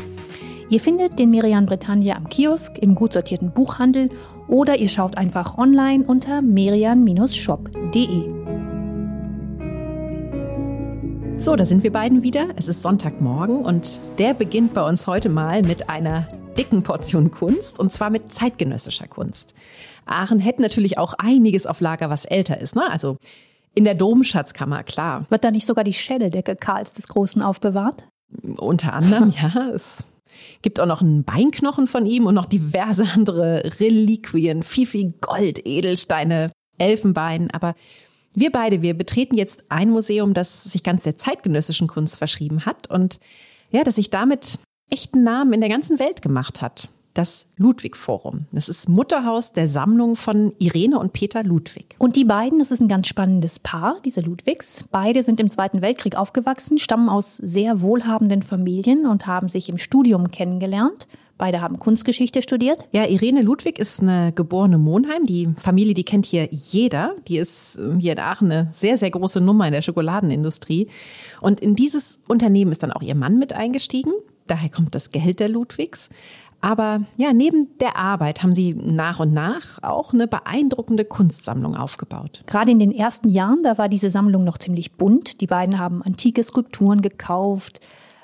Ihr 0.69 0.79
findet 0.79 1.19
den 1.19 1.31
Merian 1.31 1.65
Bretagne 1.65 2.15
am 2.15 2.29
Kiosk, 2.29 2.77
im 2.77 2.95
gut 2.95 3.11
sortierten 3.11 3.51
Buchhandel 3.51 4.09
oder 4.47 4.77
ihr 4.77 4.87
schaut 4.87 5.17
einfach 5.17 5.57
online 5.57 6.05
unter 6.05 6.41
merian-shop.de. 6.41 8.37
So, 11.37 11.55
da 11.55 11.65
sind 11.65 11.83
wir 11.83 11.91
beiden 11.91 12.23
wieder. 12.23 12.47
Es 12.55 12.69
ist 12.69 12.81
Sonntagmorgen 12.81 13.63
und 13.63 14.01
der 14.17 14.33
beginnt 14.33 14.73
bei 14.73 14.87
uns 14.87 15.05
heute 15.05 15.27
mal 15.29 15.61
mit 15.61 15.89
einer 15.89 16.27
dicken 16.57 16.83
Portion 16.83 17.31
Kunst 17.31 17.79
und 17.79 17.91
zwar 17.91 18.09
mit 18.09 18.31
zeitgenössischer 18.31 19.07
Kunst. 19.07 19.53
Aachen 20.05 20.39
hätte 20.39 20.61
natürlich 20.61 20.97
auch 20.97 21.13
einiges 21.17 21.67
auf 21.67 21.81
Lager, 21.81 22.09
was 22.09 22.25
älter 22.25 22.59
ist. 22.59 22.75
Ne? 22.75 22.89
Also 22.89 23.17
in 23.77 23.83
der 23.83 23.93
Domschatzkammer, 23.93 24.81
klar. 24.81 25.27
Wird 25.29 25.43
da 25.43 25.51
nicht 25.51 25.67
sogar 25.67 25.83
die 25.83 25.93
Schädeldecke 25.93 26.55
Karls 26.55 26.95
des 26.95 27.07
Großen 27.07 27.43
aufbewahrt? 27.43 28.05
Unter 28.57 28.93
anderem, 28.93 29.31
ja. 29.41 29.69
Es 29.69 30.03
gibt 30.63 30.79
auch 30.79 30.87
noch 30.87 31.01
einen 31.01 31.23
Beinknochen 31.23 31.85
von 31.85 32.07
ihm 32.07 32.25
und 32.25 32.33
noch 32.33 32.47
diverse 32.47 33.05
andere 33.13 33.71
Reliquien, 33.79 34.63
viel, 34.63 34.87
viel 34.87 35.13
Gold, 35.21 35.61
Edelsteine, 35.63 36.51
Elfenbein. 36.79 37.51
Aber 37.51 37.75
wir 38.33 38.51
beide, 38.51 38.81
wir 38.81 38.95
betreten 38.95 39.35
jetzt 39.35 39.65
ein 39.69 39.91
Museum, 39.91 40.33
das 40.33 40.63
sich 40.63 40.81
ganz 40.81 41.03
der 41.03 41.15
zeitgenössischen 41.15 41.87
Kunst 41.87 42.17
verschrieben 42.17 42.65
hat 42.65 42.89
und 42.89 43.19
ja, 43.69 43.83
das 43.83 43.95
sich 43.95 44.09
damit 44.09 44.57
echten 44.89 45.23
Namen 45.23 45.53
in 45.53 45.61
der 45.61 45.69
ganzen 45.69 45.99
Welt 45.99 46.23
gemacht 46.23 46.63
hat 46.63 46.89
das 47.17 47.49
Ludwig-Forum. 47.57 48.45
Das 48.51 48.69
ist 48.69 48.87
Mutterhaus 48.89 49.53
der 49.53 49.67
Sammlung 49.67 50.15
von 50.15 50.53
Irene 50.59 50.99
und 50.99 51.13
Peter 51.13 51.43
Ludwig. 51.43 51.95
Und 51.97 52.15
die 52.15 52.25
beiden, 52.25 52.59
das 52.59 52.71
ist 52.71 52.79
ein 52.79 52.87
ganz 52.87 53.07
spannendes 53.07 53.59
Paar, 53.59 53.97
diese 54.05 54.21
Ludwigs. 54.21 54.85
Beide 54.91 55.23
sind 55.23 55.39
im 55.39 55.49
Zweiten 55.49 55.81
Weltkrieg 55.81 56.15
aufgewachsen, 56.15 56.77
stammen 56.77 57.09
aus 57.09 57.37
sehr 57.37 57.81
wohlhabenden 57.81 58.43
Familien 58.43 59.07
und 59.07 59.25
haben 59.25 59.49
sich 59.49 59.69
im 59.69 59.77
Studium 59.77 60.29
kennengelernt. 60.29 61.07
Beide 61.37 61.61
haben 61.61 61.77
Kunstgeschichte 61.77 62.41
studiert. 62.41 62.83
Ja, 62.91 63.05
Irene 63.05 63.43
Ludwig 63.43 63.77
ist 63.77 64.01
eine 64.01 64.31
geborene 64.31 64.79
Monheim. 64.79 65.25
Die 65.27 65.49
Familie, 65.57 65.93
die 65.93 66.03
kennt 66.03 66.25
hier 66.25 66.47
jeder. 66.51 67.15
Die 67.27 67.37
ist 67.37 67.77
äh, 67.77 67.99
hier 67.99 68.13
in 68.13 68.19
Aachen 68.19 68.51
eine 68.51 68.67
sehr, 68.71 68.97
sehr 68.97 69.11
große 69.11 69.39
Nummer 69.39 69.67
in 69.67 69.73
der 69.73 69.83
Schokoladenindustrie. 69.83 70.87
Und 71.39 71.59
in 71.59 71.75
dieses 71.75 72.19
Unternehmen 72.27 72.71
ist 72.71 72.81
dann 72.81 72.91
auch 72.91 73.03
ihr 73.03 73.13
Mann 73.13 73.37
mit 73.37 73.53
eingestiegen. 73.53 74.13
Daher 74.47 74.69
kommt 74.69 74.95
das 74.95 75.11
Geld 75.11 75.39
der 75.39 75.49
Ludwigs. 75.49 76.09
Aber 76.59 77.01
ja, 77.17 77.33
neben 77.33 77.77
der 77.79 77.97
Arbeit 77.97 78.41
haben 78.41 78.53
sie 78.53 78.73
nach 78.73 79.19
und 79.19 79.33
nach 79.33 79.81
auch 79.83 80.13
eine 80.13 80.27
beeindruckende 80.27 81.05
Kunstsammlung 81.05 81.75
aufgebaut. 81.75 82.43
Gerade 82.47 82.71
in 82.71 82.79
den 82.79 82.91
ersten 82.91 83.29
Jahren, 83.29 83.61
da 83.63 83.77
war 83.77 83.89
diese 83.89 84.09
Sammlung 84.09 84.43
noch 84.43 84.57
ziemlich 84.57 84.93
bunt. 84.93 85.39
Die 85.39 85.47
beiden 85.47 85.77
haben 85.77 86.01
antike 86.01 86.43
Skulpturen 86.43 87.01
gekauft, 87.01 87.79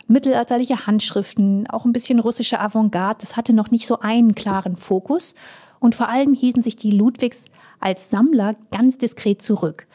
mittelalterliche 0.07 0.87
Handschriften, 0.87 1.67
auch 1.69 1.85
ein 1.85 1.93
bisschen 1.93 2.19
russische 2.19 2.59
Avantgarde. 2.59 3.19
Das 3.21 3.37
hatte 3.37 3.53
noch 3.53 3.69
nicht 3.71 3.85
so 3.85 3.99
einen 3.99 4.33
klaren 4.33 4.77
Fokus. 4.77 5.35
Und 5.79 5.95
vor 5.95 6.09
allem 6.09 6.33
hielten 6.33 6.63
sich 6.63 6.75
die 6.75 6.91
Ludwigs 6.91 7.45
als 7.79 8.09
Sammler 8.09 8.55
ganz 8.71 8.97
diskret 8.97 9.41
zurück. 9.41 9.85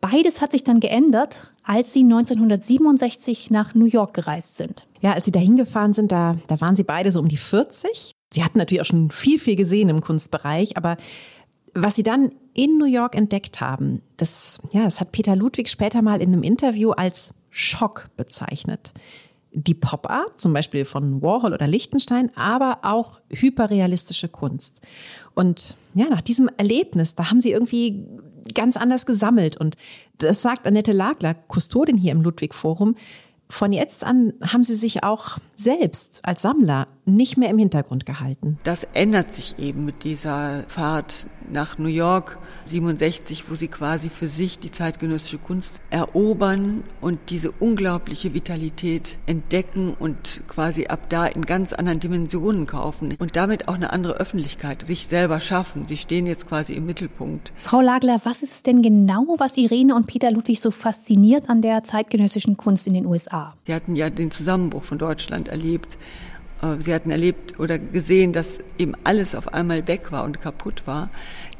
Beides 0.00 0.40
hat 0.40 0.52
sich 0.52 0.64
dann 0.64 0.80
geändert, 0.80 1.52
als 1.62 1.92
sie 1.92 2.00
1967 2.00 3.50
nach 3.50 3.74
New 3.74 3.84
York 3.84 4.14
gereist 4.14 4.56
sind. 4.56 4.86
Ja, 5.00 5.12
als 5.12 5.26
sie 5.26 5.32
da 5.32 5.40
hingefahren 5.40 5.92
sind, 5.92 6.10
da, 6.10 6.38
da 6.46 6.60
waren 6.60 6.76
sie 6.76 6.84
beide 6.84 7.12
so 7.12 7.20
um 7.20 7.28
die 7.28 7.36
40. 7.36 8.12
Sie 8.32 8.44
hatten 8.44 8.58
natürlich 8.58 8.80
auch 8.80 8.86
schon 8.86 9.10
viel, 9.10 9.38
viel 9.38 9.56
gesehen 9.56 9.88
im 9.88 10.00
Kunstbereich, 10.00 10.76
aber 10.76 10.96
was 11.74 11.96
sie 11.96 12.02
dann 12.02 12.32
in 12.54 12.78
New 12.78 12.86
York 12.86 13.14
entdeckt 13.14 13.60
haben, 13.60 14.02
das, 14.16 14.58
ja, 14.72 14.84
das 14.84 15.00
hat 15.00 15.12
Peter 15.12 15.36
Ludwig 15.36 15.68
später 15.68 16.02
mal 16.02 16.20
in 16.20 16.32
einem 16.32 16.42
Interview 16.42 16.90
als 16.90 17.34
Schock 17.50 18.08
bezeichnet. 18.16 18.92
Die 19.52 19.74
Pop-Art, 19.74 20.40
zum 20.40 20.52
Beispiel 20.52 20.84
von 20.84 21.22
Warhol 21.22 21.52
oder 21.52 21.66
Lichtenstein, 21.66 22.30
aber 22.36 22.78
auch 22.82 23.20
hyperrealistische 23.30 24.28
Kunst. 24.28 24.80
Und 25.34 25.76
ja, 25.94 26.06
nach 26.08 26.20
diesem 26.20 26.48
Erlebnis, 26.56 27.16
da 27.16 27.30
haben 27.30 27.40
sie 27.40 27.50
irgendwie 27.50 28.06
ganz 28.54 28.76
anders 28.76 29.06
gesammelt. 29.06 29.56
Und 29.56 29.76
das 30.18 30.42
sagt 30.42 30.66
Annette 30.66 30.92
Lagler, 30.92 31.34
Kustodin 31.34 31.96
hier 31.96 32.12
im 32.12 32.22
Ludwig 32.22 32.54
Forum. 32.54 32.96
Von 33.48 33.72
jetzt 33.72 34.04
an 34.04 34.32
haben 34.42 34.62
sie 34.62 34.76
sich 34.76 35.02
auch 35.02 35.38
selbst 35.56 36.20
als 36.22 36.42
Sammler 36.42 36.86
nicht 37.10 37.36
mehr 37.36 37.50
im 37.50 37.58
Hintergrund 37.58 38.06
gehalten. 38.06 38.58
Das 38.64 38.84
ändert 38.94 39.34
sich 39.34 39.58
eben 39.58 39.84
mit 39.84 40.04
dieser 40.04 40.64
Fahrt 40.68 41.26
nach 41.52 41.78
New 41.78 41.88
York 41.88 42.38
67, 42.66 43.44
wo 43.50 43.54
sie 43.54 43.68
quasi 43.68 44.08
für 44.08 44.28
sich 44.28 44.58
die 44.58 44.70
zeitgenössische 44.70 45.38
Kunst 45.38 45.72
erobern 45.90 46.84
und 47.00 47.18
diese 47.30 47.50
unglaubliche 47.50 48.34
Vitalität 48.34 49.18
entdecken 49.26 49.94
und 49.98 50.42
quasi 50.48 50.86
ab 50.86 51.08
da 51.08 51.26
in 51.26 51.44
ganz 51.46 51.72
anderen 51.72 52.00
Dimensionen 52.00 52.66
kaufen 52.66 53.16
und 53.18 53.36
damit 53.36 53.68
auch 53.68 53.74
eine 53.74 53.92
andere 53.92 54.14
Öffentlichkeit 54.14 54.86
sich 54.86 55.06
selber 55.06 55.40
schaffen. 55.40 55.86
Sie 55.88 55.96
stehen 55.96 56.26
jetzt 56.26 56.48
quasi 56.48 56.74
im 56.74 56.86
Mittelpunkt. 56.86 57.52
Frau 57.56 57.80
Lagler, 57.80 58.20
was 58.24 58.42
ist 58.42 58.52
es 58.52 58.62
denn 58.62 58.82
genau, 58.82 59.34
was 59.38 59.56
Irene 59.56 59.94
und 59.94 60.06
Peter 60.06 60.30
Ludwig 60.30 60.60
so 60.60 60.70
fasziniert 60.70 61.48
an 61.48 61.62
der 61.62 61.82
zeitgenössischen 61.82 62.56
Kunst 62.56 62.86
in 62.86 62.94
den 62.94 63.06
USA? 63.06 63.54
Sie 63.66 63.74
hatten 63.74 63.96
ja 63.96 64.10
den 64.10 64.30
Zusammenbruch 64.30 64.84
von 64.84 64.98
Deutschland 64.98 65.48
erlebt. 65.48 65.98
Äh, 66.62 66.76
sie 66.80 66.94
hatten 66.94 67.10
erlebt 67.10 67.58
oder 67.58 67.78
gesehen, 67.78 68.32
dass 68.32 68.58
eben 68.78 68.94
alles 69.04 69.34
auf 69.34 69.52
einmal 69.52 69.86
weg 69.88 70.12
war 70.12 70.24
und 70.24 70.40
kaputt 70.40 70.86
war, 70.86 71.10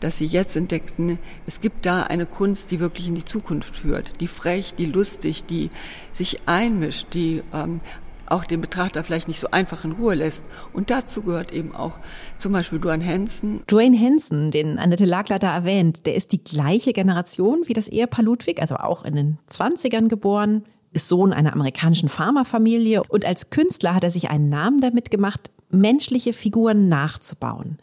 dass 0.01 0.19
sie 0.19 0.27
jetzt 0.27 0.57
entdeckten, 0.57 1.19
es 1.47 1.61
gibt 1.61 1.87
da 1.87 2.05
eine 2.05 2.27
Kunst, 2.27 2.71
die 2.71 2.81
wirklich 2.81 3.09
in 3.09 3.15
die 3.15 3.25
Zukunft 3.25 3.77
führt, 3.77 4.21
die 4.21 4.29
frech, 4.29 4.75
die 4.75 4.87
lustig, 4.87 5.45
die 5.45 5.71
sich 6.13 6.41
einmischt, 6.47 7.09
die 7.13 7.43
ähm, 7.53 7.81
auch 8.27 8.45
den 8.45 8.61
Betrachter 8.61 9.03
vielleicht 9.03 9.27
nicht 9.27 9.41
so 9.41 9.51
einfach 9.51 9.85
in 9.85 9.93
Ruhe 9.93 10.15
lässt. 10.15 10.45
Und 10.73 10.91
dazu 10.91 11.23
gehört 11.23 11.53
eben 11.53 11.75
auch 11.75 11.99
zum 12.39 12.53
Beispiel 12.53 12.79
Duane 12.79 13.05
Hansen. 13.05 13.63
Duane 13.67 13.99
Hansen, 13.99 14.53
den 14.53 14.79
Annette 14.79 15.05
Lagler 15.05 15.41
da 15.41 15.53
erwähnt, 15.53 16.07
der 16.07 16.15
ist 16.15 16.31
die 16.31 16.43
gleiche 16.43 16.93
Generation 16.93 17.63
wie 17.67 17.73
das 17.73 17.89
Ehepaar 17.89 18.25
Ludwig, 18.25 18.61
also 18.61 18.77
auch 18.77 19.05
in 19.05 19.17
den 19.17 19.39
20ern 19.49 20.07
geboren, 20.07 20.65
ist 20.93 21.09
Sohn 21.09 21.33
einer 21.33 21.53
amerikanischen 21.53 22.09
Pharmafamilie 22.09 23.03
und 23.09 23.25
als 23.25 23.51
Künstler 23.51 23.95
hat 23.95 24.05
er 24.05 24.11
sich 24.11 24.31
einen 24.31 24.49
Namen 24.49 24.81
damit 24.81 25.11
gemacht, 25.11 25.51
menschliche 25.71 26.33
Figuren 26.33 26.89
nachzubauen. 26.89 27.79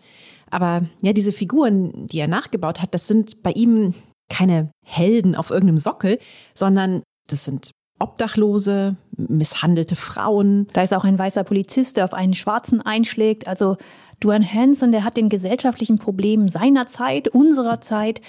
Aber 0.50 0.82
ja, 1.02 1.14
diese 1.14 1.32
Figuren, 1.32 2.08
die 2.08 2.20
er 2.20 2.28
nachgebaut 2.28 2.82
hat, 2.82 2.94
das 2.94 3.08
sind 3.08 3.44
bei 3.44 3.52
ihm 3.52 3.94
keine 4.30 4.72
Helden 4.84 5.36
auf 5.36 5.50
irgendeinem 5.50 5.78
Sockel, 5.78 6.20
sondern 6.54 7.04
das 7.28 7.46
sind 7.46 7.72
Obdachlose, 8.00 8.96
misshandelte 9.16 9.96
Frauen. 9.96 10.68
Da 10.74 10.84
ist 10.84 10.94
auch 10.94 11.04
ein 11.04 11.18
weißer 11.18 11.44
Polizist, 11.44 11.98
der 11.98 12.06
auf 12.06 12.14
einen 12.14 12.34
Schwarzen 12.34 12.82
einschlägt. 12.82 13.48
Also 13.48 13.78
Duane 14.20 14.52
Hanson, 14.52 14.92
der 14.92 15.04
hat 15.04 15.18
den 15.18 15.30
gesellschaftlichen 15.30 15.98
Problemen 15.98 16.48
seiner 16.48 16.86
Zeit, 16.86 17.28
unserer 17.28 17.82
Zeit 17.82 18.22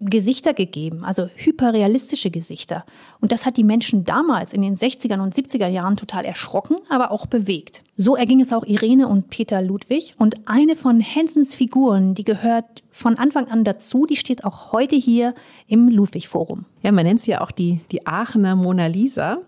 Gesichter 0.00 0.54
gegeben, 0.54 1.04
also 1.04 1.28
hyperrealistische 1.34 2.30
Gesichter. 2.30 2.84
Und 3.20 3.32
das 3.32 3.46
hat 3.46 3.56
die 3.56 3.64
Menschen 3.64 4.04
damals 4.04 4.52
in 4.52 4.60
den 4.60 4.76
60er 4.76 5.20
und 5.20 5.34
70er 5.34 5.68
Jahren 5.68 5.96
total 5.96 6.24
erschrocken, 6.24 6.76
aber 6.88 7.10
auch 7.10 7.26
bewegt. 7.26 7.84
So 7.96 8.16
erging 8.16 8.40
es 8.40 8.52
auch 8.52 8.64
Irene 8.64 9.08
und 9.08 9.30
Peter 9.30 9.62
Ludwig. 9.62 10.14
Und 10.18 10.48
eine 10.48 10.76
von 10.76 11.00
Hensens 11.00 11.54
Figuren, 11.54 12.14
die 12.14 12.24
gehört 12.24 12.82
von 12.90 13.16
Anfang 13.16 13.48
an 13.48 13.64
dazu, 13.64 14.04
die 14.04 14.16
steht 14.16 14.44
auch 14.44 14.72
heute 14.72 14.96
hier 14.96 15.34
im 15.68 15.88
Ludwig-Forum. 15.88 16.64
Ja, 16.82 16.92
man 16.92 17.06
nennt 17.06 17.20
sie 17.20 17.30
ja 17.30 17.40
auch 17.40 17.52
die, 17.52 17.78
die 17.92 18.06
Aachener 18.06 18.56
Mona 18.56 18.86
Lisa. 18.86 19.38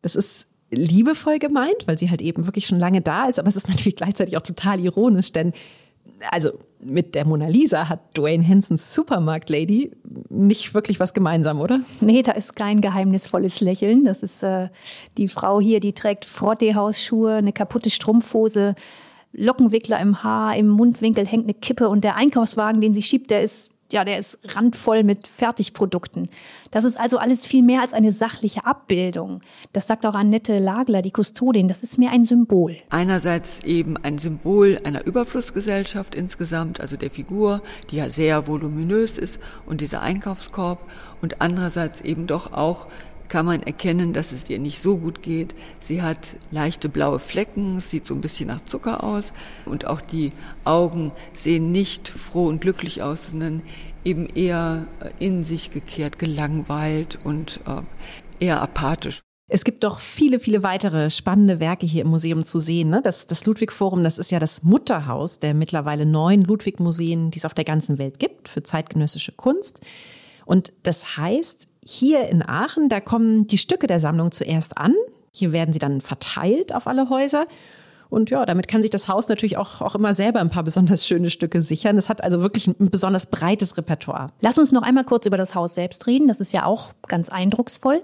Das 0.00 0.16
ist 0.16 0.48
liebevoll 0.70 1.38
gemeint, 1.38 1.86
weil 1.86 1.98
sie 1.98 2.10
halt 2.10 2.22
eben 2.22 2.46
wirklich 2.46 2.66
schon 2.66 2.80
lange 2.80 3.02
da 3.02 3.26
ist, 3.26 3.38
aber 3.38 3.48
es 3.48 3.56
ist 3.56 3.68
natürlich 3.68 3.96
gleichzeitig 3.96 4.36
auch 4.36 4.42
total 4.42 4.80
ironisch, 4.80 5.32
denn 5.32 5.52
also 6.30 6.52
mit 6.80 7.14
der 7.14 7.26
Mona 7.26 7.46
Lisa 7.46 7.88
hat 7.88 8.16
Dwayne 8.16 8.46
Hansons 8.46 8.94
Supermarkt 8.94 9.50
Lady 9.50 9.92
nicht 10.28 10.74
wirklich 10.74 11.00
was 11.00 11.14
gemeinsam, 11.14 11.60
oder? 11.60 11.80
Nee, 12.00 12.22
da 12.22 12.32
ist 12.32 12.56
kein 12.56 12.80
geheimnisvolles 12.80 13.60
Lächeln. 13.60 14.04
Das 14.04 14.22
ist 14.22 14.42
äh, 14.42 14.68
die 15.16 15.28
Frau 15.28 15.60
hier, 15.60 15.80
die 15.80 15.92
trägt 15.92 16.24
Frottee-Hausschuhe, 16.24 17.34
eine 17.34 17.52
kaputte 17.52 17.90
Strumpfhose, 17.90 18.74
Lockenwickler 19.32 20.00
im 20.00 20.22
Haar, 20.22 20.56
im 20.56 20.68
Mundwinkel 20.68 21.26
hängt 21.26 21.44
eine 21.44 21.54
Kippe 21.54 21.88
und 21.88 22.04
der 22.04 22.16
Einkaufswagen, 22.16 22.80
den 22.80 22.92
sie 22.92 23.02
schiebt, 23.02 23.30
der 23.30 23.42
ist 23.42 23.70
ja, 23.92 24.04
der 24.04 24.18
ist 24.18 24.38
randvoll 24.44 25.02
mit 25.02 25.28
Fertigprodukten. 25.28 26.28
Das 26.70 26.84
ist 26.84 26.98
also 26.98 27.18
alles 27.18 27.46
viel 27.46 27.62
mehr 27.62 27.80
als 27.82 27.92
eine 27.92 28.12
sachliche 28.12 28.64
Abbildung. 28.64 29.40
Das 29.72 29.86
sagt 29.86 30.06
auch 30.06 30.14
Annette 30.14 30.58
Lagler, 30.58 31.02
die 31.02 31.10
Kustodin. 31.10 31.68
Das 31.68 31.82
ist 31.82 31.98
mehr 31.98 32.10
ein 32.10 32.24
Symbol. 32.24 32.76
Einerseits 32.90 33.60
eben 33.60 33.96
ein 33.96 34.18
Symbol 34.18 34.80
einer 34.84 35.04
Überflussgesellschaft 35.04 36.14
insgesamt, 36.14 36.80
also 36.80 36.96
der 36.96 37.10
Figur, 37.10 37.62
die 37.90 37.96
ja 37.96 38.10
sehr 38.10 38.46
voluminös 38.46 39.18
ist 39.18 39.38
und 39.66 39.80
dieser 39.80 40.02
Einkaufskorb 40.02 40.78
und 41.20 41.40
andererseits 41.40 42.00
eben 42.00 42.26
doch 42.26 42.52
auch 42.52 42.86
kann 43.32 43.46
man 43.46 43.62
erkennen, 43.62 44.12
dass 44.12 44.30
es 44.30 44.50
ihr 44.50 44.58
nicht 44.58 44.82
so 44.82 44.98
gut 44.98 45.22
geht. 45.22 45.54
Sie 45.80 46.02
hat 46.02 46.36
leichte 46.50 46.90
blaue 46.90 47.18
Flecken, 47.18 47.80
sieht 47.80 48.06
so 48.06 48.12
ein 48.12 48.20
bisschen 48.20 48.48
nach 48.48 48.62
Zucker 48.66 49.02
aus 49.02 49.32
und 49.64 49.86
auch 49.86 50.02
die 50.02 50.32
Augen 50.64 51.12
sehen 51.34 51.72
nicht 51.72 52.10
froh 52.10 52.48
und 52.48 52.60
glücklich 52.60 53.02
aus, 53.02 53.28
sondern 53.30 53.62
eben 54.04 54.26
eher 54.26 54.86
in 55.18 55.44
sich 55.44 55.70
gekehrt, 55.70 56.18
gelangweilt 56.18 57.20
und 57.24 57.60
äh, 57.66 58.44
eher 58.44 58.60
apathisch. 58.60 59.22
Es 59.48 59.64
gibt 59.64 59.82
doch 59.84 59.98
viele, 59.98 60.38
viele 60.38 60.62
weitere 60.62 61.08
spannende 61.08 61.58
Werke 61.58 61.86
hier 61.86 62.02
im 62.02 62.10
Museum 62.10 62.44
zu 62.44 62.60
sehen. 62.60 62.88
Ne? 62.88 63.00
Das, 63.02 63.26
das 63.26 63.46
Ludwig-Forum, 63.46 64.04
das 64.04 64.18
ist 64.18 64.30
ja 64.30 64.40
das 64.40 64.62
Mutterhaus 64.62 65.38
der 65.38 65.54
mittlerweile 65.54 66.04
neun 66.04 66.42
Ludwig-Museen, 66.42 67.30
die 67.30 67.38
es 67.38 67.46
auf 67.46 67.54
der 67.54 67.64
ganzen 67.64 67.96
Welt 67.96 68.18
gibt 68.18 68.50
für 68.50 68.62
zeitgenössische 68.62 69.32
Kunst. 69.32 69.80
Und 70.44 70.74
das 70.82 71.16
heißt, 71.16 71.68
hier 71.84 72.28
in 72.28 72.42
Aachen, 72.42 72.88
da 72.88 73.00
kommen 73.00 73.46
die 73.46 73.58
Stücke 73.58 73.86
der 73.86 74.00
Sammlung 74.00 74.30
zuerst 74.30 74.78
an. 74.78 74.94
Hier 75.32 75.52
werden 75.52 75.72
sie 75.72 75.78
dann 75.78 76.00
verteilt 76.00 76.74
auf 76.74 76.86
alle 76.86 77.08
Häuser. 77.08 77.46
Und 78.12 78.28
ja, 78.28 78.44
damit 78.44 78.68
kann 78.68 78.82
sich 78.82 78.90
das 78.90 79.08
Haus 79.08 79.30
natürlich 79.30 79.56
auch, 79.56 79.80
auch 79.80 79.94
immer 79.94 80.12
selber 80.12 80.40
ein 80.40 80.50
paar 80.50 80.64
besonders 80.64 81.06
schöne 81.06 81.30
Stücke 81.30 81.62
sichern. 81.62 81.96
Es 81.96 82.10
hat 82.10 82.22
also 82.22 82.42
wirklich 82.42 82.66
ein 82.66 82.90
besonders 82.90 83.30
breites 83.30 83.78
Repertoire. 83.78 84.28
Lass 84.42 84.58
uns 84.58 84.70
noch 84.70 84.82
einmal 84.82 85.04
kurz 85.04 85.24
über 85.24 85.38
das 85.38 85.54
Haus 85.54 85.74
selbst 85.74 86.06
reden. 86.06 86.28
Das 86.28 86.38
ist 86.38 86.52
ja 86.52 86.66
auch 86.66 86.92
ganz 87.08 87.30
eindrucksvoll. 87.30 88.02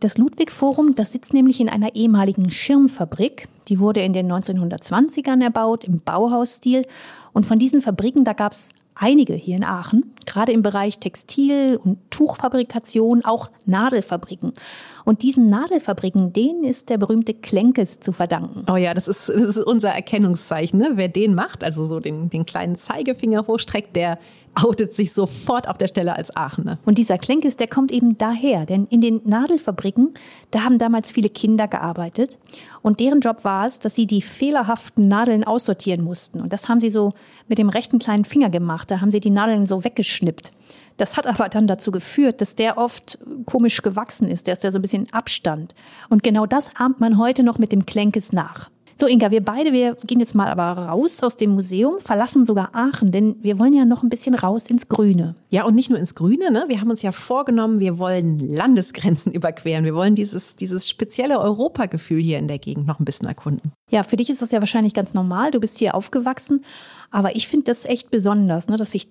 Das 0.00 0.16
Ludwig 0.16 0.50
Forum, 0.50 0.94
das 0.94 1.12
sitzt 1.12 1.34
nämlich 1.34 1.60
in 1.60 1.68
einer 1.68 1.94
ehemaligen 1.94 2.50
Schirmfabrik. 2.50 3.48
Die 3.68 3.80
wurde 3.80 4.00
in 4.00 4.14
den 4.14 4.32
1920ern 4.32 5.42
erbaut, 5.42 5.84
im 5.84 6.00
Bauhausstil. 6.00 6.86
Und 7.34 7.44
von 7.44 7.58
diesen 7.58 7.82
Fabriken, 7.82 8.24
da 8.24 8.32
gab 8.32 8.52
es 8.52 8.70
einige 9.00 9.34
hier 9.34 9.56
in 9.56 9.64
Aachen, 9.64 10.14
gerade 10.26 10.52
im 10.52 10.62
Bereich 10.62 10.98
Textil- 10.98 11.76
und 11.76 11.98
Tuchfabrikation, 12.10 13.24
auch 13.24 13.50
Nadelfabriken. 13.64 14.52
Und 15.04 15.22
diesen 15.22 15.48
Nadelfabriken, 15.48 16.32
denen 16.32 16.64
ist 16.64 16.90
der 16.90 16.98
berühmte 16.98 17.34
Klenkes 17.34 18.00
zu 18.00 18.12
verdanken. 18.12 18.66
Oh 18.70 18.76
ja, 18.76 18.94
das 18.94 19.08
ist, 19.08 19.28
das 19.30 19.56
ist 19.56 19.64
unser 19.64 19.90
Erkennungszeichen. 19.90 20.78
Ne? 20.78 20.92
Wer 20.94 21.08
den 21.08 21.34
macht, 21.34 21.64
also 21.64 21.86
so 21.86 21.98
den, 21.98 22.28
den 22.28 22.44
kleinen 22.44 22.76
Zeigefinger 22.76 23.46
hochstreckt, 23.46 23.96
der 23.96 24.18
outet 24.54 24.94
sich 24.94 25.12
sofort 25.12 25.68
auf 25.68 25.78
der 25.78 25.88
Stelle 25.88 26.16
als 26.16 26.34
Aachener. 26.36 26.78
Und 26.84 26.98
dieser 26.98 27.18
Klenkes, 27.18 27.56
der 27.56 27.68
kommt 27.68 27.92
eben 27.92 28.18
daher, 28.18 28.66
denn 28.66 28.86
in 28.90 29.00
den 29.00 29.20
Nadelfabriken, 29.24 30.14
da 30.50 30.64
haben 30.64 30.78
damals 30.78 31.10
viele 31.10 31.28
Kinder 31.28 31.68
gearbeitet 31.68 32.36
und 32.82 33.00
deren 33.00 33.20
Job 33.20 33.44
war 33.44 33.66
es, 33.66 33.78
dass 33.78 33.94
sie 33.94 34.06
die 34.06 34.22
fehlerhaften 34.22 35.08
Nadeln 35.08 35.44
aussortieren 35.44 36.02
mussten. 36.02 36.40
Und 36.40 36.52
das 36.52 36.68
haben 36.68 36.80
sie 36.80 36.90
so 36.90 37.12
mit 37.50 37.58
dem 37.58 37.68
rechten 37.68 37.98
kleinen 37.98 38.24
Finger 38.24 38.48
gemacht, 38.48 38.90
da 38.90 39.02
haben 39.02 39.10
sie 39.10 39.20
die 39.20 39.30
Nadeln 39.30 39.66
so 39.66 39.84
weggeschnippt. 39.84 40.52
Das 40.96 41.16
hat 41.16 41.26
aber 41.26 41.48
dann 41.48 41.66
dazu 41.66 41.90
geführt, 41.90 42.40
dass 42.40 42.54
der 42.54 42.78
oft 42.78 43.18
komisch 43.46 43.82
gewachsen 43.82 44.28
ist, 44.28 44.46
der 44.46 44.54
ist 44.54 44.64
ja 44.64 44.70
so 44.70 44.78
ein 44.78 44.82
bisschen 44.82 45.12
Abstand. 45.12 45.74
Und 46.08 46.22
genau 46.22 46.46
das 46.46 46.70
ahmt 46.76 47.00
man 47.00 47.18
heute 47.18 47.42
noch 47.42 47.58
mit 47.58 47.72
dem 47.72 47.86
Klenkes 47.86 48.32
nach. 48.32 48.70
So, 49.00 49.06
Inga, 49.06 49.30
wir 49.30 49.42
beide, 49.42 49.72
wir 49.72 49.96
gehen 50.06 50.20
jetzt 50.20 50.34
mal 50.34 50.50
aber 50.50 50.88
raus 50.88 51.22
aus 51.22 51.38
dem 51.38 51.52
Museum, 51.52 52.00
verlassen 52.00 52.44
sogar 52.44 52.74
Aachen, 52.74 53.12
denn 53.12 53.36
wir 53.40 53.58
wollen 53.58 53.72
ja 53.72 53.86
noch 53.86 54.02
ein 54.02 54.10
bisschen 54.10 54.34
raus 54.34 54.66
ins 54.66 54.90
Grüne. 54.90 55.36
Ja, 55.48 55.64
und 55.64 55.74
nicht 55.74 55.88
nur 55.88 55.98
ins 55.98 56.14
Grüne, 56.14 56.50
ne? 56.50 56.66
Wir 56.68 56.82
haben 56.82 56.90
uns 56.90 57.00
ja 57.00 57.10
vorgenommen, 57.10 57.80
wir 57.80 57.96
wollen 57.96 58.38
Landesgrenzen 58.38 59.32
überqueren. 59.32 59.86
Wir 59.86 59.94
wollen 59.94 60.16
dieses, 60.16 60.54
dieses 60.54 60.86
spezielle 60.86 61.40
Europagefühl 61.40 62.20
hier 62.20 62.38
in 62.38 62.46
der 62.46 62.58
Gegend 62.58 62.86
noch 62.86 63.00
ein 63.00 63.06
bisschen 63.06 63.26
erkunden. 63.26 63.72
Ja, 63.88 64.02
für 64.02 64.16
dich 64.16 64.28
ist 64.28 64.42
das 64.42 64.50
ja 64.50 64.60
wahrscheinlich 64.60 64.92
ganz 64.92 65.14
normal. 65.14 65.50
Du 65.50 65.60
bist 65.60 65.78
hier 65.78 65.94
aufgewachsen. 65.94 66.62
Aber 67.10 67.36
ich 67.36 67.48
finde 67.48 67.64
das 67.64 67.84
echt 67.84 68.10
besonders, 68.10 68.68
ne, 68.68 68.76
dass 68.76 68.92
sich 68.92 69.08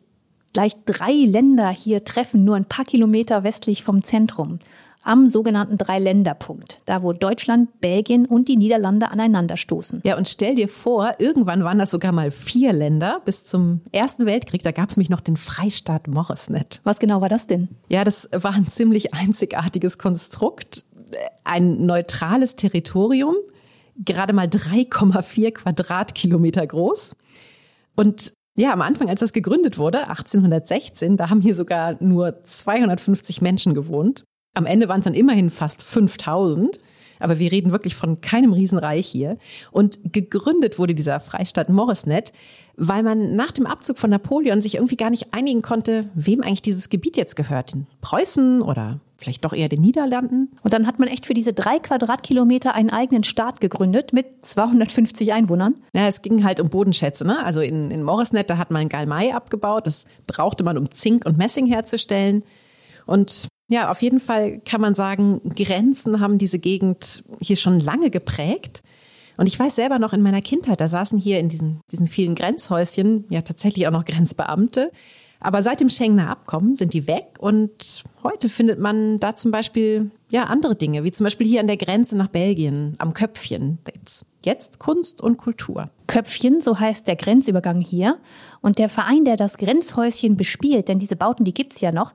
gleich 0.54 0.74
drei 0.86 1.12
Länder 1.12 1.70
hier 1.70 2.04
treffen, 2.04 2.44
nur 2.44 2.56
ein 2.56 2.66
paar 2.66 2.86
Kilometer 2.86 3.44
westlich 3.44 3.84
vom 3.84 4.04
Zentrum 4.04 4.60
am 5.02 5.28
sogenannten 5.28 5.78
Dreiländerpunkt, 5.78 6.82
da 6.86 7.02
wo 7.02 7.14
Deutschland, 7.14 7.80
Belgien 7.80 8.26
und 8.26 8.48
die 8.48 8.58
Niederlande 8.58 9.10
aneinanderstoßen. 9.10 10.02
Ja, 10.04 10.18
und 10.18 10.28
stell 10.28 10.56
dir 10.56 10.68
vor, 10.68 11.16
irgendwann 11.20 11.64
waren 11.64 11.80
das 11.80 11.92
sogar 11.92 12.12
mal 12.12 12.32
vier 12.32 12.74
Länder. 12.74 13.22
Bis 13.26 13.46
zum 13.46 13.82
Ersten 13.92 14.26
Weltkrieg, 14.26 14.62
da 14.62 14.72
gab 14.72 14.90
es 14.90 14.98
mich 14.98 15.10
noch 15.10 15.22
den 15.22 15.38
Freistaat 15.38 16.08
Morisnet. 16.08 16.82
Was 16.84 17.00
genau 17.00 17.22
war 17.22 17.30
das 17.30 17.48
denn? 17.48 17.70
Ja, 17.88 18.04
das 18.04 18.30
war 18.34 18.54
ein 18.54 18.68
ziemlich 18.68 19.14
einzigartiges 19.14 19.98
Konstrukt. 19.98 20.84
Ein 21.44 21.86
neutrales 21.86 22.56
Territorium, 22.56 23.36
gerade 24.04 24.34
mal 24.34 24.48
3,4 24.48 25.54
Quadratkilometer 25.54 26.68
groß. 26.68 27.16
Und 27.96 28.34
ja, 28.56 28.74
am 28.74 28.82
Anfang, 28.82 29.10
als 29.10 29.22
das 29.22 29.34
gegründet 29.34 29.78
wurde, 29.78 30.08
1816, 30.08 31.18
da 31.18 31.30
haben 31.30 31.42
hier 31.42 31.56
sogar 31.56 31.96
nur 32.04 32.44
250 32.44 33.42
Menschen 33.42 33.74
gewohnt. 33.74 34.24
Am 34.54 34.66
Ende 34.66 34.90
waren 34.90 35.00
es 35.00 35.06
dann 35.06 35.14
immerhin 35.14 35.50
fast 35.50 35.82
5000. 35.82 36.80
Aber 37.20 37.38
wir 37.38 37.52
reden 37.52 37.72
wirklich 37.72 37.96
von 37.96 38.22
keinem 38.22 38.54
Riesenreich 38.54 39.08
hier. 39.08 39.38
Und 39.72 40.00
gegründet 40.14 40.80
wurde 40.80 40.96
dieser 40.96 41.20
Freistaat 41.20 41.70
Morisnet, 41.70 42.32
weil 42.78 43.04
man 43.04 43.36
nach 43.36 43.52
dem 43.52 43.66
Abzug 43.66 44.00
von 44.00 44.10
Napoleon 44.10 44.62
sich 44.62 44.76
irgendwie 44.76 44.96
gar 44.96 45.10
nicht 45.10 45.34
einigen 45.34 45.62
konnte, 45.62 46.10
wem 46.16 46.42
eigentlich 46.42 46.62
dieses 46.62 46.90
Gebiet 46.90 47.18
jetzt 47.18 47.36
gehört. 47.36 47.76
Preußen 48.02 48.62
oder 48.62 49.02
vielleicht 49.20 49.46
doch 49.46 49.54
eher 49.54 49.70
den 49.70 49.82
Niederlanden. 49.82 50.52
Und 50.64 50.74
dann 50.74 50.88
hat 50.88 51.00
man 51.00 51.08
echt 51.08 51.26
für 51.26 51.34
diese 51.34 51.54
drei 51.54 51.80
Quadratkilometer 51.80 52.74
einen 52.74 52.90
eigenen 52.90 53.24
Staat 53.24 53.62
gegründet 53.62 54.14
mit 54.14 54.46
250 54.46 55.34
Einwohnern. 55.34 55.76
Ja, 55.94 56.08
es 56.08 56.22
ging 56.22 56.44
halt 56.44 56.60
um 56.60 56.70
Bodenschätze. 56.70 57.26
Ne? 57.26 57.44
Also 57.44 57.62
in, 57.62 57.92
in 57.92 58.04
Morisnet, 58.04 58.50
da 58.50 58.58
hat 58.58 58.72
man 58.72 58.90
Galmai 58.90 59.34
abgebaut. 59.34 59.88
Das 59.88 60.06
brauchte 60.28 60.64
man, 60.64 60.78
um 60.78 60.90
Zink 60.92 61.26
und 61.26 61.38
Messing 61.38 61.68
herzustellen. 61.68 62.44
Und 63.06 63.48
ja, 63.70 63.92
auf 63.92 64.02
jeden 64.02 64.20
Fall 64.20 64.60
kann 64.60 64.82
man 64.82 64.96
sagen, 64.96 65.42
Grenzen 65.56 66.20
haben 66.20 66.38
diese 66.38 66.60
Gegend 66.60 67.24
hier 67.40 67.56
schon 67.56 67.80
lange 67.80 68.10
geprägt. 68.10 68.82
Und 69.38 69.48
ich 69.48 69.58
weiß 69.58 69.76
selber 69.76 70.00
noch 70.00 70.12
in 70.12 70.22
meiner 70.22 70.42
Kindheit, 70.42 70.82
da 70.82 70.88
saßen 70.90 71.18
hier 71.18 71.40
in 71.40 71.48
diesen, 71.48 71.80
diesen 71.92 72.08
vielen 72.08 72.36
Grenzhäuschen 72.36 73.26
ja 73.30 73.42
tatsächlich 73.42 73.88
auch 73.88 73.92
noch 73.92 74.04
Grenzbeamte. 74.04 74.92
Aber 75.40 75.62
seit 75.62 75.80
dem 75.80 75.90
Schengener 75.90 76.30
Abkommen 76.30 76.76
sind 76.76 76.94
die 76.94 77.08
weg 77.08 77.38
und 77.40 78.04
heute 78.24 78.50
findet 78.50 78.80
man 78.80 79.20
da 79.20 79.36
zum 79.36 79.52
Beispiel 79.52 80.12
ja 80.30 80.44
andere 80.44 80.76
Dinge, 80.76 81.04
wie 81.04 81.12
zum 81.12 81.24
Beispiel 81.24 81.48
hier 81.48 81.62
an 81.62 81.68
der 81.68 81.78
Grenze 81.78 82.18
nach 82.18 82.28
Belgien, 82.28 82.96
am 82.98 83.14
Köpfchen. 83.14 83.80
Jetzt, 84.44 84.80
Kunst 84.80 85.22
und 85.22 85.38
Kultur. 85.38 85.90
Köpfchen, 86.08 86.62
so 86.62 86.80
heißt 86.80 87.08
der 87.08 87.16
Grenzübergang 87.16 87.80
hier. 87.80 88.20
Und 88.62 88.80
der 88.80 88.90
Verein, 88.90 89.24
der 89.24 89.38
das 89.38 89.58
Grenzhäuschen 89.58 90.36
bespielt, 90.36 90.90
denn 90.90 91.00
diese 91.00 91.16
Bauten, 91.16 91.46
die 91.46 91.54
gibt's 91.54 91.82
ja 91.82 91.92
noch, 91.92 92.14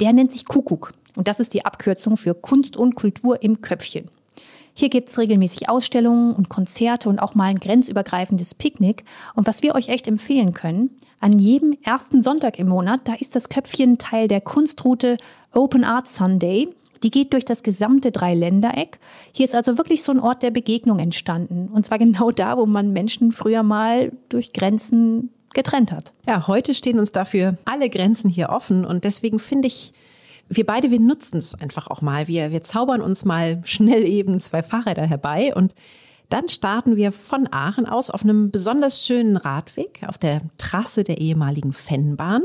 der 0.00 0.12
nennt 0.12 0.32
sich 0.32 0.44
Kuckuck. 0.44 0.92
Und 1.16 1.26
das 1.26 1.40
ist 1.40 1.54
die 1.54 1.64
Abkürzung 1.64 2.16
für 2.16 2.34
Kunst 2.34 2.76
und 2.76 2.94
Kultur 2.94 3.42
im 3.42 3.60
Köpfchen. 3.60 4.10
Hier 4.74 4.90
gibt's 4.90 5.18
regelmäßig 5.18 5.68
Ausstellungen 5.68 6.32
und 6.32 6.48
Konzerte 6.48 7.08
und 7.08 7.18
auch 7.18 7.34
mal 7.34 7.46
ein 7.46 7.58
grenzübergreifendes 7.58 8.54
Picknick. 8.54 9.04
Und 9.34 9.46
was 9.46 9.62
wir 9.62 9.74
euch 9.74 9.88
echt 9.88 10.06
empfehlen 10.06 10.52
können, 10.52 10.90
an 11.20 11.38
jedem 11.38 11.76
ersten 11.82 12.22
Sonntag 12.22 12.58
im 12.58 12.68
Monat, 12.68 13.00
da 13.04 13.14
ist 13.14 13.34
das 13.34 13.48
Köpfchen 13.48 13.98
Teil 13.98 14.28
der 14.28 14.40
Kunstroute 14.40 15.16
Open 15.52 15.84
Art 15.84 16.08
Sunday. 16.08 16.68
Die 17.02 17.10
geht 17.10 17.32
durch 17.32 17.44
das 17.44 17.62
gesamte 17.62 18.10
Dreiländereck. 18.10 18.98
Hier 19.32 19.44
ist 19.44 19.54
also 19.54 19.78
wirklich 19.78 20.02
so 20.02 20.12
ein 20.12 20.20
Ort 20.20 20.42
der 20.42 20.50
Begegnung 20.50 20.98
entstanden. 20.98 21.68
Und 21.72 21.84
zwar 21.84 21.98
genau 21.98 22.30
da, 22.30 22.56
wo 22.56 22.66
man 22.66 22.92
Menschen 22.92 23.32
früher 23.32 23.62
mal 23.62 24.12
durch 24.28 24.52
Grenzen 24.52 25.30
getrennt 25.54 25.92
hat. 25.92 26.12
Ja, 26.26 26.46
heute 26.46 26.74
stehen 26.74 26.98
uns 26.98 27.12
dafür 27.12 27.56
alle 27.64 27.88
Grenzen 27.88 28.28
hier 28.28 28.50
offen 28.50 28.84
und 28.84 29.04
deswegen 29.04 29.38
finde 29.38 29.68
ich, 29.68 29.92
wir 30.48 30.66
beide, 30.66 30.90
wir 30.90 31.00
nutzen 31.00 31.38
es 31.38 31.54
einfach 31.54 31.88
auch 31.88 32.00
mal. 32.02 32.26
Wir, 32.26 32.52
wir 32.52 32.62
zaubern 32.62 33.00
uns 33.00 33.24
mal 33.24 33.60
schnell 33.64 34.06
eben 34.06 34.38
zwei 34.40 34.62
Fahrräder 34.62 35.06
herbei 35.06 35.54
und 35.54 35.74
dann 36.28 36.48
starten 36.48 36.96
wir 36.96 37.12
von 37.12 37.48
Aachen 37.50 37.86
aus 37.86 38.10
auf 38.10 38.22
einem 38.22 38.50
besonders 38.50 39.04
schönen 39.04 39.36
Radweg 39.36 40.00
auf 40.06 40.18
der 40.18 40.42
Trasse 40.58 41.04
der 41.04 41.18
ehemaligen 41.18 41.72
Fennbahn. 41.72 42.42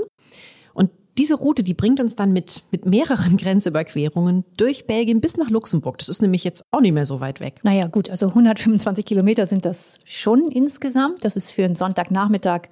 Und 0.74 0.90
diese 1.18 1.36
Route, 1.36 1.64
die 1.64 1.74
bringt 1.74 2.00
uns 2.00 2.16
dann 2.16 2.32
mit, 2.32 2.64
mit 2.72 2.86
mehreren 2.86 3.38
Grenzüberquerungen 3.38 4.46
durch 4.58 4.88
Belgien 4.88 5.22
bis 5.22 5.38
nach 5.38 5.50
Luxemburg. 5.50 5.98
Das 5.98 6.10
ist 6.10 6.22
nämlich 6.22 6.44
jetzt 6.44 6.64
auch 6.72 6.82
nicht 6.82 6.94
mehr 6.94 7.06
so 7.06 7.20
weit 7.20 7.40
weg. 7.40 7.60
Naja, 7.64 7.88
gut, 7.88 8.10
also 8.10 8.28
125 8.28 9.06
Kilometer 9.06 9.46
sind 9.46 9.66
das 9.66 10.00
schon 10.06 10.50
insgesamt. 10.50 11.26
Das 11.26 11.36
ist 11.36 11.52
für 11.52 11.66
einen 11.66 11.76
Sonntagnachmittag 11.76 12.70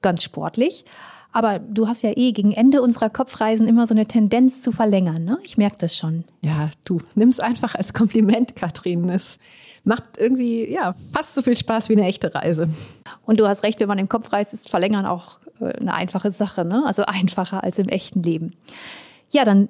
ganz 0.00 0.22
sportlich. 0.22 0.84
Aber 1.32 1.58
du 1.58 1.88
hast 1.88 2.02
ja 2.02 2.12
eh 2.14 2.32
gegen 2.32 2.52
Ende 2.52 2.82
unserer 2.82 3.08
Kopfreisen 3.08 3.66
immer 3.66 3.86
so 3.86 3.94
eine 3.94 4.06
Tendenz 4.06 4.60
zu 4.60 4.70
verlängern, 4.70 5.24
ne? 5.24 5.38
Ich 5.42 5.56
merke 5.56 5.78
das 5.78 5.96
schon. 5.96 6.24
Ja, 6.44 6.70
du 6.84 7.00
nimm's 7.14 7.40
einfach 7.40 7.74
als 7.74 7.94
Kompliment, 7.94 8.54
Katrin. 8.54 9.08
Es 9.08 9.38
macht 9.84 10.18
irgendwie 10.18 10.70
ja 10.70 10.94
fast 11.12 11.34
so 11.34 11.42
viel 11.42 11.56
Spaß 11.56 11.88
wie 11.88 11.94
eine 11.94 12.06
echte 12.06 12.34
Reise. 12.34 12.68
Und 13.24 13.40
du 13.40 13.46
hast 13.46 13.62
recht, 13.62 13.80
wenn 13.80 13.88
man 13.88 13.98
im 13.98 14.08
Kopf 14.08 14.32
reist, 14.32 14.52
ist 14.52 14.68
Verlängern 14.68 15.06
auch 15.06 15.38
äh, 15.60 15.72
eine 15.80 15.94
einfache 15.94 16.30
Sache, 16.30 16.64
ne? 16.64 16.84
Also 16.86 17.04
einfacher 17.04 17.64
als 17.64 17.78
im 17.78 17.88
echten 17.88 18.22
Leben. 18.22 18.54
Ja, 19.30 19.44
dann 19.44 19.68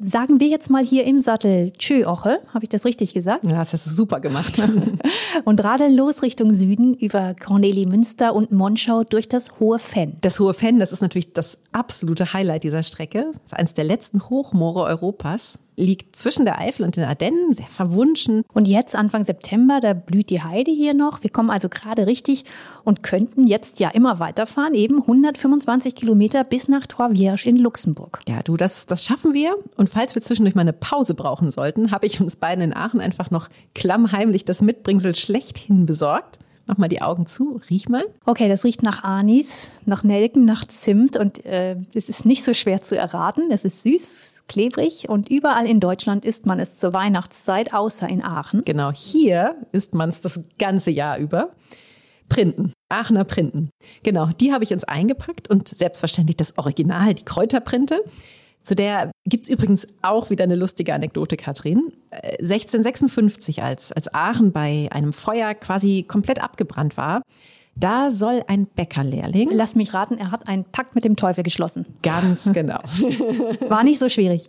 Sagen 0.00 0.40
wir 0.40 0.48
jetzt 0.48 0.70
mal 0.70 0.84
hier 0.84 1.04
im 1.04 1.20
Sattel 1.20 1.72
Tschö 1.78 2.04
Oche, 2.04 2.40
habe 2.52 2.64
ich 2.64 2.68
das 2.68 2.84
richtig 2.84 3.14
gesagt? 3.14 3.46
Ja, 3.46 3.58
das 3.58 3.72
hast 3.72 3.86
du 3.86 3.90
super 3.90 4.18
gemacht. 4.18 4.60
und 5.44 5.62
radeln 5.62 5.94
los 5.94 6.22
Richtung 6.22 6.52
Süden 6.52 6.94
über 6.94 7.34
Corneli 7.34 7.86
Münster 7.86 8.34
und 8.34 8.50
Monschau 8.50 9.04
durch 9.04 9.28
das 9.28 9.60
Hohe 9.60 9.78
Fenn. 9.78 10.16
Das 10.20 10.40
Hohe 10.40 10.52
Fenn, 10.52 10.80
das 10.80 10.90
ist 10.90 11.00
natürlich 11.00 11.32
das 11.32 11.60
absolute 11.70 12.32
Highlight 12.32 12.64
dieser 12.64 12.82
Strecke. 12.82 13.26
Das 13.28 13.36
ist 13.36 13.54
eines 13.54 13.74
der 13.74 13.84
letzten 13.84 14.28
Hochmoore 14.28 14.82
Europas 14.82 15.60
liegt 15.76 16.16
zwischen 16.16 16.44
der 16.44 16.58
Eifel 16.58 16.84
und 16.84 16.96
den 16.96 17.04
Ardennen, 17.04 17.52
sehr 17.52 17.68
verwunschen. 17.68 18.44
Und 18.52 18.68
jetzt 18.68 18.94
Anfang 18.96 19.24
September, 19.24 19.80
da 19.80 19.92
blüht 19.92 20.30
die 20.30 20.42
Heide 20.42 20.70
hier 20.70 20.94
noch. 20.94 21.22
Wir 21.22 21.30
kommen 21.30 21.50
also 21.50 21.68
gerade 21.68 22.06
richtig 22.06 22.44
und 22.84 23.02
könnten 23.02 23.46
jetzt 23.46 23.80
ja 23.80 23.90
immer 23.90 24.18
weiterfahren, 24.18 24.74
eben 24.74 25.00
125 25.00 25.94
Kilometer 25.94 26.44
bis 26.44 26.68
nach 26.68 26.86
Trois 26.86 27.10
Vierges 27.10 27.44
in 27.44 27.56
Luxemburg. 27.56 28.20
Ja, 28.28 28.42
du, 28.42 28.56
das, 28.56 28.86
das 28.86 29.04
schaffen 29.04 29.34
wir. 29.34 29.54
Und 29.76 29.90
falls 29.90 30.14
wir 30.14 30.22
zwischendurch 30.22 30.54
mal 30.54 30.62
eine 30.62 30.72
Pause 30.72 31.14
brauchen 31.14 31.50
sollten, 31.50 31.90
habe 31.90 32.06
ich 32.06 32.20
uns 32.20 32.36
beiden 32.36 32.62
in 32.62 32.76
Aachen 32.76 33.00
einfach 33.00 33.30
noch 33.30 33.48
klammheimlich 33.74 34.44
das 34.44 34.62
Mitbringsel 34.62 35.14
schlechthin 35.16 35.86
besorgt. 35.86 36.38
Mach 36.66 36.78
mal 36.78 36.88
die 36.88 37.02
Augen 37.02 37.26
zu, 37.26 37.60
riech 37.68 37.88
mal. 37.88 38.04
Okay, 38.24 38.48
das 38.48 38.64
riecht 38.64 38.82
nach 38.82 39.04
Anis, 39.04 39.70
nach 39.84 40.02
Nelken, 40.02 40.46
nach 40.46 40.66
Zimt 40.66 41.16
und 41.16 41.44
äh, 41.44 41.76
es 41.92 42.08
ist 42.08 42.24
nicht 42.24 42.42
so 42.42 42.54
schwer 42.54 42.82
zu 42.82 42.96
erraten. 42.96 43.50
Es 43.50 43.66
ist 43.66 43.82
süß, 43.82 44.33
klebrig 44.48 45.08
und 45.08 45.28
überall 45.28 45.66
in 45.66 45.80
Deutschland 45.80 46.24
isst 46.24 46.46
man 46.46 46.60
es 46.60 46.78
zur 46.78 46.92
Weihnachtszeit, 46.92 47.72
außer 47.72 48.08
in 48.08 48.22
Aachen. 48.22 48.64
Genau, 48.64 48.92
hier 48.92 49.56
isst 49.72 49.94
man 49.94 50.08
es 50.08 50.20
das 50.20 50.44
ganze 50.58 50.90
Jahr 50.90 51.18
über. 51.18 51.50
Printen, 52.28 52.72
Aachener 52.88 53.24
Printen. 53.24 53.70
Genau, 54.02 54.28
die 54.40 54.52
habe 54.52 54.64
ich 54.64 54.72
uns 54.72 54.84
eingepackt 54.84 55.48
und 55.50 55.68
selbstverständlich 55.68 56.36
das 56.36 56.56
Original, 56.58 57.14
die 57.14 57.24
Kräuterprinte. 57.24 58.02
Zu 58.62 58.74
der 58.74 59.12
gibt's 59.26 59.50
übrigens 59.50 59.86
auch 60.00 60.30
wieder 60.30 60.44
eine 60.44 60.56
lustige 60.56 60.94
Anekdote, 60.94 61.36
Katrin. 61.36 61.92
1656, 62.10 63.58
äh, 63.58 63.60
als, 63.60 63.92
als 63.92 64.12
Aachen 64.14 64.52
bei 64.52 64.88
einem 64.90 65.12
Feuer 65.12 65.52
quasi 65.54 66.04
komplett 66.08 66.42
abgebrannt 66.42 66.96
war, 66.96 67.20
da 67.76 68.10
soll 68.10 68.42
ein 68.46 68.66
Bäckerlehrling. 68.66 69.50
Lass 69.52 69.74
mich 69.74 69.94
raten, 69.94 70.16
er 70.18 70.30
hat 70.30 70.48
einen 70.48 70.64
Pakt 70.64 70.94
mit 70.94 71.04
dem 71.04 71.16
Teufel 71.16 71.42
geschlossen. 71.42 71.86
Ganz 72.02 72.52
genau. 72.52 72.80
War 73.68 73.84
nicht 73.84 73.98
so 73.98 74.08
schwierig. 74.08 74.48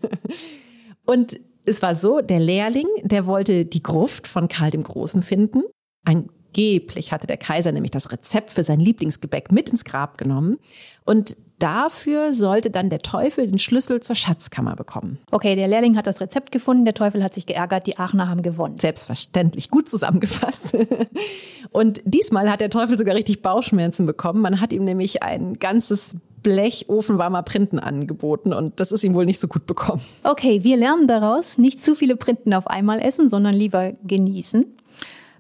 Und 1.05 1.39
es 1.65 1.82
war 1.82 1.95
so, 1.95 2.21
der 2.21 2.39
Lehrling, 2.39 2.88
der 3.03 3.26
wollte 3.26 3.65
die 3.65 3.82
Gruft 3.82 4.28
von 4.28 4.47
Karl 4.47 4.71
dem 4.71 4.84
Großen 4.84 5.23
finden. 5.23 5.63
Angeblich 6.03 7.11
hatte 7.11 7.26
der 7.28 7.38
Kaiser 7.38 7.71
nämlich 7.71 7.91
das 7.91 8.11
Rezept 8.11 8.53
für 8.53 8.63
sein 8.63 8.80
Lieblingsgebäck 8.80 9.51
mit 9.51 9.69
ins 9.69 9.86
Grab 9.86 10.17
genommen. 10.17 10.57
Und 11.03 11.36
dafür 11.60 12.34
sollte 12.34 12.70
dann 12.70 12.89
der 12.89 12.99
Teufel 12.99 13.47
den 13.47 13.60
Schlüssel 13.60 14.01
zur 14.01 14.16
Schatzkammer 14.16 14.76
bekommen. 14.76 15.20
Okay, 15.32 15.56
der 15.56 15.68
Lehrling 15.68 15.97
hat 15.97 16.08
das 16.08 16.22
Rezept 16.22 16.51
gefunden, 16.51 16.86
der 16.86 16.93
Teufel 16.93 17.24
hat 17.24 17.34
sich 17.34 17.45
geärgert, 17.45 17.88
die 17.88 17.97
Aachener 17.97 18.30
haben 18.30 18.41
gewonnen. 18.41 18.78
Selbstverständlich, 18.78 19.70
gut 19.70 19.89
zusammengefasst. 19.89 20.78
Und 21.72 22.01
diesmal 22.06 22.49
hat 22.49 22.62
der 22.62 22.70
Teufel 22.70 22.97
sogar 22.97 23.16
richtig 23.16 23.41
Bauchschmerzen 23.41 24.06
bekommen. 24.06 24.41
Man 24.41 24.62
hat 24.62 24.74
ihm 24.74 24.84
nämlich 24.84 25.24
ein 25.24 25.56
ganzes 25.56 26.16
Blech 26.45 26.86
ofenwarmer 26.89 27.41
Printen 27.41 27.80
angeboten 27.80 28.53
und 28.53 28.80
das 28.80 28.91
ist 28.91 29.03
ihm 29.03 29.16
wohl 29.16 29.26
nicht 29.26 29.39
so 29.39 29.47
gut 29.47 29.66
bekommen. 29.66 30.01
Okay, 30.22 30.64
wir 30.64 30.78
lernen 30.78 31.08
daraus, 31.08 31.58
nicht 31.58 31.84
zu 31.84 31.95
viele 31.95 32.16
Printen 32.16 32.53
auf 32.53 32.68
einmal 32.68 32.99
essen, 33.01 33.30
sondern 33.30 33.56
lieber 33.56 33.93
genießen. 34.03 34.64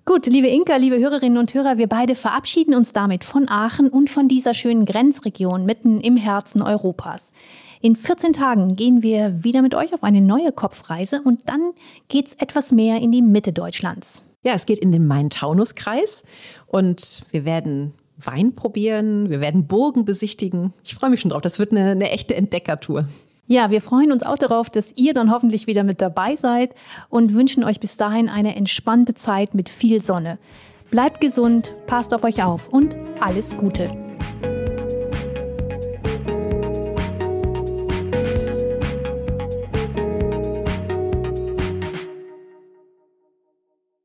Gut, 0.07 0.27
liebe 0.27 0.47
Inka, 0.47 0.75
liebe 0.75 0.99
Hörerinnen 0.99 1.39
und 1.39 1.51
Hörer, 1.55 1.79
wir 1.79 1.87
beide 1.87 2.13
verabschieden 2.13 2.75
uns 2.75 2.93
damit 2.93 3.23
von 3.23 3.49
Aachen 3.49 3.89
und 3.89 4.07
von 4.07 4.27
dieser 4.27 4.53
schönen 4.53 4.85
Grenzregion 4.85 5.65
mitten 5.65 5.99
im 5.99 6.15
Herzen 6.15 6.61
Europas. 6.61 7.33
In 7.81 7.95
14 7.95 8.31
Tagen 8.31 8.75
gehen 8.75 9.01
wir 9.01 9.43
wieder 9.43 9.63
mit 9.63 9.73
euch 9.73 9.95
auf 9.95 10.03
eine 10.03 10.21
neue 10.21 10.51
Kopfreise 10.51 11.23
und 11.23 11.49
dann 11.49 11.71
geht's 12.07 12.35
etwas 12.35 12.71
mehr 12.71 12.97
in 12.97 13.11
die 13.11 13.23
Mitte 13.23 13.51
Deutschlands. 13.51 14.21
Ja, 14.43 14.53
es 14.53 14.67
geht 14.67 14.77
in 14.77 14.91
den 14.91 15.07
Main-Taunus-Kreis 15.07 16.21
und 16.67 17.23
wir 17.31 17.43
werden 17.43 17.95
Wein 18.17 18.53
probieren, 18.53 19.31
wir 19.31 19.41
werden 19.41 19.65
Burgen 19.65 20.05
besichtigen. 20.05 20.71
Ich 20.83 20.93
freue 20.93 21.09
mich 21.09 21.21
schon 21.21 21.31
drauf. 21.31 21.41
Das 21.41 21.57
wird 21.57 21.71
eine, 21.71 21.89
eine 21.89 22.11
echte 22.11 22.35
Entdeckertour. 22.35 23.07
Ja, 23.47 23.69
wir 23.69 23.81
freuen 23.81 24.11
uns 24.11 24.23
auch 24.23 24.37
darauf, 24.37 24.71
dass 24.71 24.93
ihr 24.95 25.13
dann 25.13 25.31
hoffentlich 25.31 25.67
wieder 25.67 25.83
mit 25.83 26.01
dabei 26.01 26.35
seid 26.35 26.73
und 27.09 27.35
wünschen 27.35 27.63
euch 27.63 27.79
bis 27.79 27.95
dahin 27.95 28.27
eine 28.27 28.55
entspannte 28.55 29.13
Zeit 29.13 29.53
mit 29.53 29.69
viel 29.69 30.01
Sonne. 30.01 30.39
Bleibt 30.89 31.21
gesund, 31.21 31.75
passt 31.85 32.13
auf 32.13 32.23
euch 32.23 32.43
auf 32.43 32.69
und 32.69 32.95
alles 33.19 33.55
Gute. 33.55 33.91